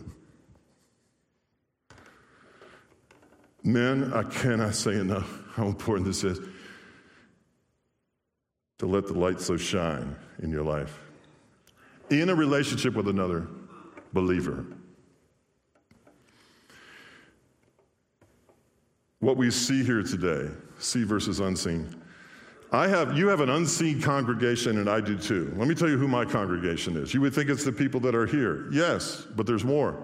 Men, 3.65 4.13
I 4.13 4.23
cannot 4.23 4.75
say 4.75 4.93
enough 4.93 5.29
how 5.55 5.67
important 5.67 6.07
this 6.07 6.25
is 6.25 6.39
to 8.79 8.87
let 8.87 9.07
the 9.07 9.15
light 9.15 9.41
so 9.41 9.57
shine 9.57 10.15
in 10.43 10.51
your 10.51 10.63
life 10.63 11.01
in 12.11 12.31
a 12.31 12.35
relationship 12.35 12.95
with 12.95 13.09
another 13.09 13.47
believer. 14.13 14.65
What 19.21 19.37
we 19.37 19.51
see 19.51 19.85
here 19.85 20.03
today, 20.03 20.49
see 20.79 21.05
versus 21.05 21.41
unseen. 21.41 22.03
I 22.71 22.87
have, 22.87 23.17
you 23.17 23.29
have 23.29 23.41
an 23.41 23.49
unseen 23.49 24.01
congregation, 24.01 24.79
and 24.79 24.89
I 24.89 25.01
do 25.01 25.19
too. 25.19 25.53
Let 25.57 25.69
me 25.69 25.75
tell 25.75 25.89
you 25.89 25.99
who 25.99 26.07
my 26.07 26.25
congregation 26.25 26.97
is. 26.97 27.15
You 27.15 27.21
would 27.23 27.35
think 27.35 27.51
it's 27.51 27.65
the 27.65 27.73
people 27.73 27.99
that 28.01 28.15
are 28.15 28.27
here. 28.27 28.71
Yes, 28.71 29.27
but 29.35 29.47
there's 29.47 29.65
more. 29.65 29.99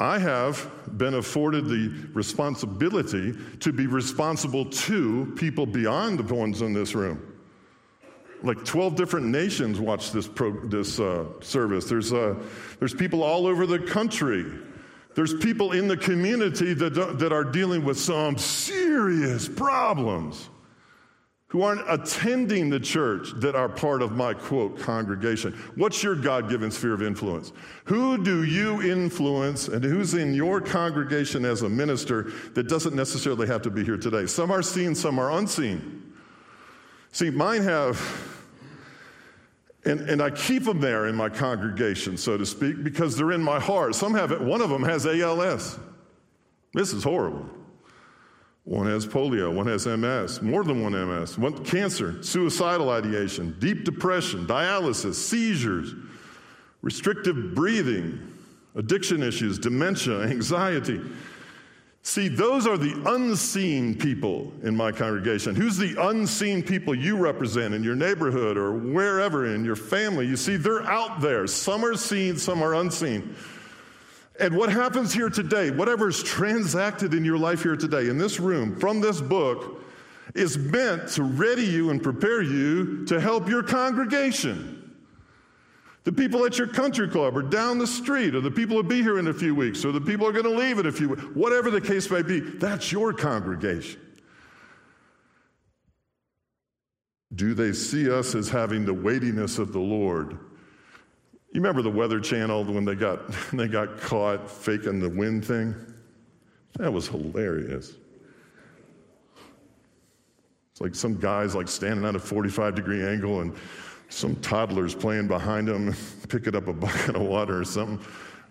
I 0.00 0.18
have 0.18 0.70
been 0.96 1.14
afforded 1.14 1.66
the 1.66 2.08
responsibility 2.14 3.34
to 3.60 3.70
be 3.70 3.86
responsible 3.86 4.64
to 4.64 5.30
people 5.36 5.66
beyond 5.66 6.18
the 6.18 6.34
ones 6.34 6.62
in 6.62 6.72
this 6.72 6.94
room. 6.94 7.36
Like 8.42 8.64
12 8.64 8.96
different 8.96 9.26
nations 9.26 9.78
watch 9.78 10.10
this, 10.10 10.26
pro, 10.26 10.52
this 10.66 10.98
uh, 10.98 11.26
service. 11.42 11.84
There's, 11.84 12.14
uh, 12.14 12.34
there's 12.78 12.94
people 12.94 13.22
all 13.22 13.46
over 13.46 13.66
the 13.66 13.78
country. 13.78 14.46
There's 15.14 15.34
people 15.34 15.72
in 15.72 15.86
the 15.86 15.98
community 15.98 16.72
that, 16.72 16.94
that 17.18 17.32
are 17.32 17.44
dealing 17.44 17.84
with 17.84 18.00
some 18.00 18.38
serious 18.38 19.46
problems 19.46 20.48
who 21.50 21.62
aren't 21.62 21.82
attending 21.88 22.70
the 22.70 22.78
church 22.78 23.32
that 23.34 23.56
are 23.56 23.68
part 23.68 24.02
of 24.02 24.12
my 24.12 24.32
quote 24.32 24.78
congregation. 24.78 25.52
What's 25.74 26.00
your 26.00 26.14
God 26.14 26.48
given 26.48 26.70
sphere 26.70 26.94
of 26.94 27.02
influence? 27.02 27.52
Who 27.86 28.22
do 28.22 28.44
you 28.44 28.80
influence 28.82 29.66
and 29.66 29.82
who's 29.82 30.14
in 30.14 30.32
your 30.32 30.60
congregation 30.60 31.44
as 31.44 31.62
a 31.62 31.68
minister 31.68 32.30
that 32.54 32.68
doesn't 32.68 32.94
necessarily 32.94 33.48
have 33.48 33.62
to 33.62 33.70
be 33.70 33.84
here 33.84 33.96
today? 33.96 34.26
Some 34.26 34.52
are 34.52 34.62
seen, 34.62 34.94
some 34.94 35.18
are 35.18 35.32
unseen. 35.32 36.12
See, 37.10 37.30
mine 37.30 37.62
have, 37.62 38.00
and, 39.84 40.02
and 40.08 40.22
I 40.22 40.30
keep 40.30 40.62
them 40.62 40.80
there 40.80 41.08
in 41.08 41.16
my 41.16 41.28
congregation, 41.28 42.16
so 42.16 42.38
to 42.38 42.46
speak, 42.46 42.84
because 42.84 43.16
they're 43.16 43.32
in 43.32 43.42
my 43.42 43.58
heart. 43.58 43.96
Some 43.96 44.14
have 44.14 44.30
it, 44.30 44.40
one 44.40 44.60
of 44.60 44.70
them 44.70 44.84
has 44.84 45.04
ALS. 45.04 45.80
This 46.74 46.92
is 46.92 47.02
horrible. 47.02 47.50
One 48.64 48.86
has 48.86 49.06
polio, 49.06 49.52
one 49.52 49.66
has 49.66 49.86
MS, 49.86 50.42
more 50.42 50.64
than 50.64 50.82
one 50.82 50.92
MS, 50.92 51.38
one 51.38 51.64
cancer, 51.64 52.22
suicidal 52.22 52.90
ideation, 52.90 53.56
deep 53.58 53.84
depression, 53.84 54.46
dialysis, 54.46 55.14
seizures, 55.14 55.94
restrictive 56.82 57.54
breathing, 57.54 58.20
addiction 58.74 59.22
issues, 59.22 59.58
dementia, 59.58 60.20
anxiety. 60.28 61.00
See, 62.02 62.28
those 62.28 62.66
are 62.66 62.78
the 62.78 63.02
unseen 63.06 63.94
people 63.94 64.52
in 64.62 64.74
my 64.74 64.90
congregation. 64.90 65.54
Who's 65.54 65.76
the 65.76 65.96
unseen 66.08 66.62
people 66.62 66.94
you 66.94 67.16
represent 67.16 67.74
in 67.74 67.84
your 67.84 67.94
neighborhood 67.94 68.56
or 68.56 68.72
wherever 68.72 69.54
in 69.54 69.64
your 69.64 69.76
family? 69.76 70.26
You 70.26 70.36
see, 70.36 70.56
they're 70.56 70.82
out 70.82 71.20
there. 71.20 71.46
Some 71.46 71.84
are 71.84 71.96
seen, 71.96 72.38
some 72.38 72.62
are 72.62 72.74
unseen. 72.74 73.34
And 74.40 74.56
what 74.56 74.72
happens 74.72 75.12
here 75.12 75.28
today, 75.28 75.70
whatever 75.70 76.08
is 76.08 76.22
transacted 76.22 77.12
in 77.12 77.24
your 77.26 77.36
life 77.36 77.62
here 77.62 77.76
today, 77.76 78.08
in 78.08 78.16
this 78.16 78.40
room, 78.40 78.74
from 78.80 79.00
this 79.00 79.20
book, 79.20 79.82
is 80.34 80.56
meant 80.56 81.08
to 81.10 81.22
ready 81.22 81.64
you 81.64 81.90
and 81.90 82.02
prepare 82.02 82.40
you 82.40 83.04
to 83.04 83.20
help 83.20 83.48
your 83.48 83.62
congregation. 83.62 84.76
The 86.04 86.12
people 86.12 86.46
at 86.46 86.56
your 86.56 86.68
country 86.68 87.06
club 87.08 87.36
or 87.36 87.42
down 87.42 87.76
the 87.76 87.86
street, 87.86 88.34
or 88.34 88.40
the 88.40 88.50
people 88.50 88.76
who 88.76 88.82
be 88.82 89.02
here 89.02 89.18
in 89.18 89.28
a 89.28 89.34
few 89.34 89.54
weeks, 89.54 89.84
or 89.84 89.92
the 89.92 90.00
people 90.00 90.24
who 90.24 90.30
are 90.30 90.42
going 90.42 90.56
to 90.56 90.58
leave 90.58 90.78
in 90.78 90.86
a 90.86 90.92
few 90.92 91.10
weeks, 91.10 91.22
whatever 91.34 91.70
the 91.70 91.80
case 91.80 92.10
may 92.10 92.22
be, 92.22 92.40
that's 92.40 92.90
your 92.90 93.12
congregation. 93.12 94.00
Do 97.34 97.52
they 97.52 97.74
see 97.74 98.10
us 98.10 98.34
as 98.34 98.48
having 98.48 98.86
the 98.86 98.94
weightiness 98.94 99.58
of 99.58 99.72
the 99.72 99.80
Lord 99.80 100.38
you 101.52 101.60
remember 101.60 101.82
the 101.82 101.90
Weather 101.90 102.20
Channel 102.20 102.64
when 102.64 102.84
they 102.84 102.94
got, 102.94 103.20
they 103.52 103.68
got 103.68 104.00
caught 104.00 104.48
faking 104.48 105.00
the 105.00 105.08
wind 105.08 105.44
thing? 105.44 105.74
That 106.78 106.92
was 106.92 107.08
hilarious. 107.08 107.94
It's 110.70 110.80
like 110.80 110.94
some 110.94 111.18
guy's 111.18 111.54
like 111.54 111.68
standing 111.68 112.04
at 112.04 112.14
a 112.14 112.20
45 112.20 112.74
degree 112.76 113.04
angle 113.04 113.40
and 113.40 113.54
some 114.08 114.36
toddler's 114.36 114.94
playing 114.94 115.26
behind 115.26 115.68
him, 115.68 115.94
picking 116.28 116.54
up 116.54 116.68
a 116.68 116.72
bucket 116.72 117.16
of 117.16 117.22
water 117.22 117.60
or 117.60 117.64
something. 117.64 118.04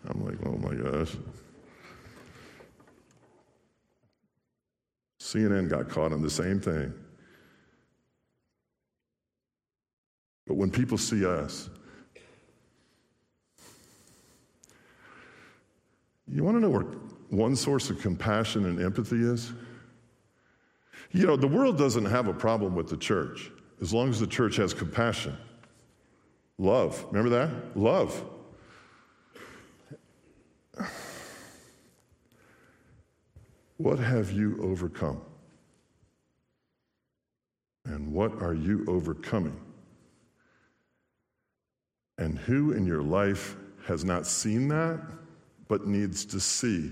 I'm 0.08 0.26
like, 0.26 0.38
oh 0.46 0.58
my 0.58 0.74
gosh. 0.76 1.16
CNN 5.22 5.70
got 5.70 5.90
caught 5.90 6.12
on 6.12 6.22
the 6.22 6.30
same 6.30 6.60
thing. 6.60 6.94
But 10.48 10.56
when 10.56 10.72
people 10.72 10.98
see 10.98 11.26
us, 11.26 11.70
You 16.32 16.44
want 16.44 16.58
to 16.58 16.62
know 16.62 16.70
where 16.70 16.86
one 17.30 17.56
source 17.56 17.90
of 17.90 18.00
compassion 18.02 18.66
and 18.66 18.82
empathy 18.82 19.22
is? 19.22 19.54
You 21.12 21.26
know, 21.26 21.36
the 21.36 21.48
world 21.48 21.78
doesn't 21.78 22.06
have 22.06 22.28
a 22.28 22.34
problem 22.34 22.76
with 22.76 22.88
the 22.88 22.98
church 22.98 23.52
as 23.82 23.94
long 23.94 24.10
as 24.10 24.20
the 24.20 24.28
church 24.28 24.58
has 24.58 24.74
compassion. 24.74 25.36
Love. 26.58 27.04
Remember 27.12 27.30
that? 27.30 27.78
Love. 27.78 28.24
What 33.78 33.98
have 33.98 34.32
you 34.32 34.60
overcome? 34.62 35.22
And 37.86 38.12
what 38.12 38.42
are 38.42 38.54
you 38.54 38.86
overcoming? 38.88 39.58
And 42.18 42.38
who 42.38 42.74
in 42.74 42.86
your 42.86 43.02
life 43.02 43.56
has 43.86 44.04
not 44.04 44.28
seen 44.28 44.68
that? 44.68 45.00
But 45.70 45.88
needs 45.88 46.26
to 46.26 46.40
see 46.40 46.92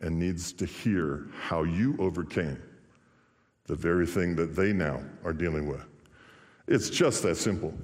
and 0.00 0.18
needs 0.18 0.52
to 0.54 0.64
hear 0.64 1.26
how 1.38 1.64
you 1.64 1.94
overcame 1.98 2.62
the 3.66 3.74
very 3.74 4.06
thing 4.06 4.34
that 4.36 4.56
they 4.56 4.72
now 4.72 5.02
are 5.24 5.32
dealing 5.32 5.68
with. 5.68 5.84
It's 6.68 6.88
just 6.88 7.22
that 7.24 7.36
simple. 7.36 7.74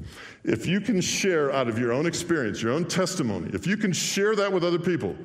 If 0.44 0.66
you 0.66 0.80
can 0.80 1.00
share 1.00 1.52
out 1.52 1.68
of 1.68 1.78
your 1.78 1.92
own 1.92 2.06
experience, 2.06 2.62
your 2.62 2.72
own 2.72 2.86
testimony, 2.86 3.50
if 3.52 3.66
you 3.66 3.76
can 3.76 3.92
share 3.92 4.34
that 4.36 4.52
with 4.52 4.64
other 4.64 4.78
people, 4.78 5.16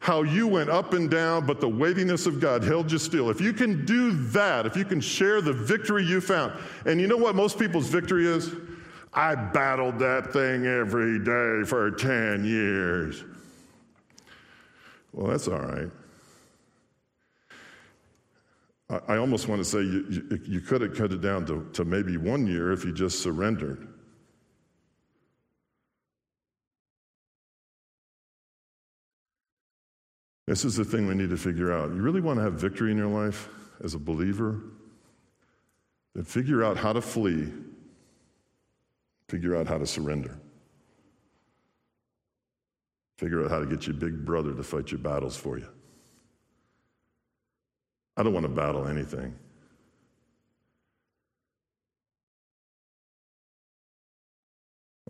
how 0.00 0.22
you 0.22 0.46
went 0.46 0.68
up 0.68 0.92
and 0.92 1.10
down, 1.10 1.46
but 1.46 1.60
the 1.60 1.68
weightiness 1.68 2.26
of 2.26 2.40
God 2.40 2.62
held 2.62 2.92
you 2.92 2.98
still. 2.98 3.30
If 3.30 3.40
you 3.40 3.52
can 3.52 3.84
do 3.86 4.12
that, 4.28 4.66
if 4.66 4.76
you 4.76 4.84
can 4.84 5.00
share 5.00 5.40
the 5.40 5.52
victory 5.52 6.04
you 6.04 6.20
found, 6.20 6.52
and 6.84 7.00
you 7.00 7.06
know 7.06 7.16
what 7.16 7.34
most 7.34 7.58
people's 7.58 7.88
victory 7.88 8.26
is? 8.26 8.52
I 9.14 9.34
battled 9.34 9.98
that 10.00 10.32
thing 10.32 10.66
every 10.66 11.18
day 11.18 11.66
for 11.66 11.90
10 11.90 12.44
years. 12.44 13.24
Well, 15.16 15.28
that's 15.28 15.48
all 15.48 15.58
right. 15.58 15.90
I, 19.08 19.16
almost 19.16 19.48
want 19.48 19.60
to 19.60 19.64
say 19.64 19.78
you, 19.78 20.04
you, 20.10 20.40
you 20.46 20.60
could 20.60 20.82
have 20.82 20.94
cut 20.94 21.10
it 21.10 21.22
down 21.22 21.46
to, 21.46 21.68
to 21.72 21.84
maybe 21.84 22.18
one 22.18 22.46
year 22.46 22.70
if 22.70 22.84
you 22.84 22.92
just 22.92 23.20
surrendered. 23.20 23.88
This 30.46 30.64
is 30.64 30.76
the 30.76 30.84
thing 30.84 31.08
we 31.08 31.14
need 31.14 31.30
to 31.30 31.36
figure 31.36 31.72
out. 31.72 31.88
You 31.90 32.02
really 32.02 32.20
want 32.20 32.38
to 32.38 32.44
have 32.44 32.52
victory 32.52 32.92
in 32.92 32.98
your 32.98 33.08
life 33.08 33.48
as 33.82 33.94
a 33.94 33.98
believer? 33.98 34.60
Then 36.14 36.24
figure 36.24 36.62
out 36.62 36.76
how 36.76 36.92
to 36.92 37.00
flee, 37.00 37.52
figure 39.28 39.56
out 39.56 39.66
how 39.66 39.78
to 39.78 39.86
surrender. 39.86 40.38
Figure 43.16 43.44
out 43.44 43.50
how 43.50 43.58
to 43.58 43.66
get 43.66 43.86
your 43.86 43.94
big 43.94 44.24
brother 44.24 44.52
to 44.52 44.62
fight 44.62 44.90
your 44.90 44.98
battles 44.98 45.36
for 45.36 45.58
you. 45.58 45.68
I 48.16 48.22
don't 48.22 48.32
want 48.32 48.44
to 48.44 48.52
battle 48.52 48.86
anything. 48.86 49.34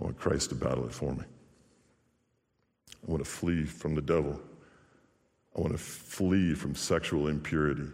I 0.00 0.04
want 0.04 0.18
Christ 0.18 0.50
to 0.50 0.54
battle 0.54 0.84
it 0.86 0.92
for 0.92 1.12
me. 1.12 1.22
I 3.07 3.11
want 3.11 3.24
to 3.24 3.30
flee 3.30 3.64
from 3.64 3.94
the 3.94 4.02
devil. 4.02 4.40
I 5.57 5.61
want 5.61 5.72
to 5.72 5.78
flee 5.78 6.54
from 6.54 6.74
sexual 6.74 7.28
impurity. 7.28 7.88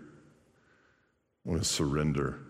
I 1.46 1.48
want 1.48 1.62
to 1.62 1.68
surrender 1.68 2.40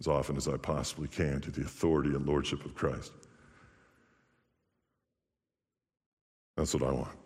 as 0.00 0.06
often 0.06 0.36
as 0.36 0.48
I 0.48 0.56
possibly 0.56 1.08
can 1.08 1.40
to 1.42 1.50
the 1.50 1.62
authority 1.62 2.10
and 2.10 2.26
lordship 2.26 2.64
of 2.64 2.74
Christ. 2.74 3.12
That's 6.56 6.74
what 6.74 6.82
I 6.82 6.92
want. 6.92 7.16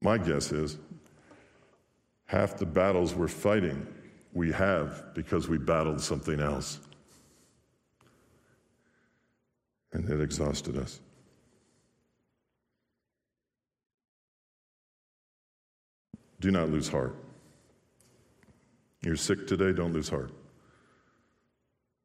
My 0.00 0.18
guess 0.18 0.52
is 0.52 0.78
half 2.26 2.56
the 2.56 2.66
battles 2.66 3.14
we're 3.14 3.28
fighting, 3.28 3.86
we 4.32 4.52
have 4.52 5.14
because 5.14 5.48
we 5.48 5.56
battled 5.58 6.00
something 6.00 6.40
else. 6.40 6.80
And 9.92 10.08
it 10.08 10.20
exhausted 10.20 10.76
us. 10.76 11.00
Do 16.40 16.50
not 16.50 16.68
lose 16.68 16.88
heart. 16.88 17.16
You're 19.02 19.16
sick 19.16 19.46
today, 19.46 19.72
don't 19.72 19.92
lose 19.92 20.08
heart. 20.08 20.32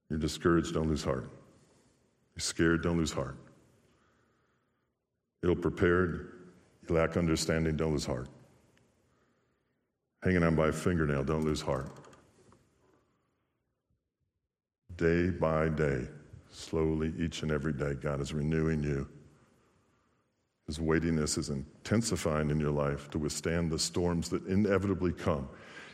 You're 0.09 0.19
discouraged, 0.19 0.73
don't 0.73 0.87
lose 0.87 1.03
heart. 1.03 1.29
You're 2.39 2.45
scared, 2.45 2.83
don't 2.83 2.97
lose 2.97 3.11
heart. 3.11 3.35
Ill 5.43 5.57
prepared, 5.57 6.31
you 6.87 6.95
lack 6.95 7.17
understanding, 7.17 7.75
don't 7.75 7.91
lose 7.91 8.05
heart. 8.05 8.29
Hanging 10.23 10.43
on 10.43 10.55
by 10.55 10.69
a 10.69 10.71
fingernail, 10.71 11.25
don't 11.25 11.43
lose 11.43 11.59
heart. 11.59 11.91
Day 14.95 15.31
by 15.31 15.67
day, 15.67 16.07
slowly, 16.49 17.11
each 17.19 17.43
and 17.43 17.51
every 17.51 17.73
day, 17.73 17.95
God 17.95 18.21
is 18.21 18.33
renewing 18.33 18.83
you. 18.83 19.05
His 20.65 20.79
weightiness 20.79 21.37
is 21.37 21.49
intensifying 21.49 22.51
in 22.51 22.57
your 22.57 22.71
life 22.71 23.09
to 23.09 23.19
withstand 23.19 23.69
the 23.69 23.79
storms 23.79 24.29
that 24.29 24.47
inevitably 24.47 25.11
come. 25.11 25.49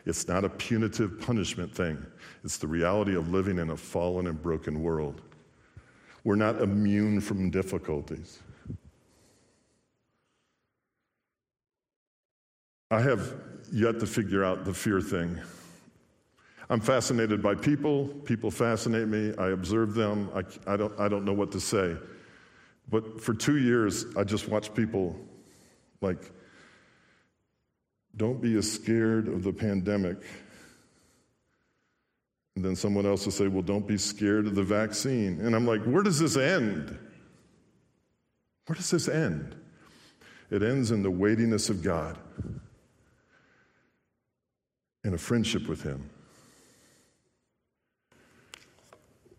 It's 0.05 0.27
not 0.27 0.45
a 0.45 0.49
punitive 0.49 1.19
punishment 1.19 1.73
thing, 1.73 2.05
it's 2.43 2.59
the 2.59 2.67
reality 2.67 3.15
of 3.15 3.31
living 3.31 3.57
in 3.57 3.71
a 3.71 3.77
fallen 3.77 4.27
and 4.27 4.39
broken 4.39 4.83
world. 4.83 5.23
We're 6.25 6.35
not 6.35 6.59
immune 6.59 7.21
from 7.21 7.51
difficulties. 7.51 8.39
I 12.89 12.99
have 12.99 13.35
yet 13.71 13.99
to 13.99 14.07
figure 14.07 14.43
out 14.43 14.65
the 14.65 14.73
fear 14.73 15.01
thing. 15.01 15.39
I'm 16.67 16.81
fascinated 16.81 17.43
by 17.43 17.53
people. 17.53 18.07
People 18.07 18.49
fascinate 18.49 19.07
me. 19.07 19.33
I 19.37 19.49
observe 19.49 19.93
them. 19.93 20.31
I, 20.33 20.73
I, 20.73 20.75
don't, 20.75 20.99
I 20.99 21.07
don't 21.07 21.25
know 21.25 21.33
what 21.33 21.51
to 21.51 21.59
say. 21.59 21.95
But 22.89 23.21
for 23.21 23.35
two 23.35 23.57
years, 23.57 24.05
I 24.17 24.23
just 24.23 24.47
watched 24.47 24.73
people 24.73 25.15
like, 26.01 26.31
don't 28.17 28.41
be 28.41 28.57
as 28.57 28.71
scared 28.71 29.27
of 29.27 29.43
the 29.43 29.53
pandemic. 29.53 30.17
And 32.55 32.63
then 32.63 32.75
someone 32.75 33.05
else 33.05 33.25
will 33.25 33.33
say, 33.33 33.47
well, 33.47 33.61
don't 33.61 33.85
be 33.85 33.97
scared 33.97 34.47
of 34.47 34.55
the 34.55 34.63
vaccine. 34.63 35.41
And 35.41 35.55
I'm 35.55 35.67
like, 35.67 35.83
where 35.83 36.03
does 36.03 36.19
this 36.19 36.37
end? 36.37 36.97
Where 38.65 38.75
does 38.75 38.89
this 38.89 39.09
end? 39.09 39.55
It 40.49 40.63
ends 40.63 40.91
in 40.91 41.03
the 41.03 41.11
weightiness 41.11 41.69
of 41.69 41.83
God 41.83 42.17
and 45.03 45.13
a 45.13 45.17
friendship 45.17 45.67
with 45.67 45.83
Him. 45.83 46.09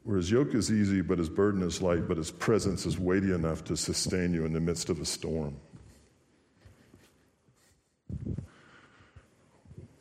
Where 0.05 0.19
His 0.19 0.31
yoke 0.31 0.55
is 0.55 0.71
easy, 0.71 1.01
but 1.01 1.19
His 1.19 1.29
burden 1.29 1.63
is 1.63 1.81
light, 1.81 2.07
but 2.07 2.17
His 2.17 2.31
presence 2.31 2.87
is 2.87 2.99
weighty 2.99 3.33
enough 3.33 3.65
to 3.65 3.77
sustain 3.77 4.35
you 4.35 4.45
in 4.45 4.53
the 4.53 4.61
midst 4.61 4.91
of 4.91 5.01
a 5.01 5.05
storm. 5.05 5.57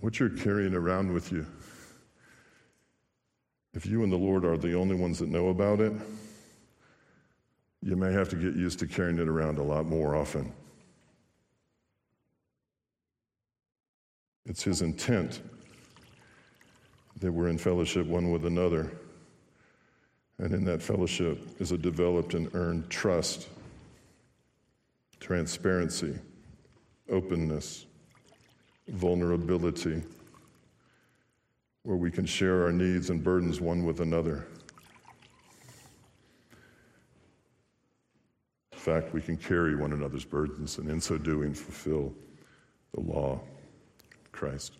What 0.01 0.19
you're 0.19 0.29
carrying 0.29 0.75
around 0.75 1.11
with 1.11 1.31
you, 1.31 1.47
if 3.75 3.85
you 3.85 4.03
and 4.03 4.11
the 4.11 4.17
Lord 4.17 4.45
are 4.45 4.57
the 4.57 4.73
only 4.73 4.95
ones 4.95 5.19
that 5.19 5.29
know 5.29 5.49
about 5.49 5.81
it, 5.81 5.93
you 7.81 7.95
may 7.95 8.11
have 8.11 8.29
to 8.29 8.35
get 8.35 8.55
used 8.55 8.79
to 8.79 8.87
carrying 8.87 9.19
it 9.19 9.27
around 9.27 9.59
a 9.59 9.63
lot 9.63 9.85
more 9.85 10.15
often. 10.15 10.51
It's 14.45 14.63
His 14.63 14.81
intent 14.81 15.41
that 17.19 17.31
we're 17.31 17.49
in 17.49 17.57
fellowship 17.57 18.07
one 18.07 18.31
with 18.31 18.45
another. 18.45 18.91
And 20.37 20.53
in 20.53 20.65
that 20.65 20.81
fellowship 20.81 21.61
is 21.61 21.71
a 21.71 21.77
developed 21.77 22.33
and 22.33 22.53
earned 22.53 22.89
trust, 22.89 23.47
transparency, 25.19 26.17
openness, 27.09 27.85
vulnerability, 28.87 30.01
where 31.85 31.95
we 31.95 32.09
can 32.09 32.25
share 32.25 32.63
our 32.63 32.71
needs 32.71 33.11
and 33.11 33.23
burdens 33.23 33.61
one 33.61 33.85
with 33.85 34.01
another. 34.01 34.47
In 38.71 38.79
fact, 38.79 39.13
we 39.13 39.21
can 39.21 39.37
carry 39.37 39.75
one 39.75 39.93
another's 39.93 40.25
burdens 40.25 40.79
and 40.79 40.89
in 40.89 40.99
so 40.99 41.17
doing 41.17 41.53
fulfill 41.53 42.11
the 42.93 43.01
law 43.01 43.33
of 43.33 44.31
Christ. 44.31 44.73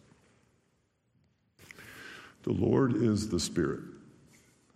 The 2.41 2.53
Lord 2.53 2.95
is 2.95 3.29
the 3.29 3.39
Spirit, 3.39 3.81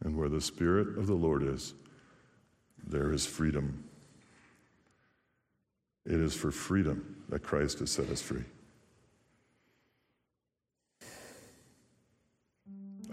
and 0.04 0.16
where 0.16 0.30
the 0.30 0.42
Spirit 0.42 1.00
of 1.00 1.08
the 1.08 1.16
Lord 1.16 1.44
is, 1.44 1.74
there 2.88 3.12
is 3.12 3.26
freedom. 3.26 3.84
It 6.06 6.20
is 6.20 6.36
for 6.36 6.52
freedom 6.52 7.24
that 7.30 7.42
Christ 7.42 7.80
has 7.80 7.92
set 7.92 8.10
us 8.10 8.22
free. 8.22 8.46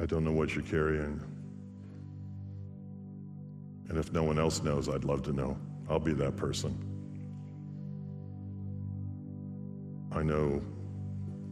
I 0.00 0.06
don't 0.06 0.24
know 0.24 0.32
what 0.32 0.54
you're 0.54 0.64
carrying. 0.64 1.20
And 3.88 3.98
if 3.98 4.12
no 4.12 4.22
one 4.22 4.38
else 4.38 4.62
knows, 4.62 4.88
I'd 4.88 5.04
love 5.04 5.22
to 5.24 5.32
know. 5.32 5.56
I'll 5.88 5.98
be 5.98 6.12
that 6.14 6.36
person. 6.36 6.76
I 10.12 10.22
know 10.22 10.62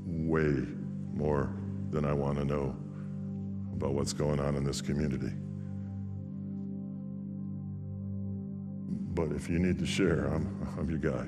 way 0.06 0.66
more 1.12 1.54
than 1.90 2.04
I 2.04 2.12
want 2.12 2.38
to 2.38 2.44
know 2.44 2.76
about 3.72 3.94
what's 3.94 4.12
going 4.12 4.40
on 4.40 4.56
in 4.56 4.64
this 4.64 4.80
community. 4.80 5.32
But 9.14 9.32
if 9.32 9.48
you 9.48 9.58
need 9.58 9.78
to 9.78 9.86
share, 9.86 10.26
I'm, 10.26 10.74
I'm 10.78 10.90
your 10.90 10.98
guy. 10.98 11.26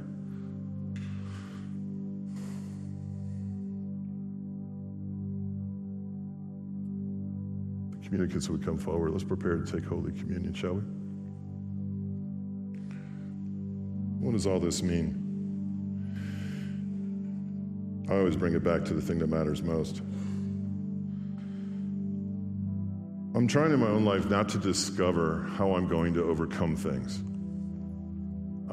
Communicants 8.16 8.48
would 8.48 8.64
come 8.64 8.78
forward. 8.78 9.10
Let's 9.10 9.24
prepare 9.24 9.58
to 9.58 9.70
take 9.70 9.84
Holy 9.84 10.10
Communion, 10.10 10.54
shall 10.54 10.72
we? 10.72 10.80
What 14.24 14.32
does 14.32 14.46
all 14.46 14.58
this 14.58 14.82
mean? 14.82 15.22
I 18.08 18.14
always 18.16 18.34
bring 18.34 18.54
it 18.54 18.64
back 18.64 18.86
to 18.86 18.94
the 18.94 19.02
thing 19.02 19.18
that 19.18 19.26
matters 19.26 19.62
most. 19.62 20.00
I'm 23.34 23.46
trying 23.46 23.72
in 23.72 23.80
my 23.80 23.88
own 23.88 24.06
life 24.06 24.30
not 24.30 24.48
to 24.50 24.58
discover 24.58 25.46
how 25.58 25.74
I'm 25.74 25.86
going 25.86 26.14
to 26.14 26.24
overcome 26.24 26.74
things. 26.74 27.18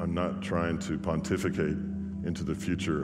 I'm 0.01 0.13
not 0.13 0.41
trying 0.41 0.79
to 0.79 0.97
pontificate 0.97 1.75
into 2.25 2.45
the 2.45 2.55
future 2.55 3.03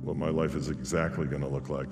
what 0.00 0.16
my 0.16 0.30
life 0.30 0.56
is 0.56 0.68
exactly 0.68 1.26
going 1.26 1.42
to 1.42 1.48
look 1.48 1.68
like. 1.68 1.90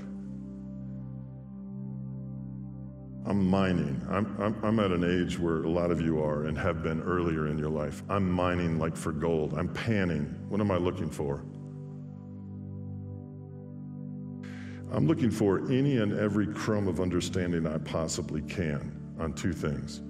I'm 3.35 3.51
mining. 3.51 4.01
I'm, 4.09 4.41
I'm, 4.41 4.65
I'm, 4.65 4.79
at 4.79 4.93
an 4.93 5.03
age 5.03 5.41
where 5.41 5.65
a 5.65 5.69
lot 5.69 5.91
of 5.91 6.01
you 6.01 6.23
are 6.23 6.45
and 6.45 6.57
have 6.57 6.85
been 6.85 7.03
earlier 7.03 7.49
in 7.49 7.59
your 7.59 7.69
life. 7.69 8.05
I'm 8.09 8.31
mining 8.31 8.79
like 8.79 8.97
for 8.97 9.11
gold. 9.11 9.59
I'm 9.59 9.67
panning. 9.75 10.27
What 10.49 10.61
am 10.61 10.71
I 10.71 10.77
looking 10.77 11.11
for? 11.11 11.45
I'm 14.93 15.09
looking 15.09 15.33
for 15.33 15.67
any 15.69 15.97
and 15.97 16.17
every 16.17 16.47
crumb 16.47 16.87
of 16.87 17.01
understanding 17.01 17.67
I 17.67 17.79
possibly 17.79 18.41
can 18.43 19.03
on 19.19 19.33
two 19.33 19.53
things. 19.53 20.01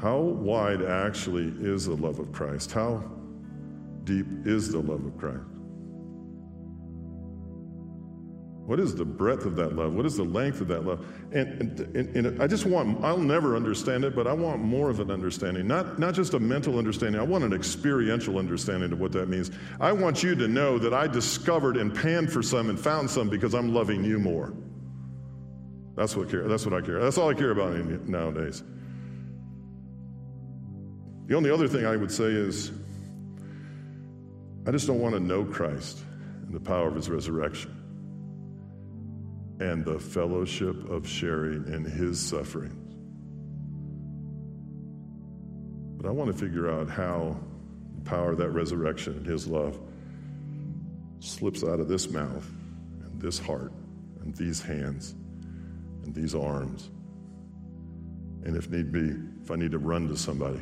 How 0.00 0.20
wide 0.20 0.82
actually 0.82 1.48
is 1.58 1.86
the 1.86 1.96
love 1.96 2.20
of 2.20 2.30
Christ? 2.30 2.70
How 2.70 3.02
deep 4.04 4.26
is 4.44 4.70
the 4.70 4.78
love 4.78 5.04
of 5.04 5.18
Christ? 5.18 5.55
What 8.66 8.80
is 8.80 8.96
the 8.96 9.04
breadth 9.04 9.46
of 9.46 9.54
that 9.56 9.76
love? 9.76 9.94
What 9.94 10.06
is 10.06 10.16
the 10.16 10.24
length 10.24 10.60
of 10.60 10.66
that 10.68 10.84
love? 10.84 11.06
And, 11.30 11.78
and, 11.94 12.16
and, 12.16 12.42
I 12.42 12.48
just 12.48 12.66
want, 12.66 13.02
I'll 13.04 13.16
never 13.16 13.54
understand 13.54 14.04
it, 14.04 14.16
but 14.16 14.26
I 14.26 14.32
want 14.32 14.60
more 14.60 14.90
of 14.90 14.98
an 14.98 15.08
understanding. 15.08 15.68
Not, 15.68 16.00
not 16.00 16.14
just 16.14 16.34
a 16.34 16.40
mental 16.40 16.76
understanding, 16.76 17.20
I 17.20 17.24
want 17.24 17.44
an 17.44 17.52
experiential 17.52 18.38
understanding 18.38 18.90
of 18.90 18.98
what 18.98 19.12
that 19.12 19.28
means. 19.28 19.52
I 19.80 19.92
want 19.92 20.24
you 20.24 20.34
to 20.34 20.48
know 20.48 20.78
that 20.80 20.92
I 20.92 21.06
discovered 21.06 21.76
and 21.76 21.94
panned 21.94 22.32
for 22.32 22.42
some 22.42 22.68
and 22.68 22.78
found 22.78 23.08
some 23.08 23.28
because 23.28 23.54
I'm 23.54 23.72
loving 23.72 24.02
you 24.02 24.18
more. 24.18 24.52
That's 25.94 26.16
what, 26.16 26.28
care, 26.28 26.48
that's 26.48 26.66
what 26.66 26.74
I 26.74 26.84
care. 26.84 27.00
That's 27.00 27.18
all 27.18 27.30
I 27.30 27.34
care 27.34 27.52
about 27.52 27.76
nowadays. 28.08 28.64
The 31.26 31.36
only 31.36 31.50
other 31.50 31.68
thing 31.68 31.86
I 31.86 31.94
would 31.94 32.10
say 32.10 32.24
is 32.24 32.72
I 34.66 34.72
just 34.72 34.88
don't 34.88 35.00
want 35.00 35.14
to 35.14 35.20
know 35.20 35.44
Christ 35.44 36.00
and 36.44 36.52
the 36.52 36.60
power 36.60 36.88
of 36.88 36.96
his 36.96 37.08
resurrection 37.08 37.75
and 39.60 39.84
the 39.84 39.98
fellowship 39.98 40.90
of 40.90 41.08
sharing 41.08 41.66
in 41.72 41.84
his 41.84 42.20
sufferings. 42.20 42.94
But 45.96 46.06
I 46.06 46.10
want 46.10 46.30
to 46.30 46.38
figure 46.38 46.70
out 46.70 46.90
how 46.90 47.38
the 47.94 48.02
power 48.02 48.32
of 48.32 48.38
that 48.38 48.50
resurrection 48.50 49.14
and 49.14 49.26
his 49.26 49.46
love 49.46 49.78
slips 51.20 51.64
out 51.64 51.80
of 51.80 51.88
this 51.88 52.10
mouth 52.10 52.46
and 53.02 53.20
this 53.20 53.38
heart 53.38 53.72
and 54.20 54.34
these 54.34 54.60
hands 54.60 55.14
and 56.04 56.14
these 56.14 56.34
arms. 56.34 56.90
And 58.44 58.56
if 58.56 58.70
need 58.70 58.92
be, 58.92 59.14
if 59.42 59.50
I 59.50 59.56
need 59.56 59.72
to 59.72 59.78
run 59.78 60.06
to 60.08 60.16
somebody, 60.16 60.60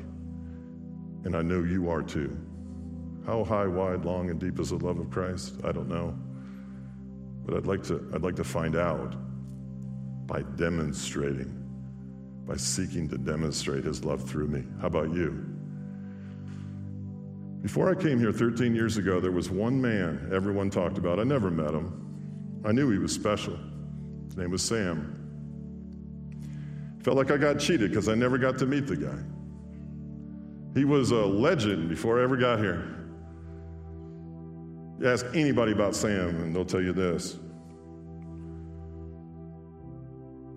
and 1.25 1.37
I 1.37 1.43
know 1.43 1.63
you 1.63 1.91
are 1.91 2.03
too. 2.03 2.37
How 3.27 3.45
high, 3.45 3.67
wide, 3.67 4.05
long, 4.05 4.31
and 4.31 4.39
deep 4.39 4.61
is 4.61 4.71
the 4.71 4.77
love 4.77 4.99
of 4.99 5.11
Christ? 5.11 5.57
I 5.65 5.73
don't 5.73 5.89
know. 5.89 6.17
But 7.45 7.57
I'd 7.57 7.67
like 7.67 7.83
to, 7.85 8.11
I'd 8.15 8.23
like 8.23 8.37
to 8.37 8.45
find 8.45 8.77
out 8.77 9.15
by 10.27 10.43
demonstrating, 10.57 11.61
by 12.47 12.57
seeking 12.57 13.09
to 13.11 13.19
demonstrate 13.19 13.85
his 13.85 14.05
love 14.05 14.29
through 14.29 14.49
me. 14.49 14.65
How 14.81 14.87
about 14.87 15.13
you? 15.13 15.45
Before 17.61 17.91
I 17.91 17.95
came 17.95 18.19
here 18.19 18.33
13 18.33 18.75
years 18.75 18.99
ago, 18.99 19.21
there 19.21 19.33
was 19.33 19.51
one 19.51 19.81
man 19.81 20.31
everyone 20.33 20.71
talked 20.71 20.99
about. 20.99 21.19
I 21.19 21.25
never 21.25 21.51
met 21.51 21.73
him. 21.73 22.63
I 22.65 22.73
knew 22.73 22.91
he 22.91 22.99
was 22.99 23.13
special. 23.13 23.59
His 24.27 24.37
name 24.37 24.51
was 24.51 24.63
Sam. 24.63 25.21
Felt 27.03 27.17
like 27.17 27.31
I 27.31 27.37
got 27.37 27.59
cheated 27.59 27.91
because 27.91 28.09
I 28.09 28.15
never 28.15 28.39
got 28.39 28.59
to 28.59 28.67
meet 28.67 28.87
the 28.87 28.97
guy. 28.97 29.19
He 30.79 30.85
was 30.85 31.11
a 31.11 31.25
legend 31.25 31.89
before 31.89 32.21
I 32.21 32.25
ever 32.25 32.37
got 32.37 32.59
here. 32.59 33.04
Ask 35.03 35.27
anybody 35.35 35.73
about 35.73 35.95
Sam, 35.97 36.37
and 36.43 36.55
they'll 36.55 36.65
tell 36.65 36.83
you 36.83 36.93
this. 36.93 37.39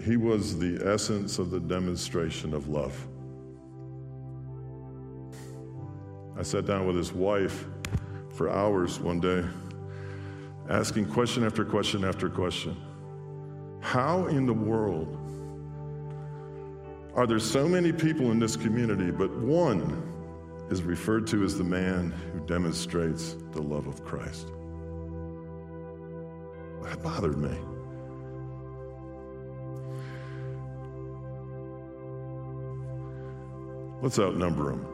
He 0.03 0.15
was 0.15 0.59
the 0.59 0.79
essence 0.85 1.39
of 1.39 1.49
the 1.49 1.59
demonstration 1.59 2.53
of 2.53 2.69
love. 2.69 3.07
I 6.38 6.43
sat 6.43 6.65
down 6.65 6.85
with 6.85 6.95
his 6.95 7.11
wife 7.11 7.65
for 8.35 8.49
hours 8.49 8.99
one 8.99 9.19
day, 9.19 9.43
asking 10.69 11.07
question 11.07 11.43
after 11.43 11.65
question 11.65 12.05
after 12.05 12.29
question. 12.29 12.77
How 13.81 14.27
in 14.27 14.45
the 14.45 14.53
world 14.53 15.17
are 17.15 17.25
there 17.25 17.39
so 17.39 17.67
many 17.67 17.91
people 17.91 18.31
in 18.31 18.38
this 18.38 18.55
community, 18.55 19.09
but 19.09 19.35
one 19.39 20.07
is 20.70 20.84
referred 20.84 21.28
to 21.28 21.43
as 21.43 21.57
the 21.57 21.63
man 21.63 22.11
who 22.34 22.39
demonstrates 22.41 23.36
the 23.51 23.61
love 23.61 23.88
of 23.88 24.03
Christ? 24.03 24.47
That 26.84 27.01
bothered 27.01 27.38
me. 27.38 27.57
Let's 34.01 34.20
outnumber 34.20 34.72
him. 34.72 34.86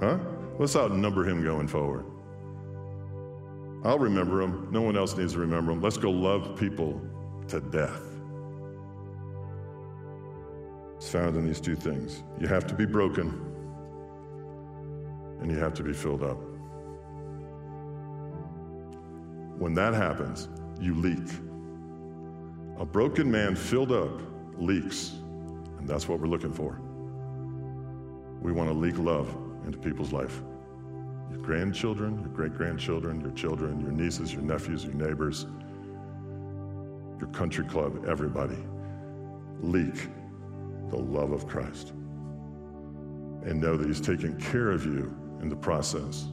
Huh? 0.00 0.18
Let's 0.58 0.76
outnumber 0.76 1.28
him 1.28 1.42
going 1.42 1.68
forward. 1.68 2.04
I'll 3.84 3.98
remember 3.98 4.40
him. 4.40 4.68
No 4.70 4.82
one 4.82 4.96
else 4.96 5.16
needs 5.16 5.32
to 5.34 5.38
remember 5.38 5.72
him. 5.72 5.80
Let's 5.80 5.96
go 5.96 6.10
love 6.10 6.56
people 6.58 7.00
to 7.48 7.60
death. 7.60 8.00
It's 10.96 11.10
found 11.10 11.36
in 11.36 11.46
these 11.46 11.60
two 11.60 11.74
things. 11.74 12.22
You 12.40 12.46
have 12.46 12.66
to 12.68 12.74
be 12.74 12.86
broken, 12.86 13.53
and 15.44 15.52
you 15.52 15.58
have 15.58 15.74
to 15.74 15.82
be 15.82 15.92
filled 15.92 16.22
up. 16.22 16.38
When 19.58 19.74
that 19.74 19.92
happens, 19.92 20.48
you 20.80 20.94
leak. 20.94 21.28
A 22.78 22.86
broken 22.86 23.30
man 23.30 23.54
filled 23.54 23.92
up 23.92 24.22
leaks, 24.56 25.12
and 25.78 25.86
that's 25.86 26.08
what 26.08 26.18
we're 26.18 26.28
looking 26.28 26.50
for. 26.50 26.80
We 28.40 28.52
want 28.52 28.70
to 28.70 28.74
leak 28.74 28.96
love 28.96 29.36
into 29.66 29.76
people's 29.76 30.14
life. 30.14 30.40
Your 31.30 31.40
grandchildren, 31.40 32.20
your 32.20 32.30
great 32.30 32.54
grandchildren, 32.54 33.20
your 33.20 33.32
children, 33.32 33.82
your 33.82 33.92
nieces, 33.92 34.32
your 34.32 34.42
nephews, 34.42 34.82
your 34.82 34.94
neighbors, 34.94 35.44
your 37.20 37.28
country 37.32 37.66
club, 37.66 38.06
everybody. 38.08 38.64
Leak 39.60 40.08
the 40.88 40.96
love 40.96 41.32
of 41.32 41.46
Christ. 41.46 41.90
And 43.44 43.60
know 43.60 43.76
that 43.76 43.86
He's 43.86 44.00
taking 44.00 44.40
care 44.40 44.70
of 44.70 44.86
you 44.86 45.14
in 45.44 45.50
the 45.50 45.56
process. 45.56 46.24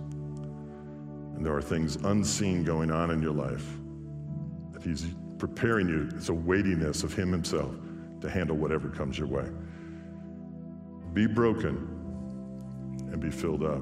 And 1.36 1.46
there 1.46 1.54
are 1.54 1.62
things 1.62 1.98
unseen 1.98 2.64
going 2.64 2.90
on 2.90 3.12
in 3.12 3.22
your 3.22 3.34
life 3.34 3.66
that 4.72 4.82
He's 4.82 5.06
preparing 5.38 5.90
you. 5.90 6.10
It's 6.16 6.30
a 6.30 6.34
weightiness 6.34 7.04
of 7.04 7.14
Him 7.14 7.30
Himself 7.30 7.76
to 8.22 8.30
handle 8.30 8.56
whatever 8.56 8.88
comes 8.88 9.18
your 9.18 9.28
way. 9.28 9.46
Be 11.14 11.28
broken 11.28 11.76
and 13.12 13.20
be 13.20 13.30
filled 13.30 13.64
up 13.64 13.82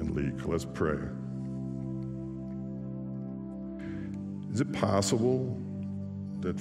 and 0.00 0.16
leak. 0.16 0.48
Let's 0.48 0.64
pray. 0.64 0.98
Is 4.52 4.60
it 4.60 4.72
possible 4.72 5.56
that 6.40 6.60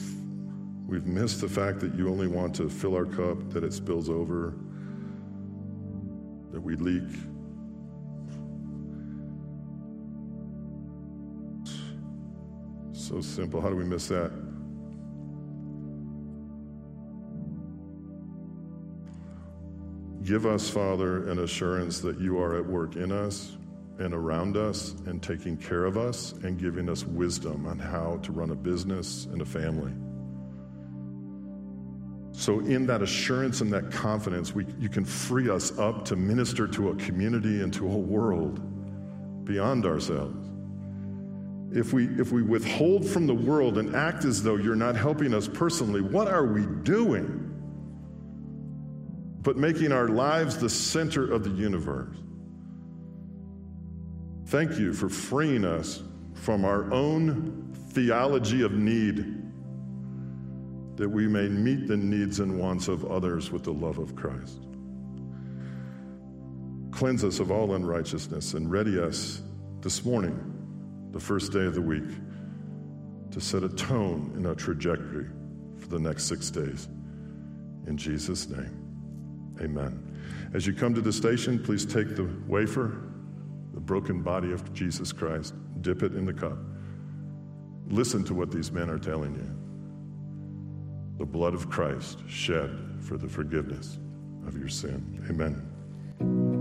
we've 0.86 1.08
missed 1.08 1.42
the 1.42 1.50
fact 1.50 1.80
that 1.80 1.96
you 1.96 2.08
only 2.08 2.28
want 2.28 2.54
to 2.58 2.70
fill 2.70 2.96
our 2.96 3.06
cup, 3.06 3.50
that 3.52 3.64
it 3.64 3.74
spills 3.74 4.12
over, 4.12 4.54
that 6.60 6.66
we 6.66 6.76
leak? 6.76 7.04
So 12.92 13.22
simple. 13.22 13.62
How 13.62 13.70
do 13.70 13.76
we 13.76 13.86
miss 13.86 14.08
that? 14.10 14.32
Give 20.24 20.46
us, 20.46 20.70
Father, 20.70 21.28
an 21.30 21.40
assurance 21.40 22.02
that 22.02 22.20
you 22.20 22.40
are 22.40 22.58
at 22.58 22.66
work 22.66 22.96
in 22.96 23.12
us 23.12 23.58
and 23.98 24.14
around 24.14 24.58
us 24.58 24.92
and 25.06 25.24
taking 25.24 25.58
care 25.58 25.86
of 25.86 25.98
us 25.98 26.34
and 26.44 26.60
giving 26.60 26.88
us 26.90 27.04
wisdom 27.04 27.66
on 27.66 27.80
how 27.80 28.20
to 28.24 28.32
run 28.32 28.52
a 28.52 28.56
business 28.56 29.26
and 29.26 29.42
a 29.42 29.46
family. 29.46 29.94
So, 32.40 32.60
in 32.62 32.86
that 32.88 33.02
assurance 33.02 33.62
and 33.62 33.72
that 33.74 33.92
confidence, 33.92 34.56
we, 34.56 34.66
you 34.80 34.90
can 34.90 35.04
free 35.04 35.50
us 35.50 35.78
up 35.78 36.06
to 36.06 36.16
minister 36.16 36.68
to 36.68 36.90
a 36.90 36.96
community 36.96 37.62
and 37.62 37.74
to 37.74 37.86
a 37.86 37.98
world 37.98 39.46
beyond 39.46 39.86
ourselves. 39.86 40.38
If 41.72 41.94
we, 41.94 42.08
if 42.20 42.32
we 42.32 42.42
withhold 42.42 43.06
from 43.06 43.28
the 43.28 43.36
world 43.36 43.78
and 43.78 43.96
act 43.96 44.26
as 44.26 44.42
though 44.42 44.56
you're 44.56 44.76
not 44.76 44.96
helping 44.96 45.34
us 45.34 45.48
personally, 45.48 46.02
what 46.02 46.28
are 46.28 46.46
we 46.46 46.66
doing? 46.84 47.50
but 49.42 49.58
making 49.58 49.92
our 49.92 50.10
lives 50.10 50.58
the 50.58 50.70
center 50.70 51.32
of 51.32 51.44
the 51.44 51.50
universe. 51.50 52.16
Thank 54.48 54.78
you 54.78 54.94
for 54.94 55.10
freeing 55.10 55.64
us 55.64 56.04
from 56.34 56.66
our 56.66 56.92
own 56.92 57.74
theology 57.90 58.64
of 58.64 58.74
need, 58.74 59.39
that 61.00 61.08
we 61.08 61.30
may 61.30 61.48
meet 61.48 61.88
the 61.88 61.96
needs 61.96 62.42
and 62.42 62.60
wants 62.60 62.90
of 62.90 63.10
others 63.10 63.52
with 63.52 63.64
the 63.64 63.72
love 63.72 64.00
of 64.00 64.18
Christ. 64.18 64.60
Cleanse 66.92 67.24
us 67.24 67.40
of 67.40 67.52
all 67.52 67.74
unrighteousness 67.74 68.54
and 68.54 68.70
ready 68.70 69.00
us 69.00 69.42
this 69.80 70.04
morning, 70.04 70.38
the 71.12 71.20
first 71.20 71.54
day 71.54 71.64
of 71.64 71.74
the 71.74 71.82
week, 71.82 72.04
to 73.32 73.40
set 73.40 73.64
a 73.64 73.70
tone 73.70 74.34
in 74.36 74.46
our 74.46 74.56
trajectory 74.56 75.28
for 75.78 75.88
the 75.88 76.00
next 76.00 76.26
six 76.26 76.52
days. 76.52 76.90
In 77.88 77.96
Jesus' 77.96 78.50
name. 78.50 79.56
Amen. 79.62 80.20
As 80.54 80.68
you 80.68 80.74
come 80.74 80.94
to 80.96 81.02
the 81.02 81.14
station, 81.14 81.64
please 81.64 81.86
take 81.86 82.18
the 82.18 82.30
wafer, 82.46 83.04
the 83.74 83.80
broken 83.80 84.22
body 84.22 84.52
of 84.52 84.74
Jesus 84.74 85.14
Christ, 85.14 85.54
dip 85.80 86.04
it 86.04 86.14
in 86.14 86.26
the 86.26 86.34
cup. 86.34 86.58
Listen 87.88 88.22
to 88.26 88.34
what 88.34 88.52
these 88.52 88.70
men 88.70 88.90
are 88.90 89.00
telling 89.00 89.34
you 89.36 89.69
the 91.20 91.26
blood 91.26 91.54
of 91.54 91.70
Christ 91.70 92.24
shed 92.28 92.72
for 93.02 93.18
the 93.18 93.28
forgiveness 93.28 94.00
of 94.48 94.58
your 94.58 94.70
sin. 94.70 95.24
Amen. 95.30 96.59